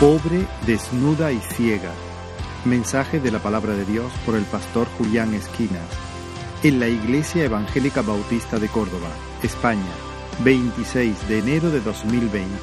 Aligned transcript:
Pobre, 0.00 0.46
desnuda 0.64 1.32
y 1.32 1.38
ciega. 1.40 1.90
Mensaje 2.64 3.18
de 3.18 3.32
la 3.32 3.40
palabra 3.40 3.72
de 3.72 3.84
Dios 3.84 4.12
por 4.24 4.36
el 4.36 4.44
pastor 4.44 4.86
Julián 4.96 5.34
Esquinas. 5.34 5.90
En 6.62 6.78
la 6.78 6.86
Iglesia 6.86 7.42
Evangélica 7.42 8.02
Bautista 8.02 8.60
de 8.60 8.68
Córdoba, 8.68 9.08
España, 9.42 9.90
26 10.44 11.28
de 11.28 11.38
enero 11.40 11.70
de 11.70 11.80
2020. 11.80 12.54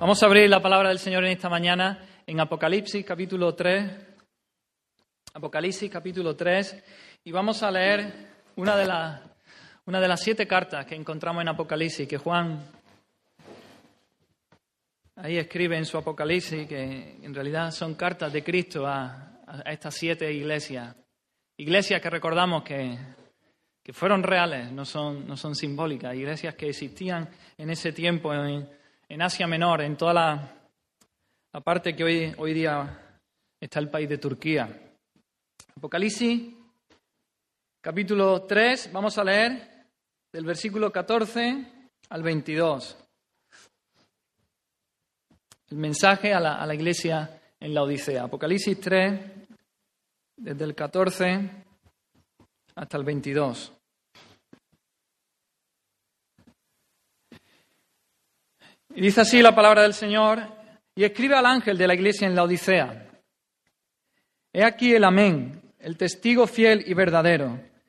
Vamos 0.00 0.22
a 0.22 0.26
abrir 0.26 0.48
la 0.48 0.62
palabra 0.62 0.88
del 0.88 0.98
Señor 0.98 1.26
en 1.26 1.32
esta 1.32 1.50
mañana 1.50 2.22
en 2.26 2.40
Apocalipsis 2.40 3.04
capítulo 3.04 3.54
3. 3.54 3.84
Apocalipsis 5.34 5.90
capítulo 5.90 6.34
3 6.34 6.84
y 7.24 7.32
vamos 7.32 7.62
a 7.62 7.70
leer 7.70 8.28
una 8.56 8.74
de 8.78 8.86
las 8.86 9.27
una 9.88 10.02
de 10.02 10.08
las 10.08 10.20
siete 10.20 10.46
cartas 10.46 10.84
que 10.84 10.94
encontramos 10.94 11.40
en 11.40 11.48
Apocalipsis, 11.48 12.06
que 12.06 12.18
Juan 12.18 12.62
ahí 15.16 15.38
escribe 15.38 15.78
en 15.78 15.86
su 15.86 15.96
Apocalipsis, 15.96 16.68
que 16.68 17.16
en 17.22 17.34
realidad 17.34 17.70
son 17.70 17.94
cartas 17.94 18.30
de 18.30 18.44
Cristo 18.44 18.86
a, 18.86 19.40
estas 19.64 19.94
siete 19.94 20.30
iglesias. 20.30 20.94
Iglesias 21.56 22.02
que 22.02 22.10
recordamos 22.10 22.64
que, 22.64 22.98
que 23.82 23.94
fueron 23.94 24.22
reales, 24.22 24.70
no 24.72 24.84
son, 24.84 25.26
no 25.26 25.38
son 25.38 25.54
simbólicas, 25.54 26.14
iglesias 26.14 26.54
que 26.54 26.68
existían 26.68 27.26
en 27.56 27.70
ese 27.70 27.92
tiempo 27.92 28.34
en, 28.34 28.68
en 29.08 29.22
Asia 29.22 29.46
Menor, 29.46 29.80
en 29.80 29.96
toda 29.96 30.12
la, 30.12 30.52
la 31.50 31.60
parte 31.62 31.96
que 31.96 32.04
hoy, 32.04 32.34
hoy 32.36 32.52
día 32.52 33.22
está 33.58 33.78
el 33.78 33.88
país 33.88 34.06
de 34.06 34.18
Turquía. 34.18 34.68
Apocalipsis, 35.78 36.42
capítulo 37.80 38.42
3, 38.42 38.90
vamos 38.92 39.16
a 39.16 39.24
leer 39.24 39.77
del 40.32 40.44
versículo 40.44 40.92
14 40.92 41.66
al 42.10 42.22
22. 42.22 42.96
El 45.70 45.76
mensaje 45.78 46.32
a 46.32 46.40
la, 46.40 46.74
iglesia 46.74 47.40
en 47.60 47.74
la 47.74 47.82
Odisea. 47.82 48.24
Apocalipsis 48.24 48.80
3, 48.80 49.20
desde 50.36 50.64
el 50.64 50.74
14 50.74 51.50
hasta 52.74 52.96
el 52.96 53.04
22. 53.04 53.72
Y 58.94 59.00
dice 59.00 59.20
así 59.20 59.42
la 59.42 59.54
palabra 59.54 59.82
del 59.82 59.94
Señor, 59.94 60.40
y 60.94 61.04
escribe 61.04 61.36
al 61.36 61.46
ángel 61.46 61.76
de 61.76 61.86
la 61.86 61.94
iglesia 61.94 62.26
en 62.26 62.34
la 62.34 62.44
Odisea. 62.44 63.06
He 64.52 64.64
aquí 64.64 64.94
el 64.94 65.04
amén, 65.04 65.74
el 65.78 65.96
testigo 65.96 66.46
fiel 66.46 66.82
y 66.86 66.94
verdadero 66.94 67.67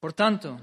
Por 0.00 0.12
tanto, 0.12 0.56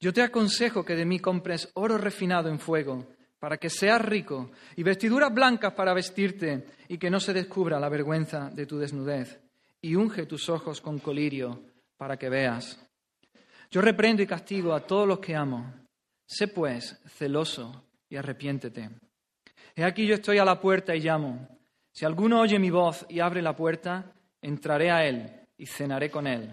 yo 0.00 0.12
te 0.12 0.22
aconsejo 0.22 0.84
que 0.84 0.94
de 0.94 1.04
mí 1.04 1.18
compres 1.18 1.70
oro 1.74 1.98
refinado 1.98 2.48
en 2.48 2.58
fuego, 2.58 3.08
para 3.38 3.56
que 3.56 3.70
seas 3.70 4.00
rico, 4.02 4.50
y 4.76 4.82
vestiduras 4.82 5.32
blancas 5.32 5.72
para 5.74 5.94
vestirte, 5.94 6.66
y 6.88 6.98
que 6.98 7.10
no 7.10 7.20
se 7.20 7.32
descubra 7.32 7.80
la 7.80 7.88
vergüenza 7.88 8.50
de 8.50 8.66
tu 8.66 8.78
desnudez, 8.78 9.40
y 9.82 9.96
unge 9.96 10.26
tus 10.26 10.48
ojos 10.48 10.80
con 10.80 10.98
colirio, 10.98 11.62
para 11.96 12.16
que 12.16 12.28
veas. 12.28 12.78
Yo 13.70 13.80
reprendo 13.80 14.22
y 14.22 14.26
castigo 14.26 14.74
a 14.74 14.80
todos 14.80 15.06
los 15.06 15.20
que 15.20 15.36
amo. 15.36 15.72
Sé 16.26 16.48
pues 16.48 17.00
celoso 17.06 17.84
y 18.08 18.16
arrepiéntete. 18.16 18.90
He 19.76 19.84
aquí 19.84 20.06
yo 20.06 20.14
estoy 20.14 20.38
a 20.38 20.44
la 20.44 20.60
puerta 20.60 20.94
y 20.94 21.00
llamo. 21.00 21.48
Si 21.92 22.04
alguno 22.04 22.40
oye 22.40 22.58
mi 22.58 22.70
voz 22.70 23.06
y 23.08 23.20
abre 23.20 23.42
la 23.42 23.54
puerta, 23.54 24.12
entraré 24.42 24.90
a 24.90 25.06
él 25.06 25.30
y 25.56 25.66
cenaré 25.66 26.10
con 26.10 26.26
él, 26.26 26.50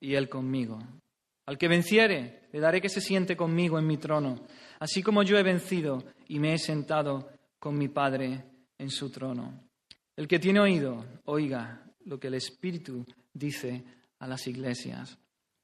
y 0.00 0.14
él 0.14 0.28
conmigo. 0.28 0.78
Al 1.46 1.58
que 1.58 1.68
venciere, 1.68 2.48
le 2.52 2.60
daré 2.60 2.80
que 2.80 2.88
se 2.88 3.00
siente 3.00 3.36
conmigo 3.36 3.78
en 3.78 3.86
mi 3.86 3.96
trono, 3.96 4.46
así 4.80 5.02
como 5.02 5.22
yo 5.22 5.38
he 5.38 5.42
vencido 5.42 6.04
y 6.28 6.40
me 6.40 6.54
he 6.54 6.58
sentado 6.58 7.30
con 7.58 7.78
mi 7.78 7.88
Padre 7.88 8.44
en 8.78 8.90
su 8.90 9.10
trono. 9.10 9.68
El 10.16 10.26
que 10.26 10.38
tiene 10.38 10.60
oído, 10.60 11.04
oiga 11.26 11.82
lo 12.04 12.18
que 12.18 12.28
el 12.28 12.34
Espíritu 12.34 13.04
dice 13.32 13.84
a 14.18 14.26
las 14.26 14.46
iglesias. 14.46 15.18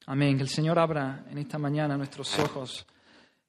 Amén. 0.06 0.36
Que 0.36 0.42
el 0.42 0.48
Señor 0.48 0.78
abra 0.78 1.24
en 1.30 1.38
esta 1.38 1.58
mañana 1.58 1.96
nuestros 1.96 2.38
ojos 2.38 2.86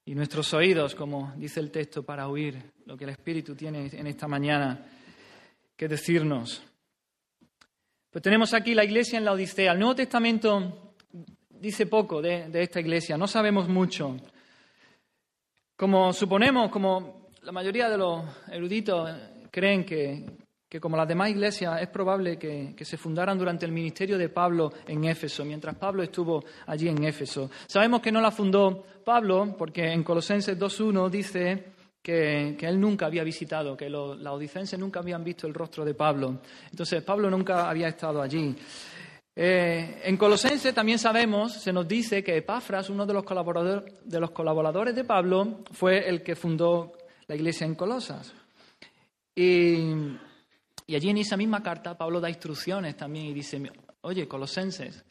y 0.06 0.16
nuestros 0.16 0.54
oídos, 0.54 0.96
como 0.96 1.34
dice 1.38 1.60
el 1.60 1.72
texto, 1.72 2.04
para 2.04 2.28
oír 2.28 2.62
lo 2.86 2.98
que 2.98 3.06
el 3.06 3.12
Espíritu 3.12 3.56
tiene 3.56 3.90
en 3.92 4.08
esta 4.08 4.28
mañana 4.28 4.86
que 5.76 5.88
decirnos. 5.88 6.64
Pues 8.10 8.22
tenemos 8.22 8.54
aquí 8.54 8.76
la 8.76 8.84
iglesia 8.86 9.18
en 9.18 9.26
la 9.26 9.32
Odisea. 9.34 9.72
El 9.72 9.80
Nuevo 9.80 9.96
Testamento 9.96 10.93
dice 11.64 11.86
poco 11.86 12.22
de, 12.22 12.50
esta 12.62 12.82
iglesia, 12.82 13.18
no 13.18 13.26
sabemos 13.26 13.70
mucho. 13.70 14.18
Como 15.78 16.12
suponemos, 16.12 16.70
como 16.70 17.30
la 17.42 17.54
mayoría 17.54 17.90
de 17.90 17.98
los 17.98 18.22
eruditos 18.52 19.10
creen 19.50 19.86
que, 19.86 20.26
como 20.82 20.98
las 20.98 21.08
demás 21.08 21.30
iglesias 21.30 21.82
es 21.82 21.88
probable 21.88 22.38
que, 22.38 22.76
se 22.84 22.98
fundaran 22.98 23.38
durante 23.38 23.66
el 23.66 23.72
ministerio 23.72 24.18
de 24.18 24.28
Pablo 24.28 24.74
en 24.86 25.06
Éfeso, 25.06 25.46
mientras 25.46 25.78
Pablo 25.78 26.04
estuvo 26.04 26.44
allí 26.68 26.90
en 26.90 27.02
Éfeso. 27.06 27.50
Sabemos 27.66 28.02
que 28.02 28.12
no 28.12 28.20
la 28.20 28.32
fundó 28.32 28.84
Pablo 29.06 29.56
porque 29.58 29.90
en 29.90 30.04
Colosenses 30.04 30.60
2.1 30.60 31.10
dice 31.10 31.64
que, 32.02 32.58
él 32.60 32.78
nunca 32.78 33.06
había 33.06 33.24
visitado, 33.24 33.78
que 33.78 33.90
los, 33.90 34.20
los 34.20 34.34
odicenses 34.34 34.78
nunca 34.78 35.00
habían 35.00 35.24
visto 35.24 35.48
el 35.48 35.54
rostro 35.54 35.86
de 35.86 35.94
Pablo. 35.94 36.42
Entonces 36.70 37.02
Pablo 37.04 37.30
nunca 37.30 37.70
había 37.70 37.88
estado 37.88 38.22
allí. 38.22 38.54
Eh, 39.36 40.02
en 40.04 40.16
Colosense 40.18 40.74
también 40.74 41.00
sabemos, 41.00 41.54
se 41.54 41.74
nos 41.74 41.88
dice 41.88 42.24
que 42.24 42.38
Epafras, 42.38 42.90
uno 42.90 43.06
de 43.06 43.14
los, 43.14 43.24
de 44.04 44.20
los 44.20 44.32
colaboradores 44.32 44.96
de 44.96 45.04
Pablo, 45.04 45.64
fue 45.72 46.08
el 46.08 46.22
que 46.22 46.36
fundó 46.36 46.94
la 47.28 47.36
iglesia 47.36 47.66
en 47.66 47.76
Colosas. 47.76 48.34
Y, 49.36 49.78
allí 50.94 51.10
en 51.10 51.18
esa 51.18 51.38
misma 51.38 51.64
carta 51.64 51.98
Pablo 51.98 52.22
da 52.22 52.30
instrucciones 52.30 52.96
también 52.96 53.26
y 53.26 53.34
dice, 53.34 53.60
oye, 54.02 54.28
colosenses, 54.28 55.04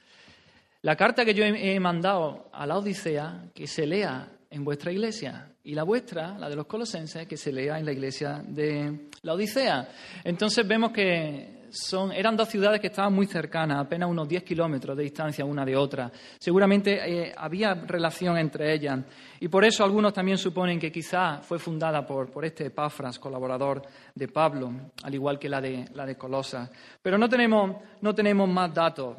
la 0.82 0.96
carta 0.96 1.24
que 1.24 1.34
yo 1.34 1.44
he 1.44 1.80
mandado 1.80 2.48
a 2.52 2.66
la 2.66 2.78
Odisea, 2.78 3.50
que 3.54 3.66
se 3.66 3.86
lea 3.86 4.28
en 4.50 4.64
vuestra 4.64 4.92
iglesia, 4.92 5.52
y 5.64 5.74
la 5.74 5.84
vuestra, 5.84 6.38
la 6.38 6.48
de 6.48 6.56
los 6.56 6.66
colosenses, 6.66 7.26
que 7.26 7.36
se 7.36 7.52
lea 7.52 7.78
en 7.78 7.86
la 7.86 7.92
iglesia 7.92 8.42
de 8.46 9.08
la 9.22 9.34
Odisea. 9.34 9.88
Entonces 10.24 10.66
vemos 10.66 10.92
que 10.92 11.61
son, 11.72 12.12
eran 12.12 12.36
dos 12.36 12.48
ciudades 12.48 12.80
que 12.80 12.88
estaban 12.88 13.12
muy 13.14 13.26
cercanas, 13.26 13.78
apenas 13.78 14.08
unos 14.08 14.28
10 14.28 14.42
kilómetros 14.42 14.96
de 14.96 15.02
distancia 15.02 15.44
una 15.44 15.64
de 15.64 15.74
otra. 15.74 16.12
Seguramente 16.38 17.00
eh, 17.04 17.32
había 17.36 17.74
relación 17.74 18.36
entre 18.36 18.72
ellas. 18.72 19.00
Y 19.40 19.48
por 19.48 19.64
eso 19.64 19.82
algunos 19.82 20.12
también 20.12 20.38
suponen 20.38 20.78
que 20.78 20.92
quizá 20.92 21.38
fue 21.38 21.58
fundada 21.58 22.06
por, 22.06 22.30
por 22.30 22.44
este 22.44 22.66
Epafras, 22.66 23.18
colaborador 23.18 23.82
de 24.14 24.28
Pablo, 24.28 24.72
al 25.02 25.14
igual 25.14 25.38
que 25.38 25.48
la 25.48 25.60
de, 25.60 25.86
la 25.94 26.06
de 26.06 26.16
Colosa. 26.16 26.70
Pero 27.00 27.16
no 27.16 27.28
tenemos, 27.28 27.76
no 28.00 28.14
tenemos 28.14 28.48
más 28.48 28.72
datos. 28.72 29.16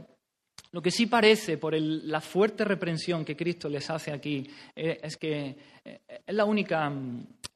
Lo 0.71 0.81
que 0.81 0.89
sí 0.89 1.05
parece, 1.05 1.57
por 1.57 1.75
la 1.77 2.19
fuerte 2.19 2.65
reprensión 2.65 3.23
que 3.23 3.35
Cristo 3.35 3.69
les 3.69 3.87
hace 3.91 4.11
aquí, 4.11 4.49
eh, 4.75 4.99
es 5.03 5.17
que 5.17 5.55
eh, 5.85 6.01
es 6.25 6.35
la, 6.35 6.45
única, 6.45 6.91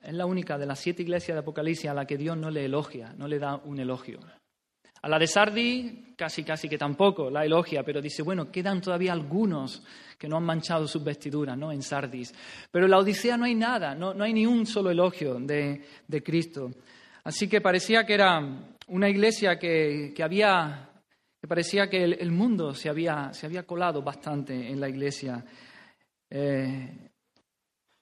es 0.03 0.13
la 0.13 0.27
única 0.27 0.55
de 0.57 0.67
las 0.67 0.79
siete 0.79 1.01
iglesias 1.01 1.35
de 1.35 1.39
Apocalipsis 1.39 1.89
a 1.89 1.95
la 1.95 2.05
que 2.05 2.15
Dios 2.15 2.37
no 2.37 2.51
le 2.51 2.65
elogia, 2.65 3.13
no 3.17 3.27
le 3.27 3.39
da 3.39 3.55
un 3.55 3.79
elogio. 3.79 4.19
A 5.01 5.09
la 5.09 5.19
de 5.19 5.27
Sardi 5.27 6.07
casi 6.17 6.43
casi 6.43 6.67
que 6.67 6.77
tampoco 6.77 7.29
la 7.29 7.45
elogia, 7.45 7.83
pero 7.83 8.01
dice, 8.01 8.23
bueno, 8.23 8.51
quedan 8.51 8.81
todavía 8.81 9.13
algunos 9.13 9.83
que 10.17 10.27
no 10.27 10.37
han 10.37 10.43
manchado 10.43 10.87
sus 10.87 11.03
vestiduras 11.03 11.55
¿no? 11.57 11.71
en 11.71 11.83
Sardis. 11.83 12.33
Pero 12.71 12.85
en 12.85 12.91
la 12.91 12.97
Odisea 12.97 13.37
no 13.37 13.45
hay 13.45 13.53
nada, 13.53 13.93
no, 13.93 14.11
hay 14.23 14.33
ni 14.33 14.45
un 14.45 14.65
solo 14.65 14.89
elogio 14.89 15.35
de, 15.35 16.23
Cristo. 16.23 16.71
Así 17.23 17.47
que 17.47 17.61
parecía 17.61 18.03
que 18.05 18.15
era 18.15 18.41
una 18.87 19.09
iglesia 19.09 19.59
que, 19.59 20.13
había, 20.23 20.89
que 21.39 21.47
parecía 21.47 21.87
que 21.87 22.03
el, 22.03 22.31
mundo 22.31 22.73
se 22.73 22.89
había, 22.89 23.31
se 23.33 23.45
había, 23.45 23.63
colado 23.63 24.01
bastante 24.01 24.53
en 24.69 24.79
la 24.79 24.89
iglesia. 24.89 25.45
Eh, 26.29 27.09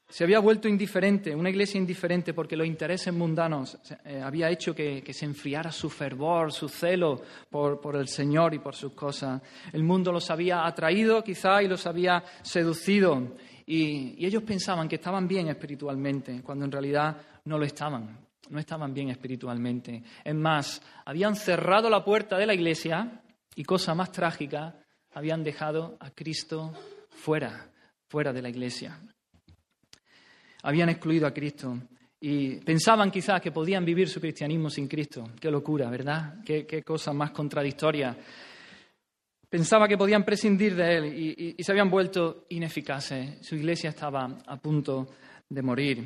se 0.08 0.24
había 0.24 0.40
vuelto 0.40 0.68
indiferente, 0.68 1.36
una 1.36 1.50
iglesia 1.50 1.80
indiferente, 1.80 2.34
porque 2.34 2.56
los 2.56 2.68
intereses 2.68 3.14
mundanos 3.14 3.78
eh, 4.06 4.22
había 4.22 4.50
hecho 4.50 4.76
que, 4.76 5.04
se 5.12 5.26
enfriara 5.26 5.72
su 5.72 5.90
fervor, 5.90 6.52
su 6.52 6.70
celo 6.70 7.22
por, 7.50 7.96
el 7.96 8.08
Señor 8.08 8.54
y 8.54 8.60
por 8.60 8.76
sus 8.76 8.94
cosas. 8.94 9.42
El 9.74 9.84
mundo 9.84 10.12
los 10.12 10.30
había 10.30 10.66
atraído 10.66 11.24
quizá 11.24 11.62
y 11.64 11.68
los 11.68 11.86
había 11.88 12.24
seducido. 12.44 13.36
y, 13.66 14.16
y 14.18 14.26
ellos 14.26 14.44
pensaban 14.44 14.88
que 14.88 14.96
estaban 14.96 15.28
bien 15.28 15.48
espiritualmente, 15.48 16.42
cuando 16.44 16.66
en 16.66 16.72
realidad 16.72 17.18
no 17.46 17.58
lo 17.58 17.66
estaban, 17.66 18.26
no 18.50 18.60
estaban 18.60 18.94
bien 18.94 19.10
espiritualmente. 19.10 20.04
Es 20.24 20.36
más, 20.36 20.82
habían 21.06 21.36
cerrado 21.36 21.90
la 21.90 22.04
puerta 22.04 22.38
de 22.38 22.46
la 22.46 22.54
iglesia 22.54 23.22
y, 23.56 23.64
cosa 23.64 23.96
más 23.96 24.12
trágica, 24.12 24.76
habían 25.14 25.44
dejado 25.44 25.98
a 26.00 26.12
Cristo 26.12 26.74
fuera, 27.10 27.72
fuera 28.08 28.34
de 28.34 28.42
la 28.42 28.50
iglesia. 28.50 29.00
Habían 30.66 30.90
excluido 30.90 31.28
a 31.28 31.34
Cristo 31.34 31.78
y 32.20 32.56
pensaban 32.56 33.12
quizás 33.12 33.40
que 33.40 33.52
podían 33.52 33.86
vivir 33.86 34.10
su 34.10 34.20
cristianismo 34.20 34.68
sin 34.70 34.88
Cristo. 34.88 35.30
Qué 35.40 35.52
locura, 35.52 35.90
¿verdad? 35.92 36.38
Qué, 36.44 36.82
cosa 36.84 37.14
más 37.14 37.30
contradictoria. 37.30 38.18
Pensaba 39.48 39.88
que 39.88 39.96
podían 39.96 40.26
prescindir 40.26 40.76
de 40.76 40.98
él 40.98 41.56
y, 41.56 41.64
se 41.64 41.72
habían 41.72 41.90
vuelto 41.90 42.46
ineficaces. 42.50 43.46
Su 43.46 43.56
iglesia 43.56 43.92
estaba 43.92 44.40
a 44.46 44.58
punto 44.58 45.08
de 45.48 45.62
morir. 45.62 46.04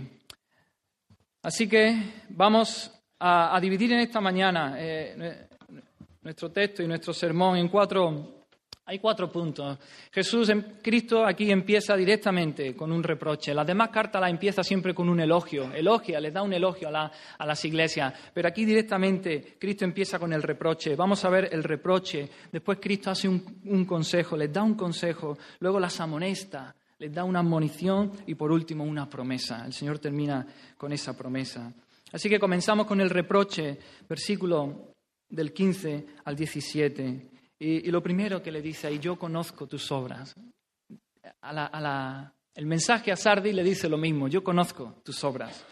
Así 1.42 1.70
que 1.70 2.26
vamos 2.30 2.92
a, 3.20 3.58
dividir 3.62 3.94
en 3.94 4.00
esta 4.00 4.20
mañana 4.20 4.76
eh, 4.78 5.48
nuestro 6.22 6.52
texto 6.52 6.84
y 6.84 6.88
nuestro 6.88 7.14
sermón 7.14 7.56
en 7.56 7.70
cuatro 7.70 8.39
hay 8.90 8.98
cuatro 8.98 9.32
puntos. 9.32 9.78
Jesús, 10.12 10.52
Cristo 10.82 11.24
aquí 11.24 11.52
empieza 11.52 11.96
directamente 11.96 12.76
con 12.76 12.92
un 12.92 13.04
reproche. 13.04 13.54
Las 13.54 13.68
demás 13.68 13.90
cartas 13.90 14.20
las 14.20 14.32
empieza 14.32 14.64
siempre 14.64 14.96
con 14.96 15.08
un 15.10 15.20
elogio. 15.20 15.72
Elogia, 15.72 16.20
les 16.20 16.34
da 16.34 16.42
un 16.42 16.54
elogio 16.54 16.90
a, 16.90 17.12
las 17.46 17.66
iglesias. 17.66 18.12
Pero 18.34 18.48
aquí 18.48 18.66
directamente 18.66 19.58
Cristo 19.60 19.86
empieza 19.86 20.18
con 20.18 20.34
el 20.34 20.42
reproche. 20.42 20.96
Vamos 20.96 21.24
a 21.24 21.30
ver 21.30 21.50
el 21.52 21.64
reproche. 21.64 22.28
Después 22.52 22.80
Cristo 22.82 23.12
hace 23.12 23.28
un, 23.28 23.86
consejo, 23.86 24.36
les 24.36 24.52
da 24.52 24.64
un 24.64 24.74
consejo. 24.74 25.38
Luego 25.60 25.80
las 25.80 26.00
amonesta, 26.00 26.76
les 26.98 27.14
da 27.14 27.24
una 27.24 27.42
admonición 27.42 28.12
y 28.26 28.34
por 28.34 28.52
último 28.52 28.84
una 28.84 29.08
promesa. 29.08 29.68
El 29.68 29.74
Señor 29.74 30.00
termina 30.00 30.48
con 30.76 30.92
esa 30.92 31.16
promesa. 31.16 31.72
Así 32.12 32.28
que 32.28 32.40
comenzamos 32.40 32.88
con 32.88 33.00
el 33.02 33.12
reproche, 33.12 33.78
versículo 34.10 34.94
del 35.30 35.54
15 35.54 36.06
al 36.26 36.36
17. 36.36 37.39
Y, 37.60 37.92
lo 37.92 38.02
primero 38.02 38.42
que 38.42 38.52
le 38.52 38.62
dice 38.62 38.88
ahí, 38.88 39.00
yo 39.00 39.18
conozco 39.18 39.68
tus 39.68 39.92
obras. 39.92 40.36
el 42.56 42.66
mensaje 42.66 43.12
a 43.12 43.16
Sardi 43.16 43.52
le 43.52 43.64
dice 43.64 43.90
lo 43.90 43.98
mismo, 43.98 44.28
yo 44.28 44.44
conozco 44.44 45.02
tus 45.04 45.24
obras. 45.24 45.66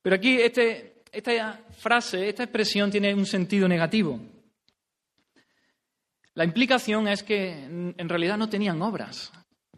Pero 0.00 0.16
aquí 0.16 0.40
este, 0.40 1.02
esta 1.12 1.64
frase, 1.76 2.28
esta 2.28 2.44
expresión 2.44 2.90
tiene 2.90 3.14
un 3.14 3.26
sentido 3.26 3.68
negativo. 3.68 4.18
La 6.34 6.44
implicación 6.44 7.08
es 7.08 7.22
que 7.22 7.50
en 7.50 8.08
realidad 8.08 8.38
no 8.38 8.48
tenían 8.48 8.80
obras 8.80 9.30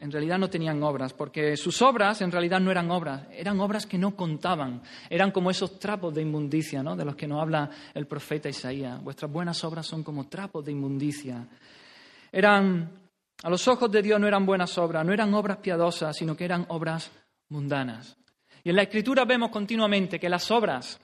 en 0.03 0.11
realidad 0.11 0.37
no 0.37 0.51
tenían 0.51 0.83
obras, 0.83 1.13
porque 1.13 1.57
sus 1.57 1.81
obras 1.81 2.21
en 2.23 2.33
realidad 2.33 2.59
no 2.59 2.73
eran 2.73 2.91
obras, 2.91 3.23
eran 3.31 3.61
obras 3.61 3.87
que 3.87 3.99
no 3.99 4.17
contaban, 4.17 4.83
eran 5.09 5.31
como 5.31 5.49
esos 5.49 5.79
trapos 5.79 6.13
de 6.13 6.23
inmundicia, 6.23 6.83
¿no? 6.83 6.97
de 6.97 7.05
los 7.05 7.15
que 7.15 7.29
nos 7.29 7.41
habla 7.41 7.71
el 7.95 8.09
profeta 8.09 8.49
Isaías. 8.49 9.01
Vuestras 9.01 9.31
buenas 9.31 9.63
obras 9.63 9.87
son 9.87 10.03
como 10.03 10.27
trapos 10.27 10.65
de 10.65 10.73
inmundicia. 10.73 11.47
Eran, 12.33 12.91
a 13.45 13.49
los 13.49 13.69
ojos 13.69 13.93
de 13.93 14.03
Dios 14.03 14.19
no 14.19 14.27
eran 14.27 14.45
buenas 14.45 14.77
obras, 14.77 15.07
no 15.07 15.13
eran 15.13 15.33
obras 15.35 15.59
piadosas, 15.59 16.17
sino 16.17 16.37
que 16.37 16.47
eran 16.47 16.67
obras 16.71 17.13
mundanas. 17.51 18.17
Y 18.65 18.71
en 18.71 18.77
la 18.77 18.83
Escritura 18.83 19.25
vemos 19.25 19.51
continuamente 19.51 20.19
que 20.19 20.29
las 20.29 20.51
obras 20.51 20.99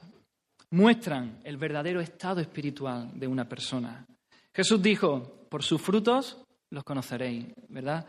muestran 0.70 1.38
el 1.44 1.56
verdadero 1.56 2.00
estado 2.00 2.40
espiritual 2.40 3.12
de 3.14 3.28
una 3.28 3.48
persona. 3.48 4.04
Jesús 4.52 4.82
dijo, 4.82 5.46
por 5.48 5.62
sus 5.62 5.80
frutos 5.80 6.36
los 6.70 6.82
conoceréis, 6.82 7.46
¿verdad? 7.68 8.04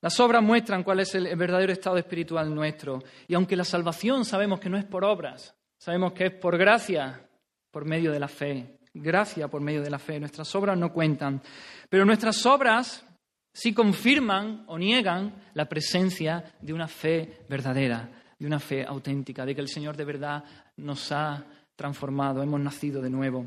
Las 0.00 0.20
obras 0.20 0.42
muestran 0.42 0.84
cuál 0.84 1.00
es 1.00 1.14
el 1.14 1.34
verdadero 1.36 1.72
estado 1.72 1.96
espiritual 1.96 2.54
nuestro. 2.54 3.02
Y 3.26 3.34
aunque 3.34 3.56
la 3.56 3.64
salvación 3.64 4.24
sabemos 4.24 4.60
que 4.60 4.68
no 4.68 4.78
es 4.78 4.84
por 4.84 5.04
obras, 5.04 5.54
sabemos 5.76 6.12
que 6.12 6.26
es 6.26 6.32
por 6.32 6.56
gracia, 6.56 7.28
por 7.70 7.84
medio 7.84 8.12
de 8.12 8.20
la 8.20 8.28
fe. 8.28 8.78
Gracia 8.94 9.48
por 9.48 9.60
medio 9.60 9.82
de 9.82 9.90
la 9.90 9.98
fe. 9.98 10.20
Nuestras 10.20 10.54
obras 10.54 10.78
no 10.78 10.92
cuentan. 10.92 11.42
Pero 11.88 12.04
nuestras 12.04 12.44
obras 12.46 13.04
sí 13.52 13.74
confirman 13.74 14.64
o 14.68 14.78
niegan 14.78 15.34
la 15.54 15.68
presencia 15.68 16.54
de 16.60 16.72
una 16.72 16.86
fe 16.86 17.44
verdadera, 17.48 18.08
de 18.38 18.46
una 18.46 18.60
fe 18.60 18.84
auténtica, 18.84 19.44
de 19.44 19.54
que 19.54 19.60
el 19.60 19.68
Señor 19.68 19.96
de 19.96 20.04
verdad 20.04 20.44
nos 20.76 21.10
ha 21.10 21.44
transformado, 21.74 22.42
hemos 22.42 22.60
nacido 22.60 23.02
de 23.02 23.10
nuevo. 23.10 23.46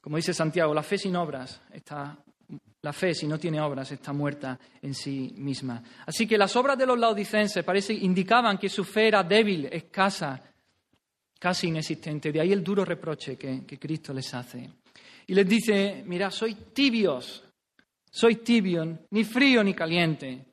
Como 0.00 0.16
dice 0.16 0.34
Santiago, 0.34 0.74
la 0.74 0.82
fe 0.82 0.98
sin 0.98 1.14
obras 1.16 1.60
está 1.70 2.18
la 2.82 2.92
fe, 2.92 3.14
si 3.14 3.26
no 3.26 3.38
tiene 3.38 3.60
obras, 3.60 3.92
está 3.92 4.12
muerta 4.12 4.58
en 4.80 4.94
sí 4.94 5.34
misma. 5.36 5.82
Así 6.06 6.26
que 6.26 6.36
las 6.36 6.54
obras 6.56 6.76
de 6.76 6.86
los 6.86 6.98
laodicenses 6.98 7.64
parece 7.64 7.94
indicaban 7.94 8.58
que 8.58 8.68
su 8.68 8.84
fe 8.84 9.08
era 9.08 9.22
débil, 9.22 9.66
escasa, 9.66 10.42
casi 11.38 11.68
inexistente. 11.68 12.32
De 12.32 12.40
ahí 12.40 12.52
el 12.52 12.64
duro 12.64 12.84
reproche 12.84 13.36
que, 13.36 13.64
que 13.64 13.78
Cristo 13.78 14.12
les 14.12 14.34
hace. 14.34 14.68
Y 15.26 15.34
les 15.34 15.48
dice, 15.48 16.02
mira, 16.06 16.30
soy 16.30 16.54
tibios, 16.72 17.44
soy 18.10 18.36
tibio, 18.36 19.06
ni 19.10 19.24
frío 19.24 19.62
ni 19.62 19.74
caliente, 19.74 20.44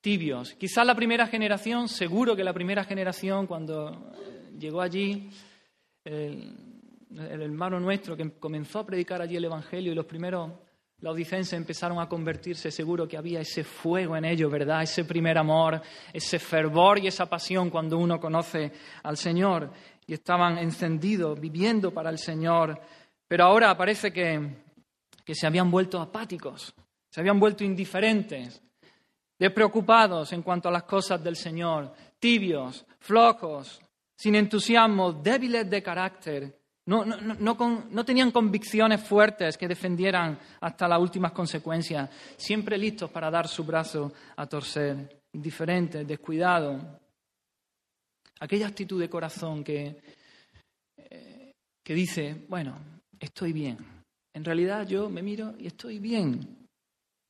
tibios. 0.00 0.54
Quizás 0.54 0.86
la 0.86 0.94
primera 0.94 1.26
generación, 1.26 1.88
seguro 1.88 2.36
que 2.36 2.44
la 2.44 2.54
primera 2.54 2.84
generación, 2.84 3.48
cuando 3.48 4.12
llegó 4.58 4.80
allí, 4.80 5.28
el, 6.04 6.54
el 7.16 7.42
hermano 7.42 7.78
nuestro 7.80 8.16
que 8.16 8.30
comenzó 8.38 8.80
a 8.80 8.86
predicar 8.86 9.20
allí 9.20 9.36
el 9.36 9.44
Evangelio 9.44 9.92
y 9.92 9.94
los 9.94 10.06
primeros 10.06 10.50
los 11.02 11.14
odicenses 11.14 11.54
empezaron 11.54 11.98
a 11.98 12.08
convertirse, 12.08 12.70
seguro 12.70 13.08
que 13.08 13.16
había 13.16 13.40
ese 13.40 13.64
fuego 13.64 14.16
en 14.16 14.24
ellos, 14.24 14.50
¿verdad? 14.50 14.84
Ese 14.84 15.04
primer 15.04 15.36
amor, 15.36 15.82
ese 16.12 16.38
fervor 16.38 17.00
y 17.00 17.08
esa 17.08 17.26
pasión 17.26 17.70
cuando 17.70 17.98
uno 17.98 18.20
conoce 18.20 18.70
al 19.02 19.16
Señor. 19.16 19.72
Y 20.06 20.14
estaban 20.14 20.58
encendidos, 20.58 21.40
viviendo 21.40 21.92
para 21.92 22.08
el 22.08 22.18
Señor. 22.18 22.80
Pero 23.26 23.44
ahora 23.44 23.76
parece 23.76 24.12
que, 24.12 24.62
que 25.24 25.34
se 25.34 25.44
habían 25.44 25.72
vuelto 25.72 26.00
apáticos, 26.00 26.72
se 27.10 27.20
habían 27.20 27.40
vuelto 27.40 27.64
indiferentes, 27.64 28.62
despreocupados 29.36 30.32
en 30.32 30.42
cuanto 30.42 30.68
a 30.68 30.72
las 30.72 30.84
cosas 30.84 31.22
del 31.22 31.34
Señor, 31.34 31.92
tibios, 32.20 32.86
flojos, 33.00 33.80
sin 34.14 34.36
entusiasmo, 34.36 35.12
débiles 35.12 35.68
de 35.68 35.82
carácter 35.82 36.61
no, 36.86 37.04
no, 37.04 38.04
tenían 38.04 38.32
convicciones 38.32 39.00
fuertes 39.00 39.56
que 39.56 39.68
defendieran 39.68 40.38
hasta 40.60 40.88
las 40.88 41.00
últimas 41.00 41.30
consecuencias, 41.30 42.10
siempre 42.36 42.76
listos 42.76 43.10
para 43.10 43.30
dar 43.30 43.46
su 43.46 43.64
brazo 43.64 44.12
a 44.36 44.46
torcer, 44.46 45.22
indiferentes, 45.32 46.06
descuidados. 46.06 46.82
Aquella 48.40 48.66
actitud 48.66 49.00
de 49.00 49.08
corazón 49.08 49.62
que, 49.62 50.02
eh, 50.96 51.52
que 51.84 51.94
dice, 51.94 52.46
bueno, 52.48 52.76
estoy 53.20 53.52
bien. 53.52 53.78
En 54.34 54.44
realidad 54.44 54.86
yo 54.86 55.08
me 55.08 55.22
miro 55.22 55.54
y 55.58 55.68
estoy 55.68 56.00
bien. 56.00 56.66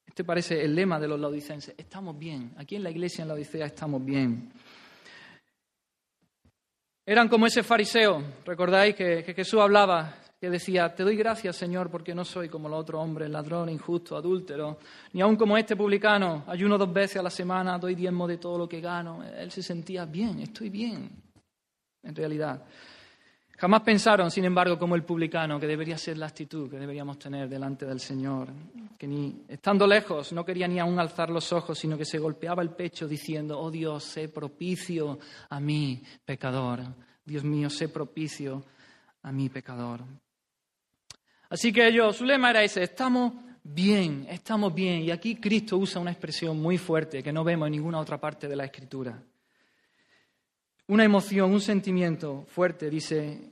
Este 0.07 0.25
parece 0.25 0.63
el 0.63 0.75
lema 0.75 0.99
de 0.99 1.09
los 1.09 1.21
laodicenses, 1.21 1.75
estamos 1.77 2.19
bien. 2.19 2.55
Aquí 2.57 2.77
en 2.77 2.83
la 2.83 2.91
iglesia 2.91 3.23
en 3.23 3.29
la 3.29 3.35
Odisea 3.35 3.67
estamos 3.67 4.03
bien. 4.03 4.51
Eran 7.05 7.29
como 7.29 7.47
ese 7.47 7.65
fariseo, 7.65 8.23
recordáis 8.45 8.95
que, 8.95 9.25
Jesús 9.35 9.61
hablaba, 9.61 10.15
que 10.41 10.49
decía, 10.49 10.95
te 10.95 11.03
doy 11.03 11.17
gracias 11.17 11.57
Señor 11.57 11.91
porque 11.91 12.15
no 12.15 12.25
soy 12.25 12.49
como 12.49 12.69
los 12.69 12.81
otros 12.81 13.03
hombres, 13.03 13.29
ladrón, 13.29 13.69
injusto, 13.71 14.17
adúltero, 14.17 14.79
ni 15.13 15.21
aun 15.21 15.35
como 15.35 15.59
este 15.59 15.75
publicano, 15.75 16.45
ayuno 16.47 16.79
dos 16.79 16.93
veces 16.93 17.17
a 17.17 17.23
la 17.25 17.31
semana, 17.31 17.77
doy 17.77 17.97
diezmo 17.97 18.29
de 18.29 18.39
todo 18.39 18.57
lo 18.57 18.69
que 18.69 18.81
gano. 18.81 19.25
Él 19.37 19.51
se 19.51 19.65
sentía 19.65 20.05
bien, 20.05 20.39
estoy 20.39 20.71
bien, 20.71 21.11
en 22.05 22.15
realidad. 22.15 22.63
Jamás 23.63 23.83
pensaron, 23.83 24.29
sin 24.29 24.45
embargo, 24.45 24.77
como 24.77 24.97
el 24.97 25.05
publicano, 25.05 25.61
que 25.61 25.69
debería 25.69 25.97
ser 25.97 26.19
la 26.19 26.27
actitud 26.27 26.69
que 26.69 26.81
deberíamos 26.81 27.17
tener 27.17 27.49
delante 27.49 27.87
del 27.87 28.01
Señor, 28.01 28.49
que 28.99 29.07
ni 29.07 29.45
estando 29.47 29.87
lejos 29.87 30.33
no 30.33 30.45
quería 30.45 30.67
ni 30.67 30.81
aún 30.81 30.99
alzar 30.99 31.31
los 31.31 31.53
ojos, 31.53 31.79
sino 31.79 31.97
que 31.97 32.05
se 32.05 32.19
golpeaba 32.19 32.61
el 32.61 32.71
pecho 32.71 33.07
diciendo, 33.07 33.57
oh 33.61 33.71
Dios, 33.71 34.03
sé 34.03 34.31
propicio 34.31 35.21
a 35.49 35.61
mí, 35.61 36.03
pecador. 36.25 36.81
Dios 37.25 37.45
mío, 37.45 37.71
sé 37.71 37.89
propicio 37.89 38.65
a 39.23 39.31
mí, 39.31 39.49
pecador. 39.49 40.01
Así 41.49 41.73
que 41.73 41.87
ellos, 41.87 42.17
su 42.17 42.25
lema 42.25 42.51
era 42.51 42.65
ese, 42.65 42.83
estamos 42.83 43.33
bien, 43.63 44.27
estamos 44.29 44.75
bien. 44.75 45.03
Y 45.03 45.13
aquí 45.13 45.37
Cristo 45.37 45.79
usa 45.79 46.01
una 46.01 46.11
expresión 46.11 46.61
muy 46.61 46.79
fuerte 46.79 47.23
que 47.23 47.33
no 47.33 47.45
vemos 47.45 47.69
en 47.69 47.75
ninguna 47.75 48.01
otra 48.01 48.19
parte 48.19 48.49
de 48.49 48.57
la 48.57 48.65
Escritura 48.65 49.23
una 50.93 51.05
emoción, 51.05 51.51
un 51.51 51.61
sentimiento 51.61 52.45
fuerte, 52.49 52.91
dice 52.91 53.52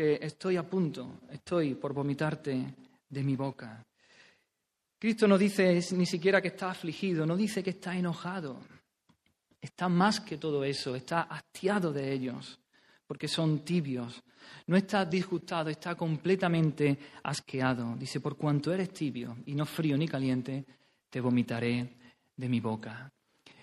estoy 0.00 0.56
a 0.56 0.68
punto, 0.68 1.20
estoy 1.30 1.74
por 1.74 1.92
vomitarte 1.92 2.74
de 3.08 3.24
mi 3.24 3.36
boca. 3.36 3.84
Cristo 4.98 5.26
no 5.26 5.38
dice 5.38 5.80
ni 5.92 6.06
siquiera 6.06 6.42
que 6.42 6.48
está 6.48 6.70
afligido, 6.70 7.24
no 7.24 7.36
dice 7.36 7.62
que 7.62 7.70
está 7.70 7.96
enojado. 7.96 8.60
Está 9.60 9.88
más 9.88 10.20
que 10.20 10.36
todo 10.36 10.64
eso, 10.64 10.94
está 10.94 11.22
hastiado 11.22 11.92
de 11.92 12.12
ellos, 12.12 12.58
porque 13.06 13.28
son 13.28 13.60
tibios. 13.60 14.22
No 14.66 14.76
está 14.76 15.04
disgustado, 15.04 15.68
está 15.68 15.94
completamente 15.94 16.98
asqueado. 17.22 17.94
Dice, 17.96 18.20
por 18.20 18.36
cuanto 18.36 18.72
eres 18.72 18.92
tibio 18.92 19.36
y 19.46 19.54
no 19.54 19.66
frío 19.66 19.96
ni 19.96 20.08
caliente, 20.08 20.64
te 21.08 21.20
vomitaré 21.20 21.96
de 22.36 22.48
mi 22.48 22.60
boca. 22.60 23.10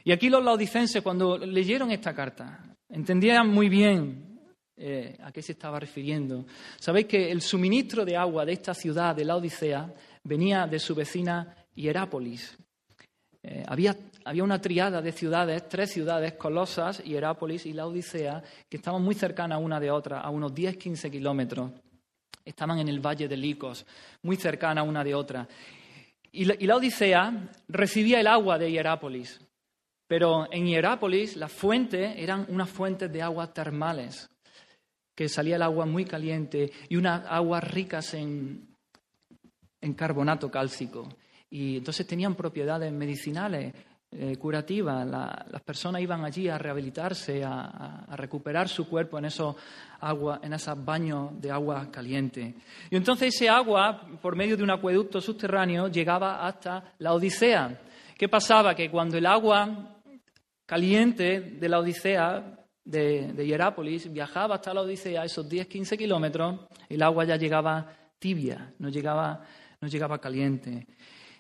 Y 0.04 0.12
aquí 0.12 0.30
los 0.30 0.44
laodicenses, 0.44 1.02
cuando 1.02 1.38
leyeron 1.38 1.92
esta 1.92 2.14
carta, 2.14 2.64
entendían 2.90 3.50
muy 3.50 3.70
bien 3.70 4.37
eh, 4.80 5.18
a 5.24 5.32
qué 5.32 5.42
se 5.42 5.54
estaba 5.54 5.80
refiriendo. 5.80 6.46
Sabéis 6.80 7.08
que 7.08 7.32
el 7.32 7.42
suministro 7.42 8.06
de 8.06 8.16
agua 8.16 8.46
de 8.46 8.54
esta 8.54 8.76
ciudad 8.76 9.16
de 9.16 9.26
la 9.26 9.36
Odisea 9.36 9.92
venía 10.24 10.68
de 10.68 10.78
su 10.78 10.94
vecina 10.94 11.56
Hierápolis. 11.74 12.56
Eh, 13.42 13.64
había, 13.68 13.98
había, 14.24 14.44
una 14.44 14.62
triada 14.62 15.02
de 15.02 15.12
ciudades, 15.12 15.68
tres 15.68 15.94
ciudades, 15.94 16.34
Colosas, 16.34 17.04
Hierápolis 17.04 17.66
y 17.66 17.74
la 17.74 17.88
Odisea, 17.88 18.44
que 18.70 18.78
estaban 18.78 19.02
muy 19.02 19.16
cercanas 19.16 19.60
una 19.60 19.80
de 19.80 19.90
otra, 19.90 20.22
a 20.22 20.30
unos 20.30 20.54
10-15 20.54 21.10
kilómetros. 21.10 21.72
Estaban 22.46 22.78
en 22.78 22.88
el 22.88 23.00
valle 23.00 23.28
de 23.28 23.36
Licos, 23.36 23.84
muy 24.22 24.36
cercanas 24.36 24.88
una 24.88 25.04
de 25.04 25.16
otra. 25.16 25.48
Y 26.32 26.44
y 26.44 26.68
la 26.68 26.76
Odisea 26.76 27.50
recibía 27.68 28.20
el 28.20 28.28
agua 28.28 28.60
de 28.60 28.72
Hierápolis. 28.72 29.42
Pero 30.06 30.48
en 30.54 30.68
Hierápolis 30.68 31.36
las 31.36 31.52
fuentes 31.52 32.14
eran 32.16 32.46
unas 32.50 32.70
fuentes 32.70 33.12
de 33.12 33.24
aguas 33.24 33.52
termales 33.56 34.30
que 35.18 35.28
salía 35.28 35.56
el 35.56 35.64
agua 35.64 35.88
muy 35.88 36.06
caliente 36.06 36.72
y 36.88 36.96
unas 36.96 37.26
aguas 37.28 37.64
ricas 37.64 38.14
en, 38.14 38.68
carbonato 39.96 40.52
cálcico. 40.52 41.10
Y 41.50 41.78
entonces 41.78 42.06
tenían 42.06 42.36
propiedades 42.36 42.94
medicinales, 42.94 43.74
eh, 44.12 44.36
curativas. 44.38 45.08
las 45.08 45.62
personas 45.64 46.04
iban 46.04 46.24
allí 46.24 46.50
a 46.50 46.60
rehabilitarse, 46.60 47.44
a, 47.44 48.06
recuperar 48.16 48.70
su 48.70 48.88
cuerpo 48.88 49.18
en 49.18 49.26
esos, 49.26 49.56
agua, 50.02 50.40
en 50.44 50.54
esos 50.54 50.86
baños 50.86 51.32
de 51.42 51.50
agua 51.50 51.90
caliente. 51.90 52.54
Y 52.92 52.96
entonces 52.96 53.34
ese 53.34 53.50
agua, 53.50 54.00
por 54.22 54.36
medio 54.36 54.56
de 54.56 54.62
un 54.62 54.70
acueducto 54.70 55.20
subterráneo, 55.20 55.88
llegaba 55.88 56.46
hasta 56.46 56.94
la 57.00 57.14
Odisea. 57.14 57.82
¿Qué 58.16 58.30
pasaba? 58.30 58.76
Que 58.76 58.92
cuando 58.92 59.18
el 59.18 59.26
agua 59.26 59.98
caliente 60.68 61.40
de 61.42 61.70
la 61.70 61.80
Odisea 61.80 62.67
de, 62.88 63.34
de 63.34 63.46
Hierápolis, 63.46 64.12
viajaba 64.12 64.56
hasta 64.56 64.74
la 64.74 64.82
Odisea, 64.82 65.26
esos 65.26 65.48
10-15 65.48 65.98
kilómetros, 65.98 66.62
el 66.88 67.04
agua 67.04 67.26
ya 67.26 67.36
llegaba 67.36 67.94
tibia, 68.18 68.74
no 68.80 68.90
llegaba, 68.90 69.44
no 69.82 69.88
llegaba 69.88 70.20
caliente. 70.20 70.88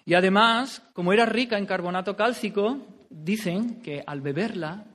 Y 0.05 0.13
además, 0.13 0.81
como 0.93 1.13
era 1.13 1.25
rica 1.25 1.57
en 1.57 1.65
carbonato 1.65 2.15
cálcico, 2.15 2.77
dicen 3.09 3.81
que 3.81 4.03
al 4.05 4.21
beberla, 4.21 4.85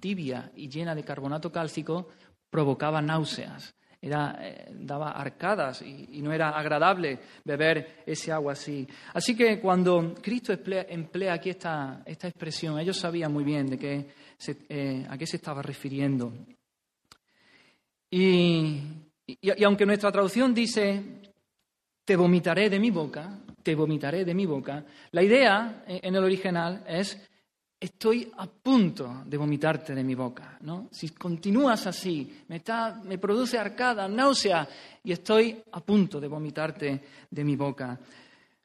tibia 0.00 0.50
y 0.56 0.68
llena 0.68 0.94
de 0.94 1.04
carbonato 1.04 1.52
cálcico, 1.52 2.08
provocaba 2.50 3.00
náuseas. 3.00 3.74
Era, 4.02 4.38
eh, 4.40 4.70
daba 4.72 5.10
arcadas 5.10 5.82
y, 5.82 6.22
no 6.22 6.32
era 6.32 6.50
agradable 6.50 7.18
beber 7.44 8.02
ese 8.06 8.32
agua 8.32 8.54
así. 8.54 8.88
Así 9.12 9.36
que 9.36 9.60
cuando 9.60 10.14
Cristo 10.22 10.54
emplea, 10.54 11.34
aquí 11.34 11.50
esta, 11.50 12.00
esta, 12.06 12.26
expresión, 12.26 12.78
ellos 12.78 12.96
sabían 12.96 13.30
muy 13.30 13.44
bien 13.44 13.66
de 13.66 13.78
qué 14.44 14.56
eh, 14.68 15.06
a 15.08 15.18
qué 15.18 15.26
se 15.26 15.36
estaba 15.36 15.62
refiriendo. 15.62 16.32
Y, 18.10 18.80
aunque 19.64 19.86
nuestra 19.86 20.10
traducción 20.10 20.52
dice, 20.52 21.02
te 22.04 22.16
vomitaré 22.16 22.68
de 22.68 22.80
mi 22.80 22.90
boca, 22.90 23.38
te 23.62 23.74
vomitaré 23.74 24.24
de 24.24 24.34
mi 24.34 24.46
boca, 24.46 24.84
la 25.12 25.22
idea 25.22 25.84
en 25.86 26.14
el 26.14 26.24
original 26.24 26.82
es, 26.88 27.16
estoy 27.78 28.32
a 28.36 28.46
punto 28.46 29.22
de 29.24 29.36
vomitarte 29.36 29.94
de 29.94 30.02
mi 30.02 30.16
boca. 30.16 30.58
¿no? 30.62 30.88
Si 30.90 31.10
continúas 31.10 31.86
así, 31.86 32.42
me, 32.48 32.62
me 33.04 33.18
produce 33.18 33.58
arcada, 33.58 34.08
náusea, 34.08 34.68
y 35.04 35.12
estoy 35.12 35.62
a 35.70 35.80
punto 35.80 36.18
de 36.18 36.26
vomitarte 36.26 37.00
de 37.30 37.44
mi 37.44 37.54
boca. 37.54 37.96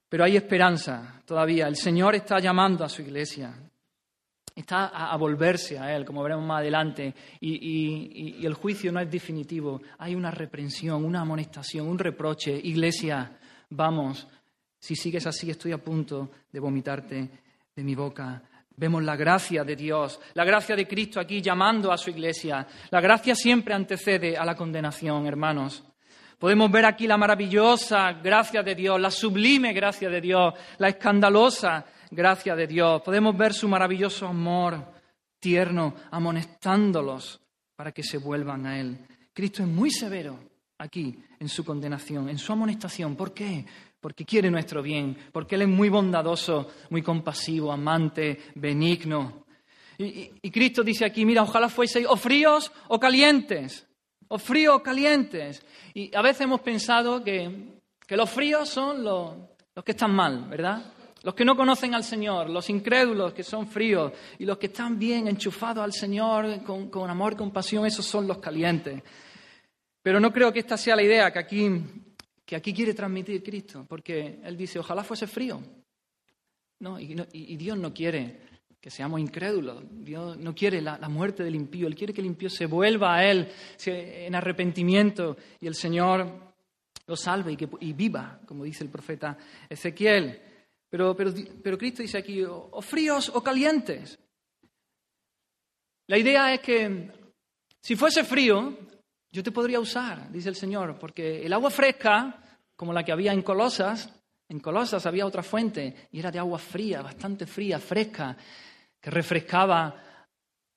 Pero 0.09 0.23
hay 0.23 0.37
esperanza 0.37 1.21
todavía. 1.25 1.67
El 1.67 1.75
Señor 1.75 2.15
está 2.15 2.39
llamando 2.39 2.83
a 2.83 2.89
su 2.89 3.03
iglesia 3.03 3.53
está 4.55 4.85
a, 4.87 5.17
volverse 5.17 5.77
a 5.77 5.93
Él, 5.95 6.05
como 6.05 6.23
veremos 6.23 6.45
más 6.45 6.59
adelante, 6.59 7.13
y, 7.41 8.45
el 8.45 8.53
juicio 8.53 8.91
no 8.91 9.01
es 9.01 9.11
definitivo. 9.11 9.81
Hay 9.99 10.15
una 10.15 10.31
reprensión, 10.31 11.03
una 11.03 11.21
amonestación, 11.21 11.87
un 11.87 11.99
reproche. 11.99 12.57
Iglesia, 12.63 13.37
vamos, 13.69 14.27
si 14.79 14.95
sigues 14.95 15.27
así 15.27 15.49
estoy 15.49 15.73
a 15.73 15.77
punto 15.77 16.31
de 16.51 16.59
vomitarte 16.59 17.29
de 17.75 17.83
mi 17.83 17.95
boca. 17.95 18.41
Vemos 18.77 19.03
la 19.03 19.15
gracia 19.15 19.63
de 19.63 19.75
Dios, 19.75 20.19
la 20.33 20.43
gracia 20.43 20.75
de 20.75 20.87
Cristo 20.87 21.19
aquí 21.19 21.41
llamando 21.41 21.91
a 21.91 21.97
su 21.97 22.09
iglesia. 22.09 22.65
La 22.91 23.01
gracia 23.01 23.35
siempre 23.35 23.73
antecede 23.73 24.37
a 24.37 24.45
la 24.45 24.55
condenación, 24.55 25.27
hermanos. 25.27 25.83
Podemos 26.37 26.69
ver 26.69 26.85
aquí 26.85 27.07
la 27.07 27.17
maravillosa 27.17 28.11
gracia 28.13 28.61
de 28.61 28.75
Dios, 28.75 28.99
la 28.99 29.09
sublime 29.09 29.71
gracia 29.71 30.09
de 30.09 30.19
Dios, 30.19 30.53
la 30.77 30.89
escandalosa 30.89 31.85
gracia 32.11 32.55
de 32.55 32.67
Dios. 32.67 33.01
Podemos 33.01 33.37
ver 33.37 33.53
su 33.53 33.67
maravilloso 33.67 34.27
amor 34.27 34.95
tierno, 35.39 35.93
amonestándolos 36.11 37.39
para 37.75 37.91
que 37.91 38.01
se 38.01 38.17
vuelvan 38.17 38.65
a 38.65 38.79
Él. 38.79 38.97
Cristo 39.33 39.61
es 39.61 39.69
muy 39.69 39.91
severo 39.91 40.39
aquí 40.79 41.17
en 41.39 41.47
su 41.47 41.63
condenación, 41.63 42.29
en 42.29 42.37
su 42.37 42.51
amonestación. 42.51 43.15
¿Por 43.15 43.33
qué? 43.33 43.65
Porque 43.99 44.25
quiere 44.25 44.49
nuestro 44.49 44.81
bien, 44.81 45.17
porque 45.31 45.55
Él 45.55 45.63
es 45.63 45.67
muy 45.67 45.89
bondadoso, 45.89 46.71
muy 46.89 47.01
compasivo, 47.01 47.71
amante, 47.71 48.39
benigno. 48.55 49.45
Y, 49.97 50.51
Cristo 50.51 50.83
dice 50.83 51.05
aquí, 51.05 51.25
mira, 51.25 51.43
ojalá 51.43 51.69
fueseis 51.69 52.07
o 52.09 52.17
fríos 52.17 52.71
o 52.87 52.99
calientes, 52.99 53.87
o 54.27 54.37
fríos 54.37 54.75
o 54.75 54.83
calientes. 54.83 55.63
Y 55.93 56.13
a 56.15 56.21
veces 56.21 56.41
hemos 56.41 56.61
pensado 56.61 57.23
que, 57.23 57.79
los 58.09 58.29
fríos 58.29 58.69
son 58.69 59.03
los, 59.03 59.35
los 59.75 59.85
que 59.85 59.91
están 59.91 60.13
mal, 60.13 60.47
¿verdad? 60.49 60.94
Los 61.25 61.33
que 61.33 61.43
no 61.43 61.55
conocen 61.55 61.95
al 61.95 62.03
Señor, 62.03 62.51
los 62.51 62.69
incrédulos 62.69 63.33
que 63.33 63.41
son 63.41 63.65
fríos 63.65 64.13
y 64.37 64.45
los 64.45 64.59
que 64.59 64.67
están 64.67 64.99
bien 64.99 65.27
enchufados 65.27 65.83
al 65.83 65.91
Señor 65.91 66.61
con, 66.63 67.09
amor 67.09 67.33
y 67.33 67.35
compasión, 67.35 67.83
esos 67.83 68.05
son 68.05 68.27
los 68.27 68.37
calientes. 68.37 69.01
Pero 70.03 70.19
no 70.19 70.31
creo 70.31 70.53
que 70.53 70.59
esta 70.59 70.77
sea 70.77 70.95
la 70.95 71.01
idea 71.01 71.33
que 71.33 71.39
aquí, 71.39 71.67
que 72.45 72.55
aquí 72.55 72.71
quiere 72.75 72.93
transmitir 72.93 73.41
Cristo, 73.41 73.87
porque 73.89 74.39
Él 74.43 74.55
dice, 74.55 74.77
ojalá 74.77 75.03
fuese 75.03 75.25
frío. 75.25 75.59
No, 76.81 76.99
y, 76.99 77.15
Dios 77.55 77.75
no 77.75 77.91
quiere 77.91 78.41
que 78.79 78.91
seamos 78.91 79.19
incrédulos. 79.19 79.83
Dios 79.89 80.37
no 80.37 80.53
quiere 80.53 80.79
la, 80.79 81.09
muerte 81.09 81.43
del 81.43 81.55
impío. 81.55 81.87
Él 81.87 81.95
quiere 81.95 82.13
que 82.13 82.21
el 82.21 82.27
impío 82.27 82.51
se 82.51 82.67
vuelva 82.67 83.15
a 83.15 83.25
Él 83.25 83.51
en 83.87 84.35
arrepentimiento 84.35 85.37
y 85.59 85.65
el 85.65 85.73
Señor 85.73 86.53
lo 87.07 87.15
salve 87.15 87.53
y, 87.53 87.57
que, 87.57 87.67
y 87.79 87.93
viva, 87.93 88.39
como 88.45 88.63
dice 88.63 88.83
el 88.83 88.91
profeta 88.91 89.35
Ezequiel. 89.67 90.44
Pero, 90.97 91.77
Cristo 91.77 92.01
dice 92.01 92.17
aquí, 92.17 92.43
o, 92.43 92.81
fríos 92.81 93.29
o 93.33 93.43
calientes. 93.43 94.17
La 96.07 96.17
idea 96.17 96.53
es 96.53 96.61
que 96.61 97.11
si 97.81 97.95
fuese 97.95 98.23
frío, 98.23 98.77
yo 99.29 99.43
te 99.43 99.51
podría 99.51 99.79
usar, 99.79 100.31
dice 100.31 100.49
el 100.49 100.55
Señor, 100.55 100.97
porque 100.97 101.45
el 101.45 101.51
agua 101.51 101.69
fresca, 101.69 102.41
como 102.75 102.93
la 102.93 103.03
que 103.03 103.11
había 103.11 103.33
en 103.33 103.41
Colosas, 103.41 104.09
en 104.47 104.59
Colosas 104.59 105.05
había 105.05 105.25
otra 105.25 105.43
fuente 105.43 106.07
y 106.11 106.19
era 106.19 106.31
de 106.31 106.39
agua 106.39 106.59
fría, 106.59 107.01
bastante 107.01 107.45
fría, 107.45 107.79
fresca, 107.79 108.37
que 109.01 109.09
refrescaba 109.09 110.01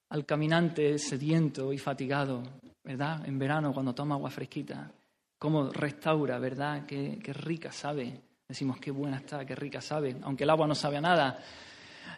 al 0.08 0.26
caminante 0.26 0.98
sediento 0.98 1.72
y 1.72 1.78
fatigado, 1.78 2.42
¿verdad? 2.82 3.24
En 3.28 3.38
verano 3.38 3.72
cuando 3.72 3.94
toma 3.94 4.16
agua 4.16 4.30
fresquita, 4.30 4.90
cómo 5.38 5.70
restaura, 5.70 6.40
¿verdad? 6.40 6.86
Qué, 6.86 7.20
qué 7.22 7.32
rica 7.32 7.70
sabe. 7.70 8.27
Decimos, 8.48 8.78
qué 8.80 8.90
buena 8.90 9.18
está, 9.18 9.44
qué 9.44 9.54
rica 9.54 9.82
sabe, 9.82 10.16
aunque 10.22 10.44
el 10.44 10.48
agua 10.48 10.66
no 10.66 10.74
sabe 10.74 10.98
nada. 11.02 11.38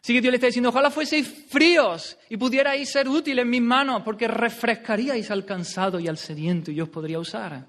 Así 0.00 0.14
que 0.14 0.20
Dios 0.20 0.30
le 0.30 0.36
está 0.36 0.46
diciendo, 0.46 0.68
ojalá 0.68 0.88
fueseis 0.88 1.26
fríos 1.48 2.16
y 2.28 2.36
pudierais 2.36 2.88
ser 2.88 3.08
útiles 3.08 3.42
en 3.42 3.50
mis 3.50 3.60
manos, 3.60 4.02
porque 4.04 4.28
refrescaríais 4.28 5.28
al 5.32 5.44
cansado 5.44 5.98
y 5.98 6.06
al 6.06 6.16
sediento 6.16 6.70
y 6.70 6.76
yo 6.76 6.84
os 6.84 6.90
podría 6.90 7.18
usar. 7.18 7.66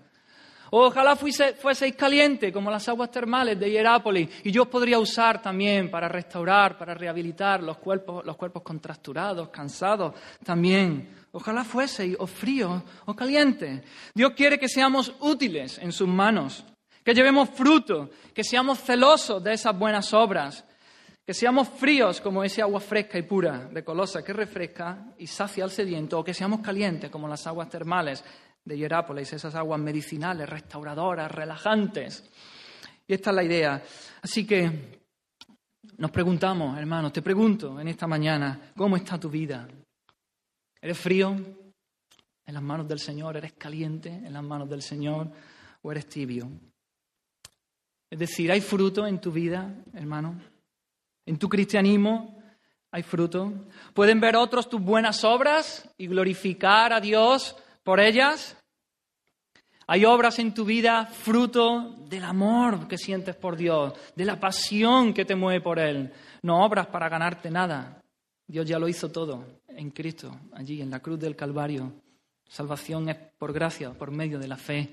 ojalá 0.69 1.15
fueseis 1.15 1.95
calientes 1.95 2.53
como 2.53 2.69
las 2.69 2.87
aguas 2.87 3.09
termales 3.09 3.59
de 3.59 3.71
Hierápolis 3.71 4.29
y 4.43 4.51
yo 4.51 4.61
os 4.61 4.67
podría 4.67 4.99
usar 4.99 5.41
también 5.41 5.89
para 5.89 6.07
restaurar, 6.07 6.77
para 6.77 6.93
rehabilitar 6.93 7.63
los 7.63 7.79
cuerpos, 7.79 8.23
los 8.23 8.37
cuerpos 8.37 8.61
contrasturados, 8.61 9.49
cansados 9.49 10.13
también. 10.45 11.25
Ojalá 11.31 11.63
fueseis 11.63 12.15
o 12.19 12.27
fríos 12.27 12.83
o 13.05 13.15
calientes. 13.15 13.81
Dios 14.13 14.33
quiere 14.35 14.59
que 14.59 14.69
seamos 14.69 15.15
útiles 15.19 15.79
en 15.79 15.91
sus 15.91 16.07
manos 16.07 16.63
que 17.03 17.13
llevemos 17.13 17.49
fruto, 17.49 18.09
que 18.33 18.43
seamos 18.43 18.79
celosos 18.79 19.43
de 19.43 19.53
esas 19.53 19.77
buenas 19.77 20.13
obras, 20.13 20.63
que 21.25 21.33
seamos 21.33 21.69
fríos 21.69 22.19
como 22.21 22.43
ese 22.43 22.61
agua 22.61 22.79
fresca 22.79 23.17
y 23.17 23.23
pura 23.23 23.69
de 23.71 23.83
Colosa 23.83 24.23
que 24.23 24.33
refresca 24.33 25.13
y 25.17 25.27
sacia 25.27 25.63
al 25.63 25.71
sediento, 25.71 26.19
o 26.19 26.23
que 26.23 26.33
seamos 26.33 26.61
calientes 26.61 27.09
como 27.09 27.27
las 27.27 27.45
aguas 27.47 27.69
termales 27.69 28.23
de 28.63 28.77
Hierápolis, 28.77 29.33
esas 29.33 29.55
aguas 29.55 29.79
medicinales, 29.79 30.49
restauradoras, 30.49 31.31
relajantes. 31.31 32.23
Y 33.07 33.13
esta 33.13 33.31
es 33.31 33.35
la 33.35 33.43
idea. 33.43 33.83
Así 34.21 34.45
que 34.45 34.99
nos 35.97 36.11
preguntamos, 36.11 36.77
hermanos, 36.77 37.11
te 37.13 37.21
pregunto 37.21 37.79
en 37.79 37.87
esta 37.87 38.07
mañana, 38.07 38.71
¿cómo 38.75 38.95
está 38.95 39.19
tu 39.19 39.29
vida? 39.29 39.67
¿Eres 40.81 40.97
frío 40.97 41.35
en 42.45 42.53
las 42.53 42.63
manos 42.63 42.87
del 42.87 42.99
Señor? 42.99 43.37
¿Eres 43.37 43.53
caliente 43.53 44.09
en 44.09 44.33
las 44.33 44.43
manos 44.43 44.69
del 44.69 44.81
Señor? 44.81 45.31
¿O 45.81 45.91
eres 45.91 46.07
tibio? 46.07 46.49
Es 48.11 48.19
decir, 48.19 48.51
¿hay 48.51 48.59
fruto 48.59 49.07
en 49.07 49.21
tu 49.21 49.31
vida, 49.31 49.73
hermano? 49.93 50.35
En 51.25 51.39
tu 51.39 51.47
cristianismo 51.47 52.43
hay 52.91 53.03
fruto. 53.03 53.53
¿Pueden 53.93 54.19
ver 54.19 54.35
otros 54.35 54.69
tus 54.69 54.81
buenas 54.81 55.23
obras 55.23 55.89
y 55.97 56.07
glorificar 56.07 56.91
a 56.91 56.99
Dios 56.99 57.55
por 57.83 58.01
ellas? 58.01 58.57
Hay 59.87 60.03
obras 60.03 60.39
en 60.39 60.53
tu 60.53 60.65
vida 60.65 61.05
fruto 61.05 61.95
del 62.09 62.25
amor 62.25 62.85
que 62.89 62.97
sientes 62.97 63.33
por 63.37 63.55
Dios, 63.55 63.93
de 64.13 64.25
la 64.25 64.37
pasión 64.37 65.13
que 65.13 65.23
te 65.23 65.35
mueve 65.35 65.61
por 65.61 65.79
Él. 65.79 66.11
No 66.41 66.65
obras 66.65 66.87
para 66.87 67.07
ganarte 67.07 67.49
nada. 67.49 68.03
Dios 68.45 68.65
ya 68.65 68.77
lo 68.77 68.89
hizo 68.89 69.09
todo 69.09 69.61
en 69.69 69.89
Cristo, 69.91 70.37
allí 70.53 70.81
en 70.81 70.89
la 70.89 70.99
cruz 70.99 71.17
del 71.17 71.37
Calvario. 71.37 71.93
Salvación 72.45 73.07
es 73.07 73.15
por 73.37 73.53
gracia, 73.53 73.91
por 73.91 74.11
medio 74.11 74.37
de 74.37 74.49
la 74.49 74.57
fe. 74.57 74.91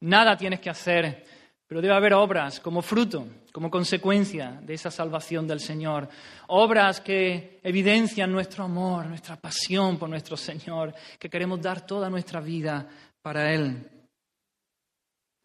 Nada 0.00 0.36
tienes 0.36 0.60
que 0.60 0.68
hacer 0.68 1.24
pero 1.68 1.82
debe 1.82 1.94
haber 1.94 2.14
obras 2.14 2.60
como 2.60 2.80
fruto, 2.80 3.26
como 3.52 3.70
consecuencia 3.70 4.58
de 4.62 4.72
esa 4.72 4.90
salvación 4.90 5.46
del 5.46 5.60
Señor. 5.60 6.08
Obras 6.46 7.02
que 7.02 7.60
evidencian 7.62 8.32
nuestro 8.32 8.64
amor, 8.64 9.04
nuestra 9.04 9.36
pasión 9.36 9.98
por 9.98 10.08
nuestro 10.08 10.34
Señor, 10.34 10.94
que 11.18 11.28
queremos 11.28 11.60
dar 11.60 11.86
toda 11.86 12.08
nuestra 12.08 12.40
vida 12.40 12.88
para 13.20 13.52
Él. 13.52 13.86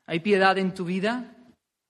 ¿Hay 0.05 0.21
piedad 0.21 0.57
en 0.57 0.73
tu 0.73 0.85
vida 0.85 1.35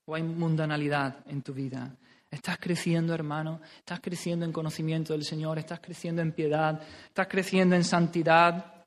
o 0.05 0.15
hay 0.15 0.23
mundanalidad 0.23 1.17
en 1.27 1.43
tu 1.43 1.53
vida? 1.53 1.95
¿Estás 2.31 2.57
creciendo, 2.57 3.13
hermano? 3.13 3.61
¿Estás 3.77 3.99
creciendo 3.99 4.45
en 4.45 4.51
conocimiento 4.51 5.13
del 5.13 5.23
Señor? 5.23 5.59
¿Estás 5.59 5.79
creciendo 5.79 6.23
en 6.23 6.31
piedad? 6.31 6.81
¿Estás 7.05 7.27
creciendo 7.27 7.75
en 7.75 7.83
santidad? 7.83 8.83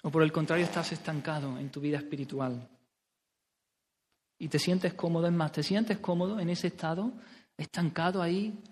¿O 0.00 0.10
por 0.10 0.22
el 0.22 0.32
contrario 0.32 0.64
estás 0.64 0.92
estancado 0.92 1.58
en 1.58 1.68
tu 1.68 1.82
vida 1.82 1.98
espiritual? 1.98 2.66
Y 4.38 4.48
te 4.48 4.58
sientes 4.58 4.94
cómodo, 4.94 5.26
es 5.26 5.32
más, 5.32 5.52
te 5.52 5.62
sientes 5.62 5.98
cómodo 5.98 6.38
en 6.38 6.50
ese 6.50 6.68
estado, 6.68 7.12
estancado 7.56 8.22
ahí, 8.22 8.62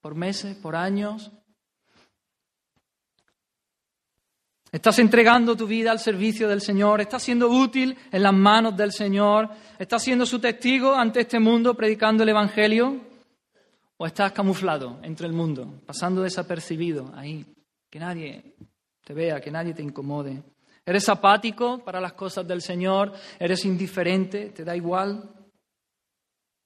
por 0.00 0.14
meses, 0.14 0.56
por 0.56 0.76
años. 0.76 1.32
Estás 4.70 4.98
entregando 4.98 5.56
tu 5.56 5.66
vida 5.66 5.90
al 5.90 5.98
servicio 5.98 6.48
del 6.48 6.60
Señor, 6.60 7.00
estás 7.00 7.22
siendo 7.22 7.48
útil 7.48 7.96
en 8.12 8.22
las 8.22 8.34
manos 8.34 8.76
del 8.76 8.92
Señor, 8.92 9.48
estás 9.78 10.02
siendo 10.02 10.26
su 10.26 10.38
testigo 10.38 10.94
ante 10.94 11.20
este 11.20 11.40
mundo 11.40 11.74
predicando 11.74 12.22
el 12.22 12.28
Evangelio, 12.28 13.00
o 13.98 14.06
estás 14.06 14.32
camuflado 14.32 14.98
entre 15.02 15.26
el 15.26 15.32
mundo, 15.32 15.80
pasando 15.86 16.22
desapercibido 16.22 17.12
ahí, 17.14 17.46
que 17.90 17.98
nadie 17.98 18.54
te 19.04 19.14
vea, 19.14 19.40
que 19.40 19.50
nadie 19.50 19.72
te 19.72 19.82
incomode. 19.82 20.42
¿Eres 20.88 21.08
apático 21.08 21.82
para 21.82 22.00
las 22.00 22.12
cosas 22.12 22.46
del 22.46 22.62
Señor? 22.62 23.12
¿Eres 23.40 23.64
indiferente? 23.64 24.50
¿Te 24.50 24.62
da 24.62 24.76
igual? 24.76 25.28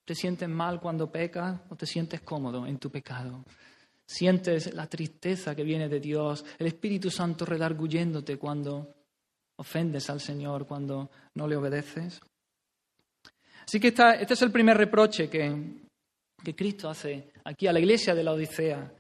¿Te 0.05 0.15
sientes 0.15 0.47
mal 0.47 0.79
cuando 0.79 1.11
pecas 1.11 1.59
o 1.71 1.75
te 1.75 1.87
sientes 1.87 2.21
cómodo 2.21 2.67
en 2.67 2.79
tu 2.79 2.91
pecado? 2.91 3.43
¿Sientes 4.05 4.75
la 4.75 4.87
tristeza 4.87 5.55
que 5.55 5.65
viene 5.65 5.89
de 5.89 6.01
Dios, 6.01 6.45
el 6.59 6.67
Espíritu 6.67 7.11
Santo 7.11 7.47
redarguyéndote 7.47 8.37
cuando 8.37 8.95
ofendes 9.57 10.11
al 10.11 10.21
Señor, 10.21 10.67
cuando 10.67 11.11
no 11.35 11.49
le 11.49 11.57
obedeces? 11.57 12.21
Así 13.65 13.81
que 13.81 13.89
este 13.89 14.35
es 14.35 14.43
el 14.43 14.51
primer 14.53 14.77
reproche 14.77 15.31
que, 15.31 15.81
que 16.45 16.55
Cristo 16.55 16.91
hace 16.91 17.33
aquí 17.45 17.69
a 17.69 17.73
la 17.73 17.81
iglesia 17.81 18.15
de 18.15 18.25
la 18.25 18.33
Odisea. 18.33 18.93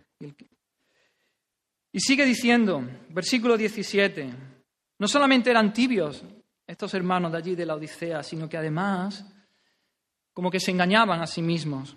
Y 1.92 2.00
sigue 2.00 2.24
diciendo, 2.24 2.82
versículo 3.10 3.58
17, 3.58 4.30
no 5.00 5.08
solamente 5.08 5.50
eran 5.50 5.72
tibios 5.72 6.22
estos 6.66 6.92
hermanos 6.92 7.32
de 7.32 7.38
allí 7.38 7.54
de 7.54 7.64
la 7.64 7.74
Odisea, 7.74 8.22
sino 8.22 8.48
que 8.48 8.58
además 8.58 9.24
como 10.34 10.50
que 10.50 10.60
se 10.60 10.70
engañaban 10.70 11.22
a 11.22 11.26
sí 11.26 11.40
mismos. 11.40 11.96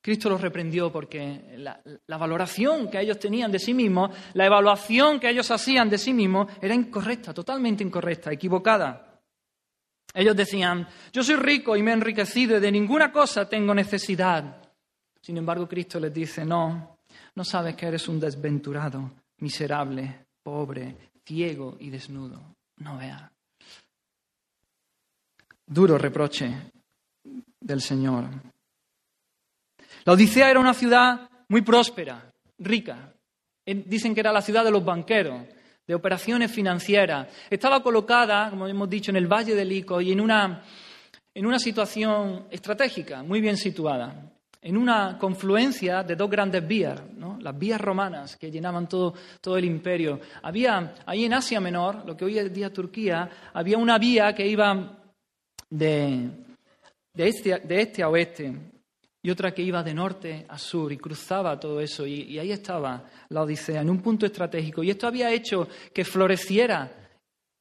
Cristo 0.00 0.30
los 0.30 0.40
reprendió 0.40 0.92
porque 0.92 1.56
la, 1.56 2.16
valoración 2.16 2.88
que 2.88 3.00
ellos 3.00 3.18
tenían 3.18 3.50
de 3.50 3.58
sí 3.58 3.74
mismos, 3.74 4.16
la 4.34 4.46
evaluación 4.46 5.18
que 5.18 5.28
ellos 5.28 5.50
hacían 5.50 5.90
de 5.90 5.98
sí 5.98 6.14
mismos, 6.14 6.48
era 6.62 6.74
incorrecta, 6.74 7.34
totalmente 7.34 7.82
incorrecta, 7.82 8.32
equivocada. 8.32 9.20
Ellos 10.14 10.36
decían, 10.36 10.86
yo 11.12 11.24
soy 11.24 11.36
rico 11.36 11.76
y 11.76 11.82
me 11.82 11.90
he 11.90 11.94
enriquecido 11.94 12.56
y 12.56 12.60
de 12.60 12.70
ninguna 12.70 13.10
cosa 13.10 13.48
tengo 13.48 13.74
necesidad. 13.74 14.62
Sin 15.20 15.36
embargo, 15.36 15.68
Cristo 15.68 15.98
les 15.98 16.14
dice, 16.14 16.44
no, 16.44 16.98
no 17.34 17.44
sabes 17.44 17.74
que 17.74 17.86
eres 17.86 18.06
un 18.08 18.20
desventurado, 18.20 19.10
miserable, 19.38 20.26
pobre, 20.40 21.07
ciego 21.28 21.76
y 21.78 21.90
desnudo. 21.90 22.56
No 22.78 22.96
vea. 22.96 23.30
Duro 25.66 25.98
reproche 25.98 26.50
del 27.60 27.82
Señor. 27.82 28.24
La 30.04 30.12
Odisea 30.14 30.50
era 30.50 30.58
una 30.58 30.72
ciudad 30.72 31.28
muy 31.48 31.60
próspera, 31.60 32.32
rica. 32.58 33.12
Dicen 33.66 34.14
que 34.14 34.20
era 34.20 34.32
la 34.32 34.40
ciudad 34.40 34.64
de 34.64 34.70
los 34.70 34.82
banqueros, 34.82 35.42
de 35.86 35.94
operaciones 35.94 36.50
financieras. 36.50 37.28
Estaba 37.50 37.82
colocada, 37.82 38.48
como 38.48 38.66
hemos 38.66 38.88
dicho, 38.88 39.10
en 39.10 39.18
el 39.18 39.26
Valle 39.26 39.54
del 39.54 39.70
Ico 39.70 40.00
y 40.00 40.12
en 40.12 40.22
una, 40.22 40.62
en 41.34 41.44
una 41.44 41.58
situación 41.58 42.46
estratégica, 42.50 43.22
muy 43.22 43.42
bien 43.42 43.58
situada 43.58 44.37
en 44.60 44.76
una 44.76 45.16
confluencia 45.18 46.02
de 46.02 46.16
dos 46.16 46.28
grandes 46.28 46.66
vías, 46.66 47.00
las 47.40 47.58
vías 47.58 47.80
romanas 47.80 48.36
que 48.36 48.50
llenaban 48.50 48.88
todo, 48.88 49.14
todo, 49.40 49.56
el 49.56 49.64
imperio. 49.64 50.20
Había 50.42 50.94
ahí 51.06 51.24
en 51.24 51.34
Asia 51.34 51.60
Menor, 51.60 52.04
lo 52.04 52.16
que 52.16 52.24
hoy 52.24 52.38
es 52.38 52.52
día 52.52 52.72
Turquía, 52.72 53.28
había 53.52 53.78
una 53.78 53.98
vía 53.98 54.34
que 54.34 54.46
iba 54.46 54.98
de, 55.70 56.30
este, 57.14 57.62
este 57.68 58.02
a 58.02 58.08
oeste 58.08 58.52
y 59.22 59.30
otra 59.30 59.52
que 59.52 59.62
iba 59.62 59.82
de 59.82 59.94
norte 59.94 60.46
a 60.48 60.58
sur 60.58 60.92
y 60.92 60.96
cruzaba 60.96 61.58
todo 61.58 61.80
eso. 61.80 62.06
Y 62.06 62.38
ahí 62.38 62.50
estaba 62.50 63.04
la 63.28 63.42
Odisea, 63.42 63.82
en 63.82 63.90
un 63.90 64.00
punto 64.00 64.26
estratégico. 64.26 64.82
Y 64.82 64.90
esto 64.90 65.06
había 65.06 65.30
hecho 65.30 65.68
que 65.92 66.04
floreciera 66.04 66.90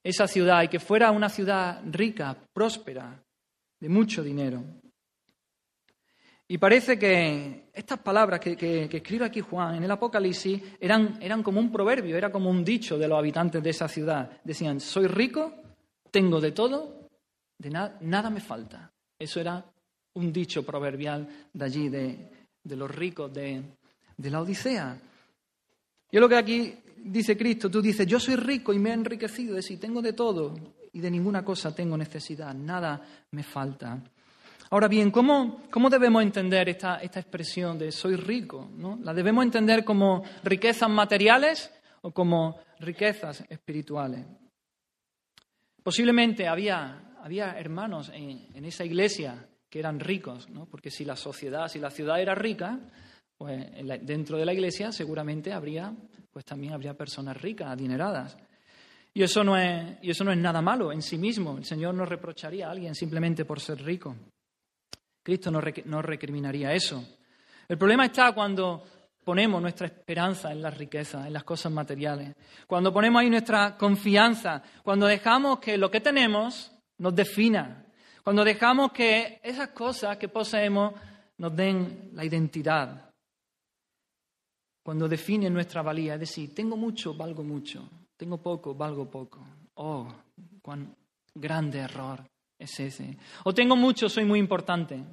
esa 0.03 0.27
ciudad 0.27 0.63
y 0.63 0.67
que 0.67 0.79
fuera 0.79 1.11
una 1.11 1.29
ciudad 1.29 1.81
rica, 1.91 2.37
próspera, 2.53 3.21
de 3.79 3.89
mucho 3.89 4.23
dinero. 4.23 4.63
Y 6.49 6.57
parece 6.57 6.97
que 6.97 7.69
estas 7.73 7.99
palabras 7.99 8.39
que, 8.39 8.87
escribe 8.89 9.25
aquí 9.25 9.41
Juan 9.41 9.75
en 9.75 9.83
el 9.83 9.91
Apocalipsis 9.91 10.61
eran, 10.79 11.17
eran 11.21 11.43
como 11.43 11.59
un 11.59 11.71
proverbio, 11.71 12.15
era 12.15 12.31
como 12.31 12.49
un 12.49 12.63
dicho 12.63 12.97
de 12.97 13.07
los 13.07 13.19
habitantes 13.19 13.61
de 13.61 13.69
esa 13.69 13.89
ciudad. 13.89 14.39
Decían, 14.43 14.79
soy 14.79 15.07
rico, 15.07 15.53
tengo 16.09 16.39
de 16.39 16.53
todo, 16.53 17.09
de 17.57 17.69
nada 17.69 18.29
me 18.29 18.39
falta. 18.39 18.89
Eso 19.19 19.41
era 19.41 19.65
un 20.13 20.31
dicho 20.31 20.65
proverbial 20.65 21.27
de 21.51 21.65
allí, 21.65 21.89
de, 21.89 22.31
los 22.63 22.89
ricos 22.95 23.33
de, 23.33 23.61
de 24.15 24.31
la 24.31 24.41
Odisea. 24.41 24.97
Y 26.09 26.15
es 26.15 26.21
lo 26.21 26.29
que 26.29 26.37
aquí 26.37 26.73
dice 27.03 27.35
Cristo, 27.35 27.69
tú 27.69 27.81
dices, 27.81 28.07
yo 28.07 28.21
soy 28.21 28.37
rico 28.37 28.71
y 28.71 28.79
me 28.79 28.91
he 28.91 28.93
enriquecido, 28.93 29.57
es 29.57 29.65
decir, 29.65 29.79
tengo 29.81 30.01
de 30.01 30.13
todo 30.13 30.53
y 30.93 31.01
de 31.01 31.11
ninguna 31.11 31.43
cosa 31.43 31.75
tengo 31.75 31.97
necesidad, 31.97 32.53
nada 32.53 33.01
me 33.31 33.43
falta. 33.43 34.01
Ahora 34.69 34.89
bien, 34.89 35.11
¿cómo, 35.11 35.61
debemos 35.89 36.21
entender 36.23 36.67
esta, 36.67 37.01
expresión 37.01 37.79
de 37.79 37.91
soy 37.91 38.17
rico? 38.17 38.69
¿La 39.01 39.13
debemos 39.13 39.45
entender 39.45 39.85
como 39.85 40.23
riquezas 40.43 40.89
materiales 40.89 41.71
o 42.01 42.11
como 42.11 42.59
riquezas 42.79 43.45
espirituales? 43.47 44.25
Posiblemente 45.81 46.47
había, 46.49 47.13
había 47.23 47.57
hermanos 47.57 48.11
en, 48.13 48.65
esa 48.65 48.83
iglesia 48.83 49.47
que 49.69 49.79
eran 49.79 50.01
ricos, 50.01 50.49
¿no? 50.49 50.65
porque 50.65 50.91
si 50.91 51.05
la 51.05 51.15
sociedad, 51.15 51.69
si 51.69 51.79
la 51.79 51.89
ciudad 51.89 52.19
era 52.19 52.35
rica, 52.35 52.77
pues 53.37 53.71
dentro 54.01 54.37
de 54.37 54.45
la 54.45 54.53
iglesia 54.53 54.91
seguramente 54.91 55.53
habría, 55.53 55.93
pues 56.29 56.43
también 56.43 56.73
habría 56.73 56.93
personas 56.93 57.41
ricas, 57.41 57.69
adineradas. 57.69 58.37
Y 59.13 59.23
eso, 59.23 59.45
no 59.45 59.57
es, 59.57 59.97
y 60.01 60.11
eso 60.11 60.25
no 60.25 60.31
es 60.31 60.37
nada 60.37 60.61
malo 60.61 60.91
en 60.91 61.01
sí 61.01 61.17
mismo. 61.17 61.57
El 61.57 61.65
Señor 61.65 61.95
no 61.95 62.05
reprocharía 62.05 62.67
a 62.67 62.71
alguien 62.71 62.93
simplemente 62.93 63.45
por 63.45 63.61
ser 63.61 63.81
rico. 63.81 64.13
Cristo 65.27 65.51
no, 65.51 66.01
recriminaría 66.01 66.71
eso. 66.71 67.03
El 67.67 67.77
problema 67.77 68.05
está 68.05 68.31
cuando 68.31 68.81
ponemos 69.25 69.61
nuestra 69.61 69.87
esperanza 69.87 70.53
en 70.53 70.61
las 70.61 70.77
riquezas, 70.77 71.27
en 71.27 71.33
las 71.33 71.43
cosas 71.43 71.69
materiales, 71.69 72.33
cuando 72.65 72.93
ponemos 72.93 73.19
ahí 73.21 73.29
nuestra 73.29 73.75
confianza, 73.75 74.63
cuando 74.81 75.05
dejamos 75.05 75.59
que 75.59 75.77
lo 75.77 75.91
que 75.91 75.99
tenemos 75.99 76.71
nos 76.99 77.13
defina, 77.13 77.83
cuando 78.23 78.45
dejamos 78.45 78.93
que 78.93 79.41
esas 79.43 79.71
cosas 79.71 80.15
que 80.15 80.29
poseemos 80.29 80.93
nos 81.39 81.53
den 81.53 82.11
la 82.13 82.23
identidad, 82.23 83.11
cuando 84.81 85.09
definen 85.09 85.53
nuestra 85.53 85.81
valía, 85.81 86.13
es 86.13 86.21
decir, 86.21 86.55
tengo 86.55 86.77
mucho, 86.77 87.15
valgo 87.15 87.43
mucho, 87.43 87.83
tengo 88.15 88.37
poco, 88.37 88.75
valgo 88.75 89.11
poco. 89.11 89.45
Oh, 89.73 90.07
cuán 90.61 90.95
grande 91.35 91.79
error 91.79 92.23
es 92.57 92.79
ese. 92.79 93.17
O 93.43 93.53
tengo 93.53 93.75
mucho, 93.75 94.09
soy 94.09 94.25
muy 94.25 94.39
importante. 94.39 95.03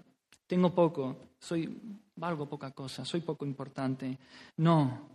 Tengo 0.47 0.75
poco, 0.75 1.17
soy 1.39 2.01
valgo 2.17 2.49
poca 2.49 2.71
cosa, 2.71 3.05
soy 3.05 3.21
poco 3.21 3.45
importante. 3.45 4.19
No. 4.59 5.09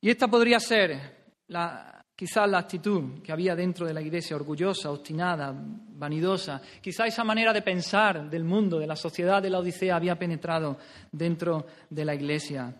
Y 0.00 0.10
esta 0.10 0.28
podría 0.28 0.60
ser 0.60 1.34
la, 1.48 1.98
Quizás 2.18 2.50
la 2.50 2.58
actitud 2.58 3.22
que 3.22 3.30
había 3.30 3.54
dentro 3.54 3.86
de 3.86 3.94
la 3.94 4.02
iglesia, 4.02 4.34
orgullosa, 4.34 4.90
obstinada, 4.90 5.54
vanidosa, 5.54 6.60
quizá 6.82 7.06
esa 7.06 7.22
manera 7.22 7.52
de 7.52 7.62
pensar 7.62 8.28
del 8.28 8.42
mundo, 8.42 8.80
de 8.80 8.88
la 8.88 8.96
sociedad 8.96 9.40
de 9.40 9.48
la 9.48 9.60
Odisea 9.60 9.94
había 9.94 10.18
penetrado 10.18 10.78
dentro 11.12 11.64
de 11.88 12.04
la 12.04 12.16
iglesia. 12.16 12.74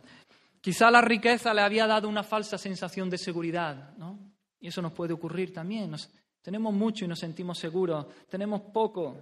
Quizá 0.61 0.91
la 0.91 1.03
riqueza 1.03 1.55
le 1.55 1.61
había 1.61 1.87
dado 1.87 2.09
una 2.09 2.25
falsa 2.25 2.59
sensación 2.59 3.09
de 3.09 3.17
seguridad, 3.17 3.97
¿no? 3.97 4.19
Y 4.59 4.67
eso 4.67 4.83
nos 4.83 4.91
puede 4.91 5.13
ocurrir 5.13 5.53
también. 5.53 5.95
Tenemos 6.43 6.73
mucho 6.73 7.05
y 7.05 7.09
nos 7.09 7.19
sentimos 7.19 7.59
seguros, 7.59 8.07
tenemos 8.29 8.61
poco 8.73 9.17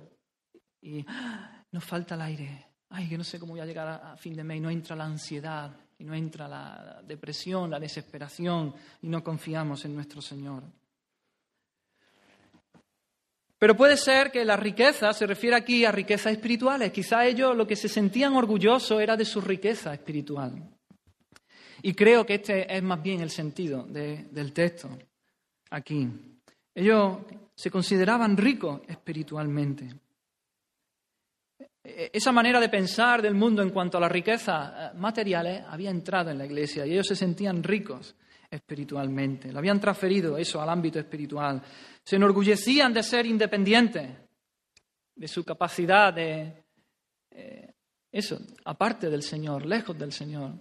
y 0.81 1.05
¡ah! 1.09 1.65
nos 1.73 1.85
falta 1.85 2.15
el 2.15 2.23
aire. 2.23 2.67
Ay, 2.91 3.09
que 3.09 3.19
no 3.19 3.25
sé 3.25 3.39
cómo 3.39 3.53
voy 3.53 3.61
a 3.61 3.67
llegar 3.67 3.89
a 3.89 4.17
fin 4.17 4.35
de 4.35 4.45
mes 4.45 4.59
y 4.59 4.61
no 4.61 4.71
entra 4.71 4.95
la 4.95 5.05
ansiedad, 5.05 5.77
y 5.99 6.05
no 6.05 6.15
entra 6.15 6.47
la 6.49 7.03
depresión, 7.07 7.71
la 7.71 7.81
desesperación 7.81 8.75
y 9.03 9.09
no 9.09 9.23
confiamos 9.23 9.85
en 9.85 9.95
nuestro 9.95 10.21
Señor. 10.21 10.63
Pero 13.59 13.75
puede 13.75 13.97
ser 13.97 14.31
que 14.31 14.45
la 14.45 14.57
riqueza 14.57 15.13
se 15.15 15.27
refiere 15.27 15.57
aquí 15.57 15.87
a 15.87 15.93
riquezas 15.93 16.33
espirituales. 16.33 16.93
Quizá 16.93 17.25
ellos 17.25 17.57
lo 17.57 17.67
que 17.67 17.75
se 17.75 17.89
sentían 17.89 18.35
orgullosos 18.35 19.01
era 19.01 19.17
de 19.17 19.25
su 19.25 19.41
riqueza 19.41 19.95
espiritual. 19.95 20.63
Y 21.81 21.95
creo 21.95 22.27
que 22.27 22.35
este 22.35 22.77
es 22.77 22.83
más 22.83 23.03
bien 23.03 23.23
el 23.23 23.31
sentido 23.31 23.85
del 23.85 24.53
texto 24.53 24.91
aquí. 25.71 26.36
Ellos 26.77 27.21
se 27.55 27.71
consideraban 27.71 28.37
ricos 28.37 28.83
espiritualmente. 28.87 29.89
Eh, 31.83 32.11
esa 32.13 32.33
manera 32.33 32.61
de 32.61 32.69
pensar 32.69 33.23
del 33.23 33.35
mundo 33.35 33.63
en 33.63 33.71
cuanto 33.71 33.97
a 33.97 34.01
las 34.01 34.13
riquezas 34.13 34.73
eh, 34.77 34.99
materiales 34.99 35.65
había 35.67 35.89
entrado 35.89 36.31
en 36.31 36.37
la 36.37 36.45
iglesia 36.45 36.85
y 36.85 36.93
ellos 36.93 37.07
se 37.07 37.17
sentían 37.17 37.63
ricos 37.63 38.15
espiritualmente. 38.51 39.51
Lo 39.51 39.59
habían 39.59 39.81
transferido 39.81 40.37
eso 40.37 40.61
al 40.61 40.69
ámbito 40.69 40.99
espiritual. 40.99 41.63
Se 42.05 42.17
enorgullecían 42.17 42.93
de 42.93 43.03
ser 43.03 43.25
independientes, 43.25 44.11
de 45.15 45.29
su 45.29 45.45
capacidad 45.45 46.13
de... 46.13 46.63
Eh, 47.31 47.73
eso, 48.13 48.39
aparte 48.67 49.09
del 49.09 49.23
Señor, 49.23 49.65
lejos 49.65 49.99
del 49.99 50.13
Señor. 50.13 50.53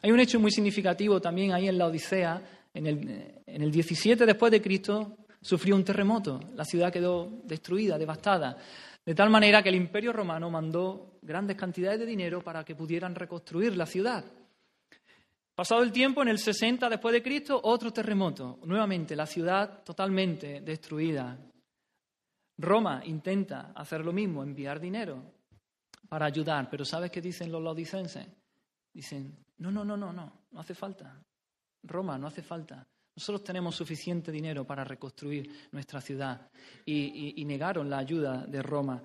Hay 0.00 0.10
un 0.10 0.20
hecho 0.20 0.40
muy 0.40 0.52
significativo 0.52 1.20
también 1.20 1.52
ahí 1.52 1.68
en 1.68 1.76
la 1.76 1.86
Odisea. 1.86 2.42
En 2.72 2.86
el, 2.86 3.42
en 3.44 3.62
el 3.62 3.70
17 3.70 4.24
después 4.24 4.52
de 4.52 4.62
Cristo 4.62 5.16
sufrió 5.40 5.76
un 5.76 5.84
terremoto. 5.84 6.40
La 6.54 6.64
ciudad 6.64 6.92
quedó 6.92 7.40
destruida, 7.44 7.98
devastada. 7.98 8.56
De 9.04 9.14
tal 9.14 9.30
manera 9.30 9.62
que 9.62 9.70
el 9.70 9.76
imperio 9.76 10.12
romano 10.12 10.50
mandó 10.50 11.18
grandes 11.22 11.56
cantidades 11.56 12.00
de 12.00 12.06
dinero 12.06 12.42
para 12.42 12.64
que 12.64 12.74
pudieran 12.74 13.14
reconstruir 13.14 13.76
la 13.76 13.86
ciudad. 13.86 14.24
Pasado 15.54 15.82
el 15.82 15.92
tiempo, 15.92 16.22
en 16.22 16.28
el 16.28 16.38
60 16.38 16.88
después 16.88 17.12
de 17.12 17.22
Cristo, 17.22 17.60
otro 17.62 17.92
terremoto. 17.92 18.58
Nuevamente, 18.64 19.14
la 19.14 19.26
ciudad 19.26 19.82
totalmente 19.82 20.60
destruida. 20.60 21.36
Roma 22.56 23.02
intenta 23.04 23.72
hacer 23.74 24.04
lo 24.04 24.12
mismo, 24.12 24.42
enviar 24.42 24.80
dinero 24.80 25.22
para 26.08 26.26
ayudar. 26.26 26.68
Pero 26.70 26.84
¿sabes 26.84 27.10
qué 27.10 27.20
dicen 27.20 27.50
los 27.52 27.62
laodicenses? 27.62 28.26
Dicen, 28.92 29.36
no, 29.58 29.70
no, 29.70 29.84
no, 29.84 29.96
no, 29.96 30.12
no, 30.12 30.32
no 30.50 30.60
hace 30.60 30.74
falta. 30.74 31.22
Roma, 31.82 32.18
no 32.18 32.26
hace 32.26 32.42
falta. 32.42 32.86
Nosotros 33.14 33.44
tenemos 33.44 33.74
suficiente 33.74 34.32
dinero 34.32 34.64
para 34.64 34.84
reconstruir 34.84 35.68
nuestra 35.72 36.00
ciudad 36.00 36.48
y, 36.84 37.44
negaron 37.44 37.90
la 37.90 37.98
ayuda 37.98 38.46
de 38.46 38.62
Roma. 38.62 39.02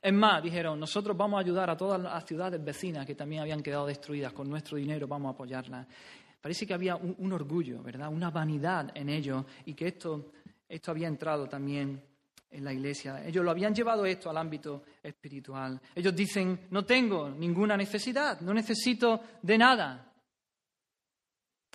Es 0.00 0.12
más, 0.12 0.42
dijeron, 0.42 0.80
nosotros 0.80 1.16
vamos 1.16 1.38
a 1.38 1.40
ayudar 1.40 1.68
a 1.68 1.76
todas 1.76 2.00
las 2.00 2.24
ciudades 2.24 2.62
vecinas 2.64 3.04
que 3.04 3.14
también 3.14 3.42
habían 3.42 3.62
quedado 3.62 3.86
destruidas, 3.86 4.32
con 4.32 4.48
nuestro 4.48 4.78
dinero 4.78 5.06
vamos 5.06 5.30
a 5.30 5.34
apoyarlas. 5.34 5.86
Parece 6.40 6.66
que 6.66 6.72
había 6.72 6.96
un, 6.96 7.32
orgullo, 7.32 7.82
¿verdad? 7.82 8.08
Una 8.08 8.30
vanidad 8.30 8.90
en 8.94 9.10
ellos 9.10 9.44
y 9.66 9.74
que 9.74 9.88
esto, 9.88 10.32
esto 10.66 10.90
había 10.90 11.08
entrado 11.08 11.46
también 11.46 12.02
en 12.50 12.64
la 12.64 12.72
iglesia. 12.72 13.24
Ellos 13.26 13.44
lo 13.44 13.50
habían 13.50 13.74
llevado 13.74 14.06
esto 14.06 14.30
al 14.30 14.38
ámbito 14.38 14.84
espiritual. 15.02 15.80
Ellos 15.94 16.14
dicen, 16.14 16.66
no 16.70 16.84
tengo 16.84 17.28
ninguna 17.28 17.76
necesidad, 17.76 18.40
no 18.40 18.54
necesito 18.54 19.20
de 19.42 19.58
nada. 19.58 20.09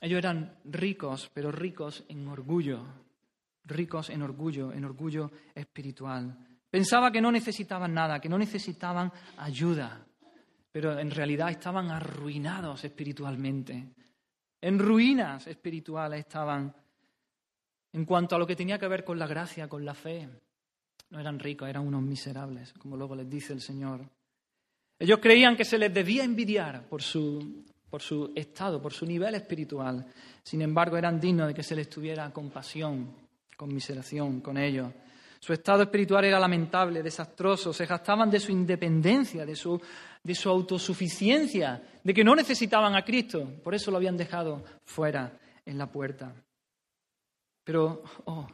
Ellos 0.01 0.17
eran 0.17 0.58
ricos, 0.65 1.31
pero 1.34 1.51
ricos 1.51 2.03
en 2.10 2.27
orgullo, 2.27 2.84
ricos 3.63 4.10
en 4.10 4.21
orgullo, 4.21 4.73
en 4.73 4.86
orgullo 4.86 5.31
espiritual. 5.53 6.38
Pensaba 6.69 7.12
que 7.12 7.21
no 7.21 7.31
necesitaban 7.31 7.93
nada, 7.93 8.19
que 8.19 8.29
no 8.29 8.38
necesitaban 8.38 9.12
ayuda, 9.38 10.05
pero 10.71 10.99
en 10.99 11.10
realidad 11.10 11.49
estaban 11.49 11.89
arruinados 11.89 12.84
espiritualmente. 12.84 13.93
En 14.62 14.79
ruinas 14.79 15.47
espirituales 15.47 16.19
estaban 16.19 16.75
en 17.93 18.03
cuanto 18.03 18.36
a 18.36 18.39
lo 18.39 18.45
que 18.45 18.58
tenía 18.58 18.77
que 18.77 18.89
ver 18.89 19.05
con 19.05 19.17
la 19.17 19.27
gracia, 19.27 19.69
con 19.69 19.86
la 19.86 19.93
fe. 19.93 20.27
No 21.12 21.19
eran 21.19 21.39
ricos, 21.39 21.69
eran 21.69 21.88
unos 21.88 22.01
miserables, 22.01 22.73
como 22.73 22.97
luego 22.97 23.15
les 23.15 23.29
dice 23.29 23.53
el 23.53 23.62
Señor. 23.62 24.01
Ellos 24.99 25.19
creían 25.21 25.55
que 25.55 25.63
se 25.63 25.77
les 25.77 25.93
debía 25.93 26.23
envidiar 26.23 26.89
por 26.89 27.01
su 27.01 27.63
por 27.89 28.02
su 28.02 28.32
estado, 28.36 28.82
por 28.82 28.93
su 28.93 29.06
nivel 29.06 29.36
espiritual. 29.36 30.06
Sin 30.43 30.62
embargo, 30.62 30.98
eran 30.98 31.19
dignos 31.19 31.48
de 31.48 31.54
que 31.54 31.63
se 31.63 31.76
les 31.76 31.89
tuviera 31.89 32.32
compasión, 32.32 33.13
conmiseración 33.56 34.41
con 34.41 34.58
ellos. 34.58 34.91
Su 35.39 35.54
estado 35.54 35.84
espiritual 35.84 36.26
era 36.26 36.39
lamentable, 36.39 37.04
desastroso, 37.04 37.71
se 37.71 37.86
gastaban 37.86 38.32
de 38.32 38.39
su 38.39 38.52
independencia, 38.52 39.45
de 39.45 39.56
su, 39.56 39.80
de 40.24 40.34
su 40.34 40.50
autosuficiencia, 40.50 41.82
de 42.04 42.13
que 42.13 42.24
no 42.24 42.36
necesitaban 42.36 42.95
a 42.95 43.06
Cristo, 43.06 43.48
por 43.63 43.76
eso 43.76 43.91
lo 43.91 43.98
habían 43.98 44.17
dejado 44.17 44.63
fuera 44.84 45.38
en 45.63 45.78
la 45.78 45.86
puerta. 45.86 46.34
Pero, 47.63 48.04
oh, 48.26 48.48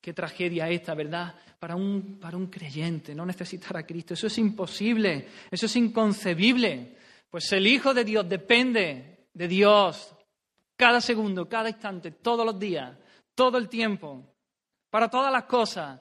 qué 0.00 0.12
tragedia 0.12 0.68
esta, 0.68 0.94
¿verdad? 0.94 1.34
Para 1.58 1.76
un, 1.76 2.18
para 2.18 2.36
un 2.36 2.46
creyente, 2.46 3.14
no 3.14 3.26
necesitar 3.26 3.76
a 3.76 3.86
Cristo. 3.86 4.14
Eso 4.14 4.26
es 4.26 4.38
imposible, 4.38 5.28
eso 5.50 5.66
es 5.66 5.76
inconcebible. 5.76 6.96
Pues 7.30 7.52
el 7.52 7.66
Hijo 7.66 7.94
de 7.94 8.04
Dios 8.04 8.28
depende 8.28 9.28
de 9.32 9.48
Dios 9.48 10.14
cada 10.76 11.00
segundo, 11.00 11.48
cada 11.48 11.68
instante, 11.68 12.10
todos 12.10 12.44
los 12.44 12.58
días, 12.58 12.96
todo 13.34 13.56
el 13.56 13.68
tiempo, 13.68 14.24
para 14.90 15.08
todas 15.08 15.32
las 15.32 15.44
cosas. 15.44 16.00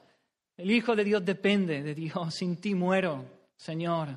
El 0.57 0.71
Hijo 0.71 0.95
de 0.95 1.03
Dios 1.03 1.23
depende 1.23 1.83
de 1.83 1.93
Dios. 1.93 2.33
Sin 2.33 2.57
ti 2.59 2.73
muero, 2.73 3.25
Señor. 3.55 4.09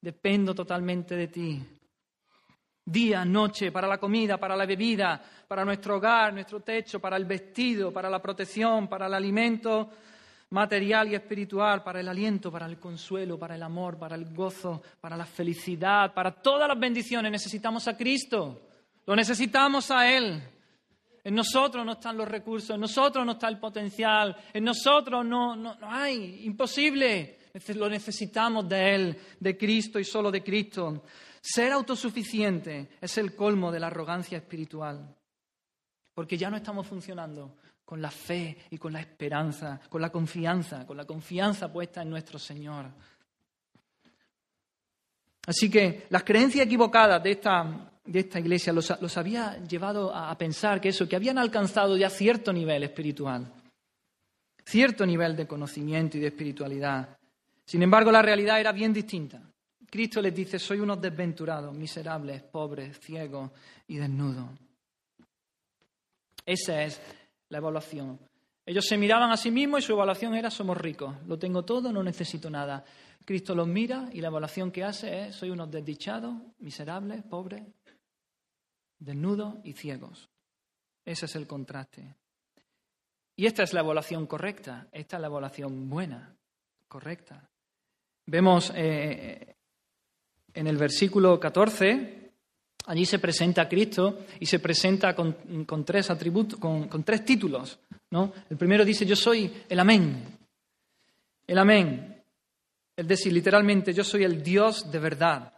Dependo 0.00 0.54
totalmente 0.54 1.16
de 1.16 1.28
ti. 1.28 1.62
Día, 2.84 3.24
noche, 3.24 3.72
para 3.72 3.88
la 3.88 3.96
comida, 3.96 4.36
para 4.36 4.54
la 4.54 4.66
bebida, 4.66 5.22
para 5.48 5.64
nuestro 5.64 5.96
hogar, 5.96 6.34
nuestro 6.34 6.60
techo, 6.60 7.00
para 7.00 7.16
el 7.16 7.24
vestido, 7.24 7.90
para 7.90 8.10
la 8.10 8.20
protección, 8.20 8.86
para 8.86 9.06
el 9.06 9.14
alimento, 9.14 9.90
material 10.54 11.10
y 11.10 11.16
espiritual, 11.16 11.82
para 11.82 11.98
el 11.98 12.08
aliento, 12.08 12.50
para 12.50 12.66
el 12.66 12.78
consuelo, 12.78 13.36
para 13.36 13.56
el 13.56 13.62
amor, 13.64 13.98
para 13.98 14.14
el 14.14 14.32
gozo, 14.32 14.82
para 15.00 15.16
la 15.16 15.26
felicidad, 15.26 16.14
para 16.14 16.30
todas 16.30 16.68
las 16.68 16.78
bendiciones. 16.78 17.32
Necesitamos 17.32 17.88
a 17.88 17.96
Cristo, 17.96 18.62
lo 19.04 19.16
necesitamos 19.16 19.90
a 19.90 20.08
Él. 20.08 20.40
En 21.24 21.34
nosotros 21.34 21.84
no 21.84 21.92
están 21.92 22.16
los 22.16 22.28
recursos, 22.28 22.70
en 22.70 22.80
nosotros 22.80 23.26
no 23.26 23.32
está 23.32 23.48
el 23.48 23.58
potencial, 23.58 24.36
en 24.52 24.62
nosotros 24.62 25.26
no, 25.26 25.56
no, 25.56 25.74
no 25.74 25.90
hay, 25.90 26.44
imposible. 26.44 27.38
Lo 27.74 27.88
necesitamos 27.88 28.68
de 28.68 28.94
Él, 28.94 29.18
de 29.40 29.56
Cristo 29.56 29.98
y 29.98 30.04
solo 30.04 30.30
de 30.30 30.44
Cristo. 30.44 31.02
Ser 31.40 31.72
autosuficiente 31.72 32.90
es 33.00 33.18
el 33.18 33.34
colmo 33.34 33.72
de 33.72 33.80
la 33.80 33.88
arrogancia 33.88 34.38
espiritual, 34.38 35.16
porque 36.14 36.38
ya 36.38 36.48
no 36.48 36.56
estamos 36.56 36.86
funcionando 36.86 37.56
con 37.84 38.00
la 38.00 38.10
fe 38.10 38.56
y 38.70 38.78
con 38.78 38.92
la 38.92 39.00
esperanza, 39.00 39.80
con 39.88 40.00
la 40.00 40.10
confianza, 40.10 40.86
con 40.86 40.96
la 40.96 41.04
confianza 41.04 41.72
puesta 41.72 42.02
en 42.02 42.10
nuestro 42.10 42.38
Señor. 42.38 42.86
Así 45.46 45.70
que 45.70 46.06
las 46.08 46.24
creencias 46.24 46.66
equivocadas 46.66 47.22
de 47.22 47.32
esta, 47.32 47.92
de 48.04 48.20
esta 48.20 48.40
iglesia 48.40 48.72
los, 48.72 48.92
los, 49.00 49.18
había 49.18 49.58
llevado 49.58 50.14
a 50.14 50.36
pensar 50.38 50.80
que 50.80 50.88
eso, 50.88 51.06
que 51.06 51.16
habían 51.16 51.38
alcanzado 51.38 51.96
ya 51.96 52.08
cierto 52.08 52.52
nivel 52.52 52.82
espiritual, 52.82 53.52
cierto 54.64 55.04
nivel 55.04 55.36
de 55.36 55.46
conocimiento 55.46 56.16
y 56.16 56.20
de 56.20 56.28
espiritualidad. 56.28 57.18
Sin 57.66 57.82
embargo, 57.82 58.10
la 58.10 58.22
realidad 58.22 58.58
era 58.58 58.72
bien 58.72 58.92
distinta. 58.92 59.42
Cristo 59.90 60.20
les 60.20 60.34
dice, 60.34 60.58
soy 60.58 60.80
unos 60.80 61.00
desventurados, 61.00 61.74
miserables, 61.74 62.42
pobres, 62.42 62.98
ciegos 62.98 63.50
y 63.86 63.96
desnudos. 63.96 64.48
Esa 66.44 66.82
es 66.82 67.00
la 67.48 67.58
evaluación. 67.58 68.18
Ellos 68.66 68.86
se 68.86 68.96
miraban 68.96 69.30
a 69.30 69.36
sí 69.36 69.50
mismos 69.50 69.80
y 69.80 69.86
su 69.86 69.92
evaluación 69.92 70.34
era 70.34 70.50
somos 70.50 70.78
ricos, 70.78 71.14
lo 71.26 71.38
tengo 71.38 71.64
todo, 71.64 71.92
no 71.92 72.02
necesito 72.02 72.48
nada. 72.48 72.84
Cristo 73.24 73.54
los 73.54 73.68
mira 73.68 74.08
y 74.12 74.20
la 74.20 74.28
evaluación 74.28 74.70
que 74.70 74.84
hace 74.84 75.28
es 75.28 75.36
soy 75.36 75.50
unos 75.50 75.70
desdichados, 75.70 76.34
miserables, 76.58 77.22
pobres, 77.22 77.62
desnudos 78.98 79.56
y 79.64 79.72
ciegos. 79.72 80.28
Ese 81.04 81.26
es 81.26 81.36
el 81.36 81.46
contraste. 81.46 82.14
Y 83.36 83.46
esta 83.46 83.62
es 83.62 83.72
la 83.72 83.80
evaluación 83.80 84.26
correcta, 84.26 84.88
esta 84.92 85.16
es 85.16 85.20
la 85.20 85.26
evaluación 85.26 85.90
buena, 85.90 86.34
correcta. 86.88 87.48
Vemos 88.26 88.72
eh, 88.74 89.56
en 90.54 90.66
el 90.66 90.76
versículo 90.76 91.38
14 91.38 92.23
Allí 92.86 93.06
se 93.06 93.18
presenta 93.18 93.68
Cristo 93.68 94.20
y 94.38 94.46
se 94.46 94.58
presenta 94.58 95.14
con, 95.14 95.84
tres 95.84 96.10
atributos, 96.10 96.58
con, 96.58 97.02
tres 97.02 97.24
títulos. 97.24 97.78
¿no? 98.10 98.32
El 98.50 98.56
primero 98.58 98.84
dice, 98.84 99.06
yo 99.06 99.16
soy 99.16 99.50
el 99.68 99.80
amén. 99.80 100.22
El 101.46 101.58
amén. 101.58 102.22
Es 102.94 103.08
decir, 103.08 103.32
literalmente, 103.32 103.92
yo 103.92 104.04
soy 104.04 104.24
el 104.24 104.42
Dios 104.42 104.90
de 104.90 104.98
verdad. 104.98 105.50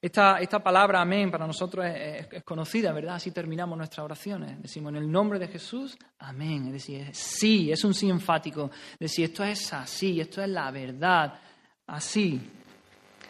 Esta, 0.00 0.38
esta 0.38 0.62
palabra 0.62 1.00
amén 1.00 1.30
para 1.30 1.46
nosotros 1.46 1.84
es, 1.84 2.26
es, 2.30 2.42
conocida, 2.44 2.92
¿verdad? 2.92 3.16
Así 3.16 3.30
terminamos 3.30 3.76
nuestras 3.76 4.04
oraciones. 4.04 4.60
Decimos 4.62 4.90
en 4.90 4.96
el 4.96 5.10
nombre 5.10 5.38
de 5.38 5.48
Jesús, 5.48 5.98
amén. 6.18 6.66
Es 6.68 6.72
decir, 6.72 7.08
sí, 7.12 7.70
es 7.70 7.84
un 7.84 7.92
sí 7.92 8.08
enfático. 8.08 8.70
Es 8.92 8.98
decir, 8.98 9.26
esto 9.26 9.44
es 9.44 9.72
así, 9.72 10.20
esto 10.20 10.42
es 10.42 10.48
la 10.48 10.70
verdad, 10.70 11.34
así. 11.86 12.40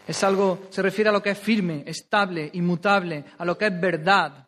Es 0.07 0.23
algo, 0.23 0.69
se 0.71 0.83
refiere 0.83 1.11
a 1.11 1.13
lo 1.13 1.23
que 1.23 1.31
es 1.31 1.39
firme, 1.39 1.83
estable, 1.87 2.51
inmutable, 2.53 3.25
a 3.39 3.45
lo 3.45 3.59
que 3.59 3.67
es 3.67 3.81
verdad. 3.81 4.47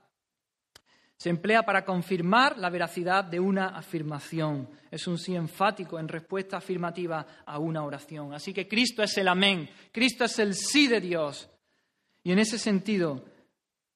Se 1.17 1.31
emplea 1.31 1.65
para 1.65 1.85
confirmar 1.85 2.57
la 2.59 2.71
veracidad 2.71 3.25
de 3.25 3.41
una 3.41 3.71
afirmación. 3.71 4.69
Es 4.89 5.09
un 5.09 5.19
sí 5.19 5.35
enfático 5.35 5.99
en 5.99 6.07
respuesta 6.07 6.59
afirmativa 6.59 7.27
a 7.45 7.59
una 7.59 7.83
oración. 7.83 8.33
Así 8.33 8.55
que 8.55 8.69
Cristo 8.69 9.03
es 9.03 9.19
el 9.19 9.27
amén. 9.27 9.69
Cristo 9.91 10.25
es 10.25 10.39
el 10.39 10.55
sí 10.55 10.87
de 10.87 11.01
Dios. 11.01 11.51
Y 12.23 12.31
en 12.31 12.39
ese 12.39 12.57
sentido 12.57 13.25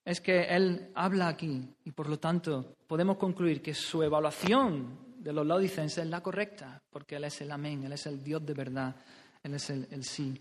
es 0.05 0.21
que 0.21 0.43
Él 0.43 0.91
habla 0.97 1.29
aquí 1.29 1.69
y 1.85 1.93
por 1.93 2.09
lo 2.09 2.19
tanto 2.19 2.75
podemos 2.89 3.17
concluir 3.19 3.63
que 3.63 3.73
su 3.73 4.03
evaluación 4.03 4.99
de 5.19 5.33
los 5.33 5.47
laodicenses 5.47 6.05
es 6.05 6.11
la 6.11 6.23
correcta, 6.23 6.83
porque 6.91 7.17
Él 7.17 7.25
es 7.25 7.41
el 7.41 7.53
amén, 7.53 7.85
Él 7.85 7.93
es 7.93 8.07
el 8.07 8.25
Dios 8.25 8.45
de 8.45 8.55
verdad, 8.55 8.97
Él 9.45 9.55
es 9.55 9.71
el, 9.71 9.87
el 9.93 10.03
sí. 10.03 10.37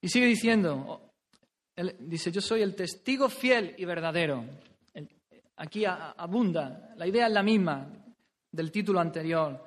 Y 0.00 0.08
sigue 0.08 0.26
diciendo, 0.26 1.12
dice, 2.00 2.32
yo 2.32 2.40
soy 2.40 2.62
el 2.62 2.74
testigo 2.74 3.28
fiel 3.28 3.74
y 3.78 3.84
verdadero. 3.84 4.44
Aquí 5.56 5.84
abunda, 5.84 6.94
la 6.96 7.06
idea 7.06 7.26
es 7.26 7.32
la 7.32 7.42
misma 7.42 7.86
del 8.50 8.70
título 8.70 8.98
anterior. 9.00 9.62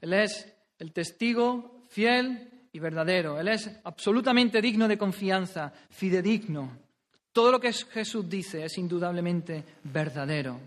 Él 0.00 0.12
es 0.12 0.54
el 0.78 0.92
testigo 0.92 1.84
fiel 1.88 2.66
y 2.70 2.78
verdadero. 2.78 3.40
Él 3.40 3.48
es 3.48 3.70
absolutamente 3.84 4.60
digno 4.60 4.86
de 4.86 4.98
confianza, 4.98 5.72
fidedigno. 5.90 6.78
Todo 7.32 7.52
lo 7.52 7.60
que 7.60 7.72
Jesús 7.72 8.28
dice 8.28 8.64
es 8.64 8.76
indudablemente 8.78 9.64
verdadero. 9.84 10.60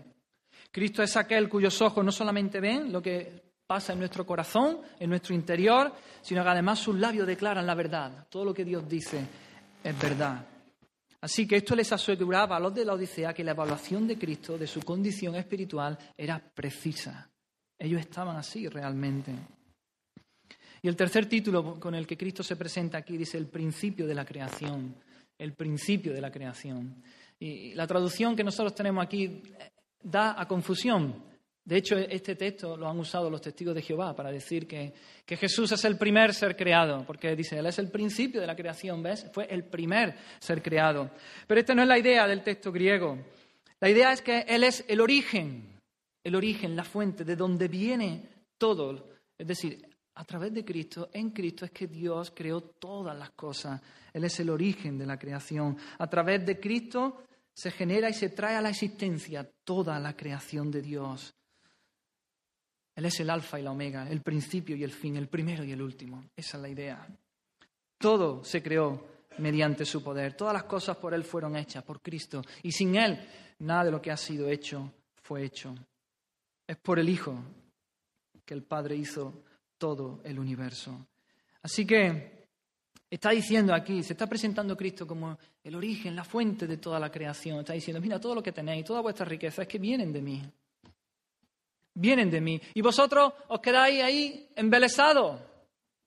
Cristo 0.70 1.02
es 1.02 1.16
aquel 1.16 1.48
cuyos 1.48 1.80
ojos 1.80 2.04
no 2.04 2.10
solamente 2.10 2.60
ven 2.60 2.90
lo 2.90 3.02
que 3.02 3.51
pasa 3.72 3.94
en 3.94 4.00
nuestro 4.00 4.26
corazón, 4.26 4.80
en 5.00 5.08
nuestro 5.08 5.34
interior, 5.34 5.90
sino 6.20 6.42
que 6.42 6.50
además 6.50 6.78
sus 6.78 6.94
labios 6.94 7.26
declaran 7.26 7.66
la 7.66 7.74
verdad. 7.74 8.26
Todo 8.28 8.44
lo 8.44 8.52
que 8.52 8.66
Dios 8.66 8.86
dice 8.86 9.24
es 9.82 9.98
verdad. 9.98 10.44
Así 11.22 11.48
que 11.48 11.56
esto 11.56 11.74
les 11.74 11.90
aseguraba 11.90 12.58
a 12.58 12.60
los 12.60 12.74
de 12.74 12.84
la 12.84 12.92
Odisea 12.92 13.32
que 13.32 13.42
la 13.42 13.52
evaluación 13.52 14.06
de 14.06 14.18
Cristo, 14.18 14.58
de 14.58 14.66
su 14.66 14.82
condición 14.82 15.36
espiritual, 15.36 15.96
era 16.14 16.38
precisa. 16.38 17.30
Ellos 17.78 17.98
estaban 17.98 18.36
así 18.36 18.68
realmente. 18.68 19.32
Y 20.82 20.86
el 20.86 20.94
tercer 20.94 21.24
título 21.24 21.80
con 21.80 21.94
el 21.94 22.06
que 22.06 22.18
Cristo 22.18 22.42
se 22.42 22.56
presenta 22.56 22.98
aquí 22.98 23.16
dice 23.16 23.38
el 23.38 23.46
principio 23.46 24.06
de 24.06 24.14
la 24.14 24.26
creación. 24.26 24.96
El 25.38 25.54
principio 25.54 26.12
de 26.12 26.20
la 26.20 26.30
creación. 26.30 27.02
Y 27.40 27.72
la 27.72 27.86
traducción 27.86 28.36
que 28.36 28.44
nosotros 28.44 28.74
tenemos 28.74 29.02
aquí 29.02 29.42
da 30.02 30.38
a 30.38 30.46
confusión. 30.46 31.31
De 31.64 31.76
hecho, 31.76 31.96
este 31.96 32.34
texto 32.34 32.76
lo 32.76 32.88
han 32.88 32.98
usado 32.98 33.30
los 33.30 33.40
testigos 33.40 33.74
de 33.74 33.82
Jehová 33.82 34.16
para 34.16 34.32
decir 34.32 34.66
que, 34.66 34.92
Jesús 35.26 35.70
es 35.72 35.84
el 35.84 35.96
primer 35.96 36.34
ser 36.34 36.56
creado, 36.56 37.04
porque 37.06 37.34
dice, 37.36 37.58
Él 37.58 37.66
es 37.66 37.78
el 37.78 37.88
principio 37.88 38.40
de 38.40 38.46
la 38.46 38.56
creación, 38.56 39.02
¿ves? 39.02 39.26
Fue 39.32 39.46
el 39.46 39.64
primer 39.64 40.14
ser 40.40 40.60
creado. 40.60 41.10
Pero 41.46 41.60
esta 41.60 41.74
no 41.74 41.82
es 41.82 41.88
la 41.88 41.98
idea 41.98 42.26
del 42.26 42.42
texto 42.42 42.72
griego. 42.72 43.18
La 43.80 43.88
idea 43.88 44.12
es 44.12 44.22
que 44.22 44.40
Él 44.40 44.64
es 44.64 44.84
el 44.88 45.00
origen, 45.00 45.78
el 46.24 46.34
origen, 46.34 46.76
la 46.76 46.84
fuente, 46.84 47.24
de 47.24 47.36
donde 47.36 47.68
viene 47.68 48.28
todo. 48.58 49.08
Es 49.38 49.46
decir, 49.46 49.88
a 50.14 50.24
través 50.24 50.52
de 50.52 50.64
Cristo, 50.64 51.08
en 51.12 51.30
Cristo 51.30 51.64
es 51.64 51.70
que 51.70 51.86
Dios 51.86 52.32
creó 52.34 52.60
todas 52.60 53.16
las 53.16 53.30
cosas. 53.30 53.80
Él 54.12 54.24
es 54.24 54.38
el 54.40 54.50
origen 54.50 54.98
de 54.98 55.06
la 55.06 55.18
creación. 55.18 55.78
A 55.98 56.08
través 56.08 56.44
de 56.44 56.60
Cristo 56.60 57.22
se 57.54 57.70
genera 57.70 58.10
y 58.10 58.14
se 58.14 58.30
trae 58.30 58.56
a 58.56 58.60
la 58.60 58.70
existencia 58.70 59.48
toda 59.64 59.98
la 59.98 60.16
creación 60.16 60.70
de 60.70 60.82
Dios. 60.82 61.34
Él 62.94 63.06
es 63.06 63.20
el 63.20 63.30
alfa 63.30 63.58
y 63.58 63.62
la 63.62 63.70
omega, 63.70 64.08
el 64.08 64.20
principio 64.20 64.76
y 64.76 64.84
el 64.84 64.92
fin, 64.92 65.16
el 65.16 65.28
primero 65.28 65.64
y 65.64 65.72
el 65.72 65.80
último. 65.80 66.24
Esa 66.36 66.58
es 66.58 66.62
la 66.62 66.68
idea. 66.68 67.06
Todo 67.98 68.44
se 68.44 68.62
creó 68.62 69.06
mediante 69.38 69.84
su 69.84 70.02
poder. 70.02 70.34
Todas 70.34 70.52
las 70.52 70.64
cosas 70.64 70.96
por 70.98 71.14
Él 71.14 71.24
fueron 71.24 71.56
hechas, 71.56 71.84
por 71.84 72.02
Cristo. 72.02 72.42
Y 72.62 72.72
sin 72.72 72.96
Él, 72.96 73.18
nada 73.60 73.84
de 73.84 73.90
lo 73.90 74.02
que 74.02 74.10
ha 74.10 74.16
sido 74.16 74.48
hecho 74.48 74.92
fue 75.22 75.44
hecho. 75.44 75.74
Es 76.66 76.76
por 76.76 76.98
el 76.98 77.08
Hijo 77.08 77.38
que 78.44 78.54
el 78.54 78.62
Padre 78.62 78.96
hizo 78.96 79.42
todo 79.78 80.20
el 80.24 80.38
universo. 80.38 81.06
Así 81.62 81.86
que 81.86 82.46
está 83.08 83.30
diciendo 83.30 83.72
aquí, 83.74 84.02
se 84.02 84.12
está 84.12 84.26
presentando 84.26 84.76
Cristo 84.76 85.06
como 85.06 85.38
el 85.62 85.74
origen, 85.74 86.14
la 86.14 86.24
fuente 86.24 86.66
de 86.66 86.76
toda 86.76 87.00
la 87.00 87.10
creación. 87.10 87.60
Está 87.60 87.72
diciendo, 87.72 88.00
mira, 88.00 88.20
todo 88.20 88.34
lo 88.34 88.42
que 88.42 88.52
tenéis, 88.52 88.84
toda 88.84 89.00
vuestra 89.00 89.24
riqueza 89.24 89.62
es 89.62 89.68
que 89.68 89.78
vienen 89.78 90.12
de 90.12 90.20
mí 90.20 90.42
vienen 91.94 92.30
de 92.30 92.40
mí. 92.40 92.60
Y 92.74 92.80
vosotros 92.80 93.32
os 93.48 93.60
quedáis 93.60 94.02
ahí 94.02 94.48
embelesados 94.56 95.40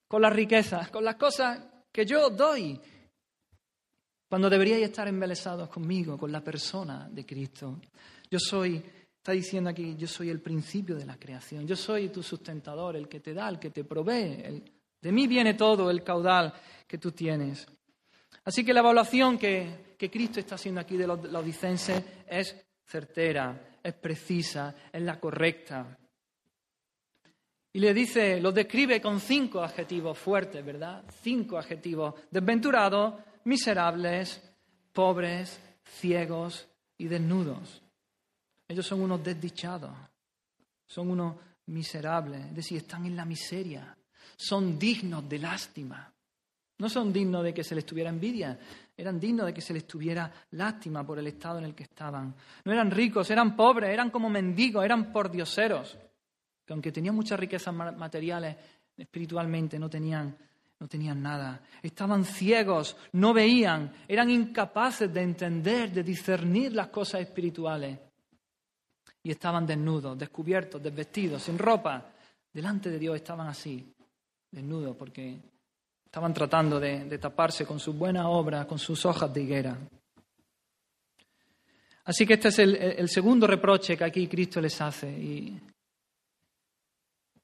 con 0.07 0.21
las 0.21 0.33
riquezas, 0.33 0.89
con 0.89 1.03
las 1.03 1.15
cosas 1.15 1.59
que 1.91 2.05
yo 2.05 2.29
doy, 2.29 2.79
cuando 4.27 4.49
deberíais 4.49 4.83
estar 4.83 5.07
embelesados 5.07 5.69
conmigo, 5.69 6.17
con 6.17 6.31
la 6.31 6.43
persona 6.43 7.07
de 7.09 7.25
Cristo. 7.25 7.79
Yo 8.29 8.39
soy, 8.39 8.83
está 9.17 9.31
diciendo 9.31 9.69
aquí, 9.69 9.95
yo 9.95 10.07
soy 10.07 10.29
el 10.29 10.41
principio 10.41 10.95
de 10.95 11.05
la 11.05 11.17
creación, 11.17 11.65
yo 11.65 11.75
soy 11.75 12.09
tu 12.09 12.21
sustentador, 12.21 12.95
el 12.95 13.07
que 13.07 13.19
te 13.19 13.33
da, 13.33 13.47
el 13.49 13.59
que 13.59 13.69
te 13.69 13.83
provee. 13.83 14.63
de 15.01 15.11
mí 15.11 15.27
viene 15.27 15.53
todo 15.53 15.89
el 15.89 16.03
caudal 16.03 16.53
que 16.87 16.97
tú 16.97 17.11
tienes. 17.11 17.67
Así 18.43 18.63
que 18.63 18.73
la 18.73 18.81
evaluación 18.81 19.37
que, 19.37 19.95
que 19.97 20.09
Cristo 20.09 20.39
está 20.39 20.55
haciendo 20.55 20.81
aquí 20.81 20.97
de 20.97 21.07
los 21.07 21.31
laodicenses 21.31 22.03
es 22.27 22.55
certera, 22.83 23.74
es 23.85 23.93
precisa, 23.93 24.75
es 24.91 25.01
la 25.01 25.19
correcta. 25.19 25.95
Y 27.73 27.79
le 27.79 27.93
dice, 27.93 28.41
lo 28.41 28.51
describe 28.51 28.99
con 28.99 29.19
cinco 29.19 29.61
adjetivos 29.61 30.17
fuertes, 30.17 30.65
¿verdad? 30.65 31.03
Cinco 31.21 31.57
adjetivos. 31.57 32.15
Desventurados, 32.31 33.21
miserables, 33.43 34.41
pobres, 34.91 35.59
ciegos 35.83 36.67
y 36.97 37.07
desnudos. 37.07 37.83
Ellos 38.67 38.87
son 38.87 39.01
unos 39.01 39.23
desdichados, 39.23 39.95
son 40.87 41.11
unos 41.11 41.35
miserables, 41.67 42.43
es 42.45 42.55
decir, 42.55 42.77
están 42.77 43.05
en 43.05 43.15
la 43.15 43.25
miseria, 43.25 43.95
son 44.35 44.79
dignos 44.79 45.29
de 45.29 45.37
lástima. 45.37 46.11
No 46.77 46.89
son 46.89 47.13
dignos 47.13 47.43
de 47.43 47.53
que 47.53 47.63
se 47.63 47.75
les 47.75 47.85
tuviera 47.85 48.09
envidia, 48.09 48.59
eran 48.97 49.19
dignos 49.19 49.45
de 49.45 49.53
que 49.53 49.61
se 49.61 49.73
les 49.73 49.85
tuviera 49.85 50.31
lástima 50.51 51.05
por 51.05 51.19
el 51.19 51.27
estado 51.27 51.59
en 51.59 51.65
el 51.65 51.75
que 51.75 51.83
estaban. 51.83 52.33
No 52.63 52.71
eran 52.71 52.89
ricos, 52.91 53.29
eran 53.29 53.55
pobres, 53.55 53.89
eran 53.89 54.09
como 54.09 54.29
mendigos, 54.29 54.85
eran 54.85 55.11
pordioseros, 55.11 55.97
que 56.65 56.73
aunque 56.73 56.91
tenían 56.91 57.15
muchas 57.15 57.39
riquezas 57.39 57.73
materiales, 57.73 58.55
espiritualmente 58.97 59.77
no 59.77 59.89
tenían, 59.89 60.37
no 60.79 60.87
tenían 60.87 61.21
nada. 61.21 61.61
Estaban 61.81 62.23
ciegos, 62.23 62.95
no 63.13 63.33
veían, 63.33 63.91
eran 64.07 64.29
incapaces 64.29 65.13
de 65.13 65.21
entender, 65.21 65.91
de 65.91 66.03
discernir 66.03 66.73
las 66.73 66.87
cosas 66.87 67.21
espirituales. 67.21 67.99
Y 69.23 69.31
estaban 69.31 69.65
desnudos, 69.65 70.17
descubiertos, 70.17 70.81
desvestidos, 70.81 71.43
sin 71.43 71.57
ropa. 71.57 72.13
Delante 72.53 72.89
de 72.89 72.99
Dios 72.99 73.15
estaban 73.15 73.47
así, 73.47 73.93
desnudos, 74.49 74.95
porque 74.95 75.54
Estaban 76.15 76.33
tratando 76.33 76.79
de, 76.79 77.17
taparse 77.17 77.65
con 77.65 77.77
sus 77.77 77.93
buenas 77.93 78.23
obras, 78.25 78.65
con 78.67 78.79
sus 78.79 79.05
hojas 79.05 79.33
de 79.33 79.41
higuera. 79.41 79.77
Así 82.05 82.25
que 82.25 82.35
este 82.35 82.47
es 82.47 82.59
el, 82.59 83.09
segundo 83.09 83.45
reproche 83.45 83.97
que 83.97 84.05
aquí 84.05 84.25
Cristo 84.25 84.61
les 84.61 84.79
hace. 84.79 85.09
Y, 85.09 85.59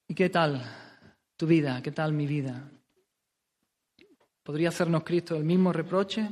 ¿Y 0.08 0.16
qué 0.16 0.30
tal 0.30 0.64
tu 1.36 1.46
vida? 1.46 1.82
¿Qué 1.82 1.92
tal 1.92 2.14
mi 2.14 2.26
vida? 2.26 2.72
¿Podría 4.42 4.70
hacernos 4.70 5.04
Cristo 5.04 5.36
el 5.36 5.44
mismo 5.44 5.74
reproche? 5.74 6.30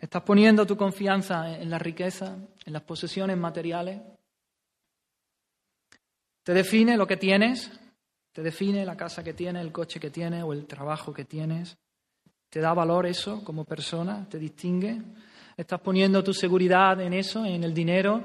¿Estás 0.00 0.22
poniendo 0.22 0.66
tu 0.66 0.78
confianza 0.78 1.58
en 1.60 1.68
la 1.68 1.78
riqueza, 1.78 2.38
en 2.64 2.72
las 2.72 2.84
posesiones 2.84 3.36
materiales? 3.36 4.00
¿Te 6.42 6.54
define 6.54 6.96
lo 6.96 7.06
que 7.06 7.18
tienes? 7.18 7.70
¿Te 8.34 8.42
define 8.42 8.84
la 8.84 8.96
casa 8.96 9.22
que 9.22 9.32
tienes, 9.32 9.62
el 9.62 9.70
coche 9.70 10.00
que 10.00 10.10
tienes 10.10 10.42
o 10.42 10.52
el 10.52 10.66
trabajo 10.66 11.14
que 11.14 11.24
tienes? 11.24 11.78
¿Te 12.50 12.58
da 12.58 12.74
valor 12.74 13.06
eso 13.06 13.44
como 13.44 13.64
persona? 13.64 14.26
¿Te 14.28 14.40
distingue? 14.40 15.00
¿Estás 15.56 15.80
poniendo 15.80 16.24
tu 16.24 16.34
seguridad 16.34 17.00
en 17.00 17.12
eso, 17.12 17.46
en 17.46 17.62
el 17.62 17.72
dinero, 17.72 18.24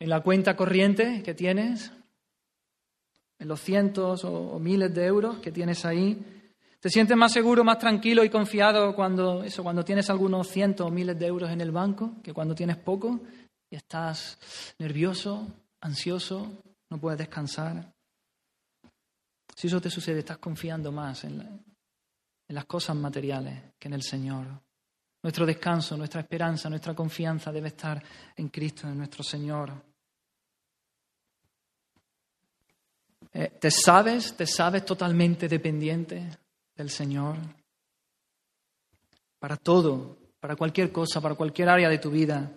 en 0.00 0.08
la 0.10 0.22
cuenta 0.22 0.56
corriente 0.56 1.22
que 1.22 1.34
tienes? 1.34 1.92
¿En 3.38 3.46
los 3.46 3.60
cientos 3.60 4.24
o 4.24 4.58
miles 4.58 4.92
de 4.92 5.06
euros 5.06 5.38
que 5.38 5.52
tienes 5.52 5.84
ahí? 5.84 6.20
¿Te 6.80 6.90
sientes 6.90 7.16
más 7.16 7.32
seguro, 7.32 7.62
más 7.62 7.78
tranquilo 7.78 8.24
y 8.24 8.30
confiado 8.30 8.92
cuando, 8.96 9.44
eso, 9.44 9.62
cuando 9.62 9.84
tienes 9.84 10.10
algunos 10.10 10.48
cientos 10.48 10.84
o 10.84 10.90
miles 10.90 11.16
de 11.16 11.26
euros 11.26 11.50
en 11.50 11.60
el 11.60 11.70
banco 11.70 12.14
que 12.24 12.32
cuando 12.32 12.56
tienes 12.56 12.76
poco 12.76 13.20
y 13.70 13.76
estás 13.76 14.36
nervioso, 14.80 15.46
ansioso, 15.80 16.60
no 16.90 16.98
puedes 16.98 17.18
descansar? 17.18 17.97
Si 19.58 19.66
eso 19.66 19.80
te 19.80 19.90
sucede, 19.90 20.20
estás 20.20 20.38
confiando 20.38 20.92
más 20.92 21.24
en, 21.24 21.64
las 22.46 22.64
cosas 22.66 22.94
materiales 22.94 23.72
que 23.76 23.88
en 23.88 23.94
el 23.94 24.04
Señor. 24.04 24.46
Nuestro 25.20 25.44
descanso, 25.44 25.96
nuestra 25.96 26.20
esperanza, 26.20 26.70
nuestra 26.70 26.94
confianza 26.94 27.50
debe 27.50 27.66
estar 27.66 28.00
en 28.36 28.50
Cristo, 28.50 28.86
en 28.86 28.98
nuestro 28.98 29.24
Señor. 29.24 29.72
Eh, 33.32 33.58
¿Te 33.58 33.68
sabes, 33.72 34.36
te 34.36 34.46
sabes 34.46 34.84
totalmente 34.84 35.48
dependiente 35.48 36.38
del 36.76 36.88
Señor? 36.88 37.34
Para 39.40 39.56
todo, 39.56 40.18
para 40.38 40.54
cualquier 40.54 40.92
cosa, 40.92 41.20
para 41.20 41.34
cualquier 41.34 41.68
área 41.68 41.88
de 41.88 41.98
tu 41.98 42.12
vida. 42.12 42.48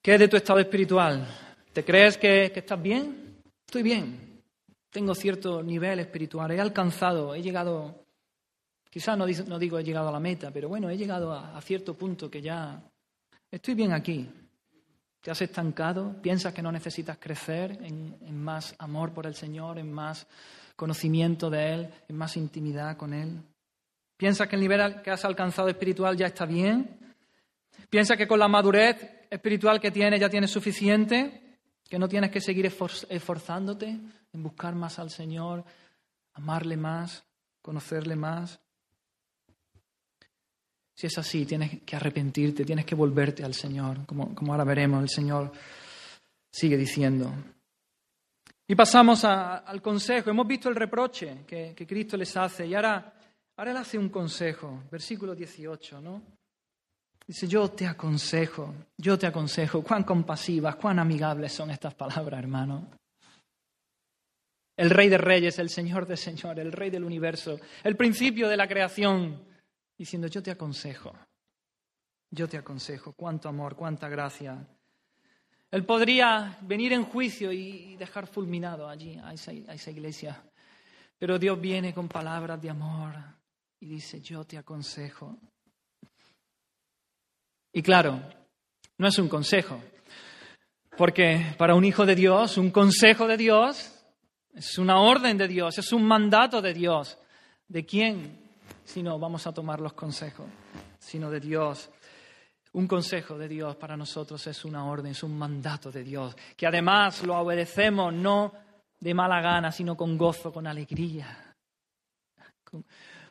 ¿Qué 0.00 0.14
es 0.14 0.20
de 0.20 0.28
tu 0.28 0.36
estado 0.36 0.60
espiritual? 0.60 1.26
¿Te 1.72 1.84
crees 1.84 2.16
que 2.16 2.52
estás 2.54 2.80
bien? 2.80 3.42
Estoy 3.66 3.82
bien. 3.82 4.27
Tengo 4.90 5.14
cierto 5.14 5.62
nivel 5.62 6.00
espiritual. 6.00 6.50
He 6.50 6.60
alcanzado, 6.60 7.34
he 7.34 7.42
llegado, 7.42 8.06
quizás 8.90 9.18
no, 9.18 9.26
no 9.26 9.58
digo 9.58 9.78
he 9.78 9.84
llegado 9.84 10.08
a 10.08 10.12
la 10.12 10.20
meta, 10.20 10.50
pero 10.50 10.68
bueno, 10.68 10.88
he 10.88 10.96
llegado 10.96 11.32
a, 11.32 11.60
cierto 11.60 11.94
punto 11.94 12.30
que 12.30 12.40
ya 12.40 12.82
estoy 13.50 13.74
bien 13.74 13.92
aquí. 13.92 14.28
¿Te 15.20 15.30
has 15.30 15.42
estancado? 15.42 16.14
¿Piensas 16.22 16.54
que 16.54 16.62
no 16.62 16.72
necesitas 16.72 17.18
crecer 17.18 17.72
en, 17.82 18.16
en, 18.22 18.42
más 18.42 18.74
amor 18.78 19.12
por 19.12 19.26
el 19.26 19.34
Señor, 19.34 19.78
en 19.78 19.92
más 19.92 20.26
conocimiento 20.74 21.50
de 21.50 21.74
Él, 21.74 21.90
en 22.08 22.16
más 22.16 22.36
intimidad 22.36 22.96
con 22.96 23.12
Él? 23.12 23.42
¿Piensas 24.16 24.48
que 24.48 24.56
el 24.56 24.62
nivel 24.62 25.02
que 25.02 25.10
has 25.10 25.24
alcanzado 25.24 25.68
espiritual 25.68 26.16
ya 26.16 26.26
está 26.26 26.46
bien? 26.46 26.98
¿Piensas 27.90 28.16
que 28.16 28.28
con 28.28 28.38
la 28.38 28.48
madurez 28.48 29.26
espiritual 29.28 29.80
que 29.80 29.90
tienes 29.90 30.20
ya 30.20 30.30
tienes 30.30 30.50
suficiente? 30.50 31.47
¿Que 31.88 31.98
no 31.98 32.08
tienes 32.08 32.30
que 32.30 32.40
seguir 32.40 32.66
esforzándote 32.66 33.88
en 33.88 34.42
buscar 34.42 34.74
más 34.74 34.98
al 34.98 35.10
Señor, 35.10 35.64
amarle 36.34 36.76
más, 36.76 37.24
conocerle 37.62 38.14
más? 38.14 38.60
Si 40.94 41.06
es 41.06 41.16
así, 41.16 41.46
tienes 41.46 41.82
que 41.82 41.96
arrepentirte, 41.96 42.64
tienes 42.64 42.84
que 42.84 42.94
volverte 42.94 43.42
al 43.42 43.54
Señor, 43.54 44.04
como, 44.04 44.34
como 44.34 44.52
ahora 44.52 44.64
veremos, 44.64 45.02
el 45.02 45.08
Señor 45.08 45.50
sigue 46.50 46.76
diciendo. 46.76 47.32
Y 48.66 48.74
pasamos 48.74 49.24
al 49.24 49.80
consejo. 49.80 50.28
Hemos 50.28 50.46
visto 50.46 50.68
el 50.68 50.74
reproche 50.74 51.44
que, 51.46 51.72
que, 51.74 51.86
Cristo 51.86 52.18
les 52.18 52.36
hace 52.36 52.66
y 52.66 52.74
ahora, 52.74 53.14
ahora 53.56 53.70
Él 53.70 53.76
hace 53.78 53.96
un 53.96 54.10
consejo, 54.10 54.82
versículo 54.90 55.34
18, 55.34 56.02
¿no? 56.02 56.37
Dice, 57.28 57.46
yo 57.46 57.70
te 57.72 57.86
aconsejo, 57.86 58.74
yo 58.96 59.18
te 59.18 59.26
aconsejo, 59.26 59.82
cuán 59.82 60.02
compasivas, 60.02 60.76
cuán 60.76 60.98
amigables 60.98 61.52
son 61.52 61.70
estas 61.70 61.94
palabras, 61.94 62.40
hermano. 62.40 62.88
El 64.74 64.88
Rey 64.88 65.10
de 65.10 65.18
Reyes, 65.18 65.58
el 65.58 65.68
Señor 65.68 66.06
de 66.06 66.16
Señores, 66.16 66.64
el 66.64 66.72
Rey 66.72 66.88
del 66.88 67.04
universo, 67.04 67.60
el 67.84 67.98
principio 67.98 68.48
de 68.48 68.56
la 68.56 68.66
creación, 68.66 69.44
diciendo, 69.98 70.28
yo 70.28 70.42
te 70.42 70.52
aconsejo, 70.52 71.12
yo 72.30 72.48
te 72.48 72.56
aconsejo, 72.56 73.12
cuánto 73.12 73.50
amor, 73.50 73.76
cuánta 73.76 74.08
gracia. 74.08 74.66
Él 75.70 75.84
podría 75.84 76.56
venir 76.62 76.94
en 76.94 77.04
juicio 77.04 77.52
y 77.52 77.94
dejar 77.96 78.26
fulminado 78.26 78.88
allí 78.88 79.20
a 79.22 79.34
esa, 79.34 79.50
a 79.50 79.74
esa 79.74 79.90
iglesia, 79.90 80.42
pero 81.18 81.38
Dios 81.38 81.60
viene 81.60 81.92
con 81.92 82.08
palabras 82.08 82.58
de 82.62 82.70
amor 82.70 83.12
y 83.80 83.86
dice, 83.86 84.22
yo 84.22 84.44
te 84.44 84.56
aconsejo. 84.56 85.36
Y 87.78 87.82
claro, 87.82 88.20
no 88.96 89.06
es 89.06 89.16
un 89.20 89.28
consejo, 89.28 89.80
porque 90.96 91.54
para 91.56 91.76
un 91.76 91.84
hijo 91.84 92.04
de 92.04 92.16
Dios, 92.16 92.58
un 92.58 92.72
consejo 92.72 93.28
de 93.28 93.36
Dios 93.36 93.94
es 94.52 94.78
una 94.78 95.00
orden 95.00 95.38
de 95.38 95.46
Dios, 95.46 95.78
es 95.78 95.92
un 95.92 96.02
mandato 96.02 96.60
de 96.60 96.74
Dios. 96.74 97.16
¿De 97.68 97.86
quién? 97.86 98.48
sino 98.84 99.16
vamos 99.16 99.46
a 99.46 99.52
tomar 99.52 99.80
los 99.80 99.92
consejos, 99.92 100.46
sino 100.98 101.30
de 101.30 101.38
Dios. 101.38 101.88
Un 102.72 102.88
consejo 102.88 103.38
de 103.38 103.46
Dios 103.46 103.76
para 103.76 103.96
nosotros 103.96 104.44
es 104.48 104.64
una 104.64 104.84
orden, 104.84 105.12
es 105.12 105.22
un 105.22 105.38
mandato 105.38 105.92
de 105.92 106.02
Dios, 106.02 106.36
que 106.56 106.66
además 106.66 107.22
lo 107.22 107.38
obedecemos 107.38 108.12
no 108.12 108.54
de 108.98 109.14
mala 109.14 109.40
gana, 109.40 109.70
sino 109.70 109.96
con 109.96 110.18
gozo, 110.18 110.52
con 110.52 110.66
alegría. 110.66 111.54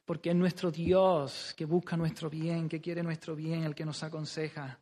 Porque 0.07 0.29
es 0.29 0.35
nuestro 0.37 0.71
Dios 0.71 1.53
que 1.57 1.65
busca 1.65 1.97
nuestro 1.97 2.29
bien, 2.29 2.69
que 2.69 2.79
quiere 2.79 3.03
nuestro 3.03 3.35
bien, 3.35 3.65
el 3.65 3.75
que 3.75 3.83
nos 3.83 4.01
aconseja. 4.03 4.79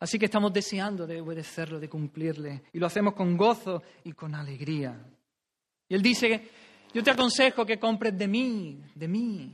Así 0.00 0.18
que 0.18 0.24
estamos 0.24 0.50
deseando 0.50 1.06
de 1.06 1.20
obedecerlo, 1.20 1.78
de 1.78 1.90
cumplirle, 1.90 2.62
y 2.72 2.78
lo 2.78 2.86
hacemos 2.86 3.12
con 3.12 3.36
gozo 3.36 3.82
y 4.02 4.12
con 4.12 4.34
alegría. 4.34 4.98
Y 5.88 5.94
él 5.94 6.00
dice, 6.00 6.48
yo 6.94 7.02
te 7.02 7.10
aconsejo 7.10 7.66
que 7.66 7.78
compres 7.78 8.16
de 8.16 8.26
mí, 8.26 8.82
de 8.94 9.08
mí, 9.08 9.52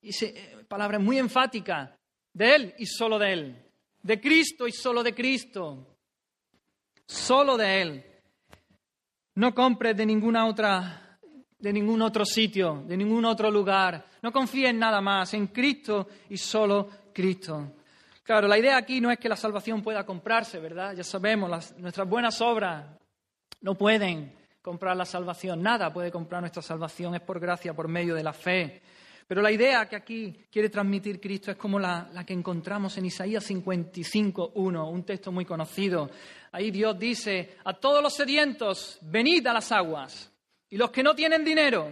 y 0.00 0.12
se, 0.12 0.56
palabra 0.66 0.98
muy 0.98 1.18
enfática, 1.18 1.94
de 2.32 2.54
Él 2.54 2.74
y 2.78 2.86
solo 2.86 3.18
de 3.18 3.32
Él, 3.32 3.64
de 4.02 4.20
Cristo 4.20 4.66
y 4.66 4.72
solo 4.72 5.02
de 5.02 5.14
Cristo, 5.14 5.98
solo 7.06 7.58
de 7.58 7.82
Él. 7.82 8.04
No 9.34 9.54
compres 9.54 9.96
de 9.96 10.06
ninguna 10.06 10.46
otra, 10.46 11.09
de 11.60 11.72
ningún 11.72 12.02
otro 12.02 12.24
sitio, 12.24 12.84
de 12.86 12.96
ningún 12.96 13.24
otro 13.24 13.50
lugar. 13.50 14.04
No 14.22 14.32
confíes 14.32 14.70
en 14.70 14.78
nada 14.78 15.00
más, 15.00 15.34
en 15.34 15.48
Cristo 15.48 16.08
y 16.28 16.36
solo 16.36 16.88
Cristo. 17.12 17.72
Claro, 18.22 18.48
la 18.48 18.58
idea 18.58 18.76
aquí 18.76 19.00
no 19.00 19.10
es 19.10 19.18
que 19.18 19.28
la 19.28 19.36
salvación 19.36 19.82
pueda 19.82 20.04
comprarse, 20.06 20.58
¿verdad? 20.60 20.94
Ya 20.94 21.04
sabemos, 21.04 21.74
nuestras 21.78 22.08
buenas 22.08 22.40
obras 22.40 22.86
no 23.60 23.74
pueden 23.74 24.32
comprar 24.62 24.96
la 24.96 25.04
salvación. 25.04 25.62
Nada 25.62 25.92
puede 25.92 26.10
comprar 26.10 26.40
nuestra 26.40 26.62
salvación, 26.62 27.14
es 27.14 27.20
por 27.20 27.40
gracia, 27.40 27.74
por 27.74 27.88
medio 27.88 28.14
de 28.14 28.22
la 28.22 28.32
fe. 28.32 28.82
Pero 29.26 29.42
la 29.42 29.52
idea 29.52 29.88
que 29.88 29.96
aquí 29.96 30.46
quiere 30.50 30.68
transmitir 30.68 31.20
Cristo 31.20 31.50
es 31.50 31.56
como 31.56 31.78
la, 31.78 32.08
la 32.12 32.24
que 32.24 32.32
encontramos 32.32 32.96
en 32.98 33.06
Isaías 33.06 33.48
55.1, 33.48 34.90
un 34.90 35.04
texto 35.04 35.30
muy 35.30 35.44
conocido. 35.44 36.10
Ahí 36.52 36.70
Dios 36.70 36.98
dice, 36.98 37.56
a 37.64 37.74
todos 37.74 38.02
los 38.02 38.14
sedientos, 38.14 38.98
venid 39.02 39.46
a 39.46 39.52
las 39.52 39.70
aguas. 39.70 40.29
Y 40.70 40.76
los 40.76 40.90
que 40.90 41.02
no 41.02 41.14
tienen 41.14 41.44
dinero, 41.44 41.90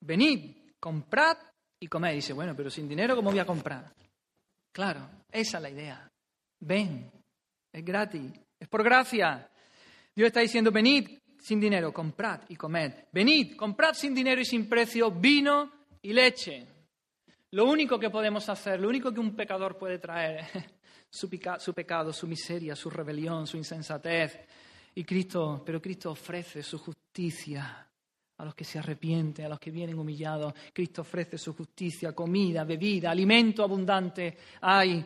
venid, 0.00 0.74
comprad 0.78 1.38
y 1.80 1.86
comed. 1.86 2.14
dice, 2.14 2.34
bueno, 2.34 2.54
pero 2.54 2.70
sin 2.70 2.86
dinero, 2.86 3.16
¿cómo 3.16 3.30
voy 3.30 3.38
a 3.38 3.46
comprar? 3.46 3.92
Claro, 4.70 5.08
esa 5.32 5.56
es 5.56 5.62
la 5.62 5.70
idea. 5.70 6.10
Ven, 6.60 7.10
es 7.72 7.84
gratis, 7.84 8.30
es 8.58 8.68
por 8.68 8.84
gracia. 8.84 9.50
Dios 10.14 10.26
está 10.26 10.40
diciendo, 10.40 10.70
venid 10.70 11.18
sin 11.38 11.58
dinero, 11.58 11.92
comprad 11.92 12.42
y 12.48 12.56
comed. 12.56 13.06
Venid, 13.10 13.56
comprad 13.56 13.94
sin 13.94 14.14
dinero 14.14 14.42
y 14.42 14.44
sin 14.44 14.68
precio 14.68 15.10
vino 15.10 15.72
y 16.02 16.12
leche. 16.12 16.66
Lo 17.52 17.64
único 17.64 17.98
que 17.98 18.10
podemos 18.10 18.46
hacer, 18.50 18.78
lo 18.78 18.88
único 18.88 19.12
que 19.12 19.20
un 19.20 19.34
pecador 19.34 19.78
puede 19.78 19.98
traer 19.98 20.44
su, 21.10 21.30
su 21.58 21.74
pecado, 21.74 22.12
su 22.12 22.26
miseria, 22.26 22.76
su 22.76 22.90
rebelión, 22.90 23.46
su 23.46 23.56
insensatez. 23.56 24.38
Y 24.94 25.04
Cristo, 25.04 25.62
pero 25.64 25.80
Cristo 25.80 26.10
ofrece 26.10 26.62
su 26.62 26.78
justicia 26.78 27.89
a 28.40 28.44
los 28.44 28.54
que 28.54 28.64
se 28.64 28.78
arrepienten, 28.78 29.44
a 29.44 29.50
los 29.50 29.60
que 29.60 29.70
vienen 29.70 29.98
humillados. 29.98 30.54
Cristo 30.72 31.02
ofrece 31.02 31.36
su 31.36 31.54
justicia, 31.54 32.12
comida, 32.12 32.64
bebida, 32.64 33.10
alimento 33.10 33.62
abundante. 33.62 34.34
Hay 34.62 35.04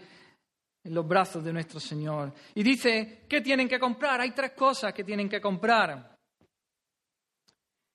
en 0.85 0.95
los 0.95 1.07
brazos 1.07 1.43
de 1.43 1.53
nuestro 1.53 1.81
Señor. 1.81 2.33
Y 2.55 2.63
dice, 2.63 3.25
¿qué 3.29 3.41
tienen 3.41 3.69
que 3.69 3.81
comprar? 3.81 4.21
Hay 4.21 4.31
tres 4.31 4.53
cosas 4.53 4.95
que 4.95 5.03
tienen 5.03 5.29
que 5.29 5.41
comprar. 5.41 6.17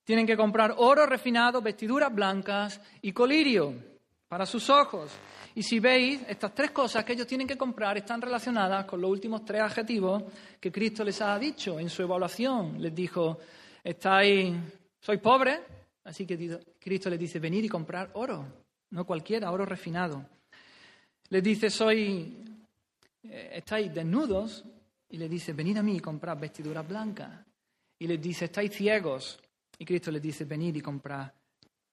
Tienen 0.03 0.25
que 0.25 0.35
comprar 0.35 0.73
oro 0.77 1.05
refinado, 1.05 1.61
vestiduras 1.61 2.13
blancas 2.13 2.81
y 3.01 3.13
colirio 3.13 3.75
para 4.27 4.45
sus 4.45 4.69
ojos. 4.69 5.09
Y 5.55 5.63
si 5.63 5.79
veis, 5.79 6.21
estas 6.27 6.53
tres 6.53 6.71
cosas 6.71 7.05
que 7.05 7.13
ellos 7.13 7.27
tienen 7.27 7.47
que 7.47 7.57
comprar 7.57 7.95
están 7.97 8.21
relacionadas 8.21 8.85
con 8.85 8.99
los 8.99 9.09
últimos 9.09 9.45
tres 9.45 9.61
adjetivos 9.61 10.23
que 10.59 10.71
Cristo 10.71 11.05
les 11.05 11.21
ha 11.21 11.39
dicho 11.39 11.79
en 11.79 11.89
su 11.89 12.01
evaluación. 12.01 12.81
Les 12.81 12.93
dijo, 12.93 13.37
estáis, 13.83 14.53
sois 14.99 15.19
pobres, 15.19 15.59
así 16.03 16.25
que 16.25 16.59
Cristo 16.79 17.09
les 17.09 17.19
dice, 17.19 17.39
venid 17.39 17.63
y 17.63 17.69
comprar 17.69 18.11
oro, 18.13 18.45
no 18.91 19.05
cualquiera, 19.05 19.51
oro 19.51 19.65
refinado. 19.65 20.25
Les 21.29 21.43
dice, 21.43 21.69
sois, 21.69 22.27
eh, 23.23 23.49
estáis 23.53 23.93
desnudos, 23.93 24.65
y 25.09 25.17
les 25.17 25.29
dice, 25.29 25.53
venid 25.53 25.77
a 25.77 25.83
mí 25.83 25.97
y 25.97 25.99
comprad 25.99 26.37
vestiduras 26.37 26.87
blancas. 26.87 27.45
Y 27.97 28.07
les 28.07 28.21
dice, 28.21 28.45
estáis 28.45 28.71
ciegos, 28.71 29.39
y 29.77 29.85
Cristo 29.85 30.11
les 30.11 30.21
dice, 30.21 30.45
venid 30.45 30.75
y 30.75 30.81
comprad 30.81 31.31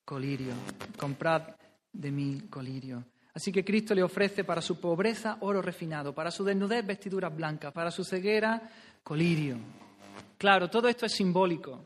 colirio, 0.05 0.55
comprad 0.99 1.57
de 1.93 2.11
mi 2.11 2.41
colirio. 2.43 3.05
Así 3.35 3.53
que 3.53 3.65
Cristo 3.65 3.95
le 3.95 4.03
ofrece 4.03 4.45
para 4.45 4.63
su 4.63 4.81
pobreza 4.81 5.39
oro 5.41 5.61
refinado, 5.61 6.15
para 6.15 6.31
su 6.31 6.45
desnudez 6.45 6.87
vestiduras 6.87 7.35
blancas, 7.35 7.73
para 7.73 7.91
su 7.91 8.05
ceguera 8.05 8.71
colirio. 9.03 9.59
Claro, 10.39 10.71
todo 10.71 10.89
esto 10.89 11.07
es 11.07 11.13
simbólico. 11.13 11.85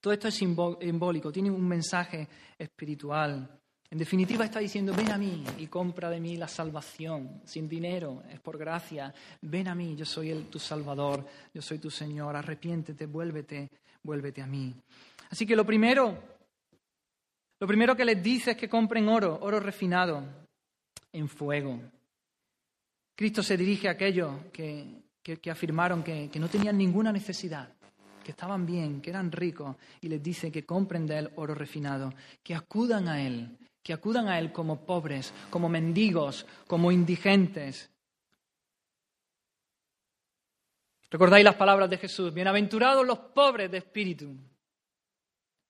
Todo 0.00 0.12
esto 0.12 0.28
es 0.28 0.34
simbólico, 0.34 1.32
tiene 1.32 1.50
un 1.50 1.66
mensaje 1.66 2.28
espiritual. 2.56 3.58
En 3.90 3.98
definitiva 3.98 4.44
está 4.44 4.60
diciendo, 4.60 4.92
ven 4.94 5.10
a 5.10 5.18
mí 5.18 5.44
y 5.58 5.66
compra 5.66 6.10
de 6.10 6.20
mí 6.20 6.36
la 6.36 6.46
salvación, 6.46 7.40
sin 7.44 7.68
dinero, 7.68 8.22
es 8.30 8.38
por 8.38 8.58
gracia. 8.58 9.12
Ven 9.40 9.66
a 9.66 9.74
mí, 9.74 9.96
yo 9.96 10.04
soy 10.04 10.30
el, 10.30 10.46
tu 10.46 10.58
Salvador, 10.58 11.26
yo 11.52 11.62
soy 11.62 11.78
tu 11.78 11.90
Señor, 11.90 12.36
arrepiéntete, 12.36 13.06
vuélvete, 13.06 13.70
vuélvete 14.02 14.42
a 14.42 14.46
mí. 14.46 14.74
Así 15.30 15.46
que 15.46 15.56
lo 15.56 15.64
primero, 15.64 16.16
lo 17.58 17.66
primero 17.66 17.96
que 17.96 18.04
les 18.04 18.22
dice 18.22 18.52
es 18.52 18.56
que 18.56 18.68
compren 18.68 19.08
oro, 19.08 19.38
oro 19.40 19.58
refinado, 19.58 20.22
en 21.10 21.28
fuego. 21.28 21.80
Cristo 23.16 23.42
se 23.42 23.56
dirige 23.56 23.88
a 23.88 23.92
aquellos 23.92 24.44
que, 24.52 25.02
afirmaron 25.50 26.02
que 26.02 26.38
no 26.38 26.48
tenían 26.48 26.78
ninguna 26.78 27.10
necesidad 27.10 27.77
que 28.28 28.32
estaban 28.32 28.66
bien, 28.66 29.00
que 29.00 29.08
eran 29.08 29.32
ricos, 29.32 29.74
y 30.02 30.08
les 30.10 30.22
dice 30.22 30.52
que 30.52 30.66
compren 30.66 31.06
de 31.06 31.16
él 31.16 31.30
oro 31.36 31.54
refinado, 31.54 32.12
que 32.42 32.54
acudan 32.54 33.08
a 33.08 33.26
él, 33.26 33.56
que 33.82 33.94
acudan 33.94 34.28
a 34.28 34.38
él 34.38 34.52
como 34.52 34.84
pobres, 34.84 35.32
como 35.48 35.70
mendigos, 35.70 36.44
como 36.66 36.92
indigentes. 36.92 37.88
¿Recordáis 41.10 41.42
las 41.42 41.54
palabras 41.54 41.88
de 41.88 41.96
Jesús? 41.96 42.34
Bienaventurados 42.34 43.06
los 43.06 43.18
pobres 43.18 43.70
de 43.70 43.78
espíritu, 43.78 44.36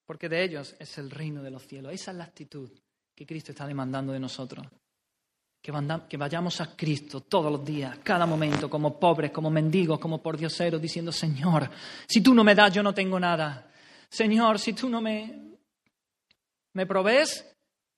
porque 0.05 0.27
de 0.27 0.43
ellos 0.43 0.75
es 0.79 0.97
el 0.97 1.11
reino 1.11 1.41
de 1.41 1.51
los 1.51 1.65
cielos. 1.65 1.93
Esa 1.93 2.11
es 2.11 2.17
la 2.17 2.25
actitud 2.25 2.69
que 3.15 3.25
Cristo 3.25 3.53
está 3.53 3.65
demandando 3.65 4.11
de 4.11 4.19
nosotros 4.19 4.67
que 5.61 6.17
vayamos 6.17 6.61
a 6.61 6.75
Cristo 6.75 7.21
todos 7.21 7.51
los 7.51 7.63
días, 7.65 7.99
cada 8.01 8.25
momento, 8.25 8.69
como 8.69 8.99
pobres, 8.99 9.31
como 9.31 9.49
mendigos, 9.49 9.99
como 9.99 10.21
por 10.21 10.37
dioseros, 10.37 10.81
diciendo, 10.81 11.11
Señor, 11.11 11.69
si 12.07 12.21
tú 12.21 12.33
no 12.33 12.43
me 12.43 12.55
das, 12.55 12.73
yo 12.73 12.81
no 12.81 12.93
tengo 12.93 13.19
nada. 13.19 13.69
Señor, 14.09 14.57
si 14.57 14.73
tú 14.73 14.89
no 14.89 15.01
me, 15.01 15.57
me 16.73 16.85
provees, 16.85 17.45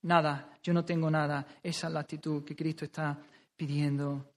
nada, 0.01 0.57
yo 0.64 0.74
no 0.74 0.84
tengo 0.84 1.09
nada. 1.09 1.45
Esa 1.62 1.88
es 1.88 1.93
la 1.93 1.99
actitud 2.01 2.43
que 2.43 2.55
Cristo 2.55 2.86
está 2.86 3.18
pidiendo. 3.55 4.34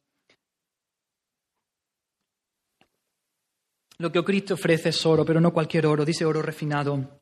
Lo 3.98 4.12
que 4.12 4.22
Cristo 4.22 4.54
ofrece 4.54 4.90
es 4.90 5.06
oro, 5.06 5.24
pero 5.24 5.40
no 5.40 5.52
cualquier 5.52 5.86
oro, 5.86 6.04
dice 6.04 6.24
oro 6.24 6.42
refinado, 6.42 7.20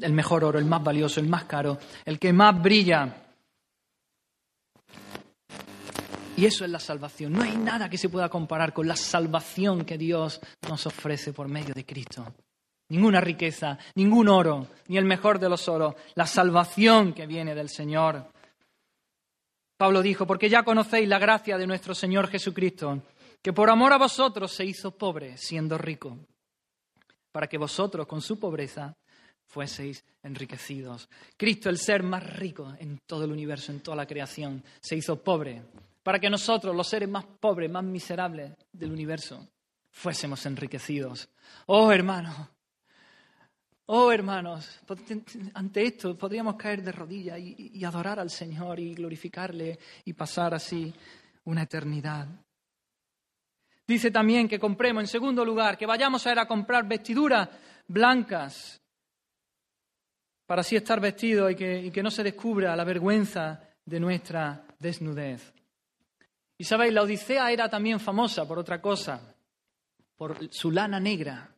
el 0.00 0.12
mejor 0.12 0.44
oro, 0.44 0.58
el 0.58 0.64
más 0.64 0.82
valioso, 0.82 1.20
el 1.20 1.28
más 1.28 1.44
caro, 1.44 1.78
el 2.04 2.18
que 2.18 2.32
más 2.32 2.60
brilla. 2.60 3.27
Y 6.38 6.46
eso 6.46 6.64
es 6.64 6.70
la 6.70 6.78
salvación. 6.78 7.32
No 7.32 7.42
hay 7.42 7.56
nada 7.56 7.90
que 7.90 7.98
se 7.98 8.08
pueda 8.08 8.28
comparar 8.28 8.72
con 8.72 8.86
la 8.86 8.94
salvación 8.94 9.84
que 9.84 9.98
Dios 9.98 10.40
nos 10.68 10.86
ofrece 10.86 11.32
por 11.32 11.48
medio 11.48 11.74
de 11.74 11.84
Cristo. 11.84 12.32
Ninguna 12.90 13.20
riqueza, 13.20 13.76
ningún 13.96 14.28
oro, 14.28 14.68
ni 14.86 14.98
el 14.98 15.04
mejor 15.04 15.40
de 15.40 15.48
los 15.48 15.68
oros. 15.68 15.96
La 16.14 16.28
salvación 16.28 17.12
que 17.12 17.26
viene 17.26 17.56
del 17.56 17.68
Señor. 17.68 18.30
Pablo 19.76 20.00
dijo, 20.00 20.28
porque 20.28 20.48
ya 20.48 20.62
conocéis 20.62 21.08
la 21.08 21.18
gracia 21.18 21.58
de 21.58 21.66
nuestro 21.66 21.92
Señor 21.92 22.28
Jesucristo, 22.28 23.02
que 23.42 23.52
por 23.52 23.68
amor 23.68 23.92
a 23.92 23.98
vosotros 23.98 24.52
se 24.52 24.64
hizo 24.64 24.92
pobre 24.92 25.36
siendo 25.36 25.76
rico, 25.76 26.18
para 27.32 27.48
que 27.48 27.58
vosotros 27.58 28.06
con 28.06 28.22
su 28.22 28.38
pobreza 28.38 28.96
fueseis 29.44 30.04
enriquecidos. 30.22 31.08
Cristo, 31.36 31.68
el 31.68 31.78
ser 31.78 32.04
más 32.04 32.22
rico 32.36 32.76
en 32.78 33.00
todo 33.08 33.24
el 33.24 33.32
universo, 33.32 33.72
en 33.72 33.80
toda 33.80 33.96
la 33.96 34.06
creación, 34.06 34.62
se 34.80 34.94
hizo 34.94 35.20
pobre 35.20 35.64
para 36.08 36.18
que 36.18 36.30
nosotros, 36.30 36.74
los 36.74 36.88
seres 36.88 37.06
más 37.06 37.26
pobres, 37.38 37.70
más 37.70 37.84
miserables 37.84 38.52
del 38.72 38.92
universo, 38.92 39.46
fuésemos 39.90 40.46
enriquecidos. 40.46 41.28
Oh, 41.66 41.92
hermanos, 41.92 42.34
oh, 43.84 44.10
hermanos, 44.10 44.80
ante 45.52 45.82
esto 45.82 46.16
podríamos 46.16 46.56
caer 46.56 46.82
de 46.82 46.92
rodillas 46.92 47.38
y, 47.38 47.84
adorar 47.84 48.18
al 48.20 48.30
Señor 48.30 48.80
y 48.80 48.94
glorificarle 48.94 49.78
y 50.06 50.14
pasar 50.14 50.54
así 50.54 50.90
una 51.44 51.64
eternidad. 51.64 52.26
Dice 53.86 54.10
también 54.10 54.48
que 54.48 54.58
compremos, 54.58 55.02
en 55.02 55.08
segundo 55.08 55.44
lugar, 55.44 55.76
que 55.76 55.84
vayamos 55.84 56.26
a 56.26 56.32
ir 56.32 56.38
a 56.38 56.48
comprar 56.48 56.88
vestiduras 56.88 57.50
blancas 57.86 58.80
para 60.46 60.62
así 60.62 60.74
estar 60.74 61.00
vestidos 61.00 61.52
y 61.52 61.54
que, 61.54 61.84
y 61.84 61.90
que 61.90 62.02
no 62.02 62.10
se 62.10 62.22
descubra 62.22 62.74
la 62.74 62.84
vergüenza 62.84 63.60
de 63.84 64.00
nuestra 64.00 64.64
desnudez. 64.78 65.57
Y 66.58 66.64
sabéis, 66.64 66.92
la 66.92 67.02
Odisea 67.02 67.52
era 67.52 67.68
también 67.68 68.00
famosa 68.00 68.46
por 68.46 68.58
otra 68.58 68.82
cosa, 68.82 69.34
por 70.16 70.52
su 70.52 70.72
lana 70.72 70.98
negra. 70.98 71.54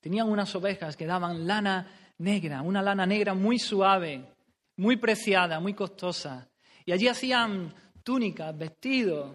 Tenían 0.00 0.30
unas 0.30 0.54
ovejas 0.54 0.96
que 0.96 1.06
daban 1.06 1.46
lana 1.46 1.86
negra, 2.18 2.62
una 2.62 2.80
lana 2.80 3.04
negra 3.04 3.34
muy 3.34 3.58
suave, 3.58 4.32
muy 4.76 4.96
preciada, 4.96 5.60
muy 5.60 5.74
costosa. 5.74 6.48
Y 6.86 6.92
allí 6.92 7.06
hacían 7.06 7.74
túnicas, 8.02 8.56
vestidos 8.56 9.34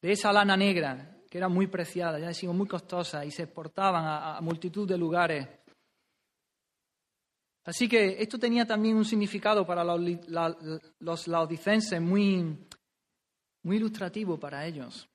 de 0.00 0.12
esa 0.12 0.32
lana 0.32 0.56
negra, 0.56 1.18
que 1.28 1.38
era 1.38 1.48
muy 1.48 1.66
preciada, 1.66 2.20
ya 2.20 2.28
decimos 2.28 2.54
muy 2.54 2.68
costosa, 2.68 3.24
y 3.24 3.32
se 3.32 3.44
exportaban 3.44 4.04
a, 4.06 4.40
multitud 4.40 4.88
de 4.88 4.96
lugares. 4.96 5.48
Así 7.64 7.88
que 7.88 8.22
esto 8.22 8.38
tenía 8.38 8.64
también 8.64 8.96
un 8.96 9.04
significado 9.04 9.66
para 9.66 9.82
los 9.84 11.26
laodicenses 11.26 12.00
muy, 12.00 12.56
muy 13.66 13.78
ilustrativo 13.78 14.38
para 14.38 14.64
ellos. 14.64 15.08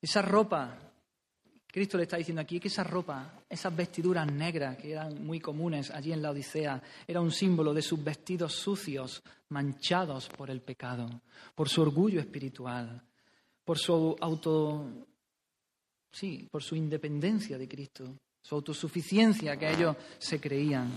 Esa 0.00 0.22
ropa, 0.22 0.74
Cristo 1.66 1.98
le 1.98 2.04
está 2.04 2.16
diciendo 2.16 2.40
aquí 2.40 2.58
que 2.58 2.68
esa 2.68 2.82
ropa, 2.82 3.42
esas 3.46 3.76
vestiduras 3.76 4.26
negras 4.32 4.78
que 4.78 4.92
eran 4.92 5.22
muy 5.22 5.38
comunes 5.38 5.90
allí 5.90 6.12
en 6.12 6.22
la 6.22 6.30
Odisea, 6.30 6.82
era 7.06 7.20
un 7.20 7.30
símbolo 7.30 7.74
de 7.74 7.82
sus 7.82 8.02
vestidos 8.02 8.54
sucios, 8.54 9.22
manchados 9.50 10.30
por 10.30 10.48
el 10.48 10.62
pecado, 10.62 11.20
por 11.54 11.68
su 11.68 11.82
orgullo 11.82 12.20
espiritual, 12.20 13.02
por 13.62 13.78
su 13.78 14.16
auto, 14.18 14.86
sí, 16.10 16.48
por 16.50 16.62
su 16.62 16.74
independencia 16.74 17.58
de 17.58 17.68
Cristo, 17.68 18.16
su 18.40 18.54
autosuficiencia 18.54 19.58
que 19.58 19.70
ellos 19.70 19.94
se 20.18 20.40
creían. 20.40 20.90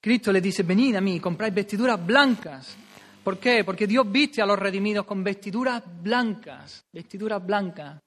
Cristo 0.00 0.32
le 0.32 0.40
dice, 0.40 0.62
venid 0.62 0.96
a 0.96 1.00
mí, 1.00 1.20
compráis 1.20 1.54
vestiduras 1.54 2.04
blancas. 2.04 2.76
¿Por 3.22 3.38
qué? 3.38 3.64
Porque 3.64 3.86
Dios 3.86 4.10
viste 4.10 4.40
a 4.40 4.46
los 4.46 4.58
redimidos 4.58 5.04
con 5.04 5.22
vestiduras 5.22 5.82
blancas, 6.02 6.86
vestiduras 6.92 7.44
blancas. 7.44 8.00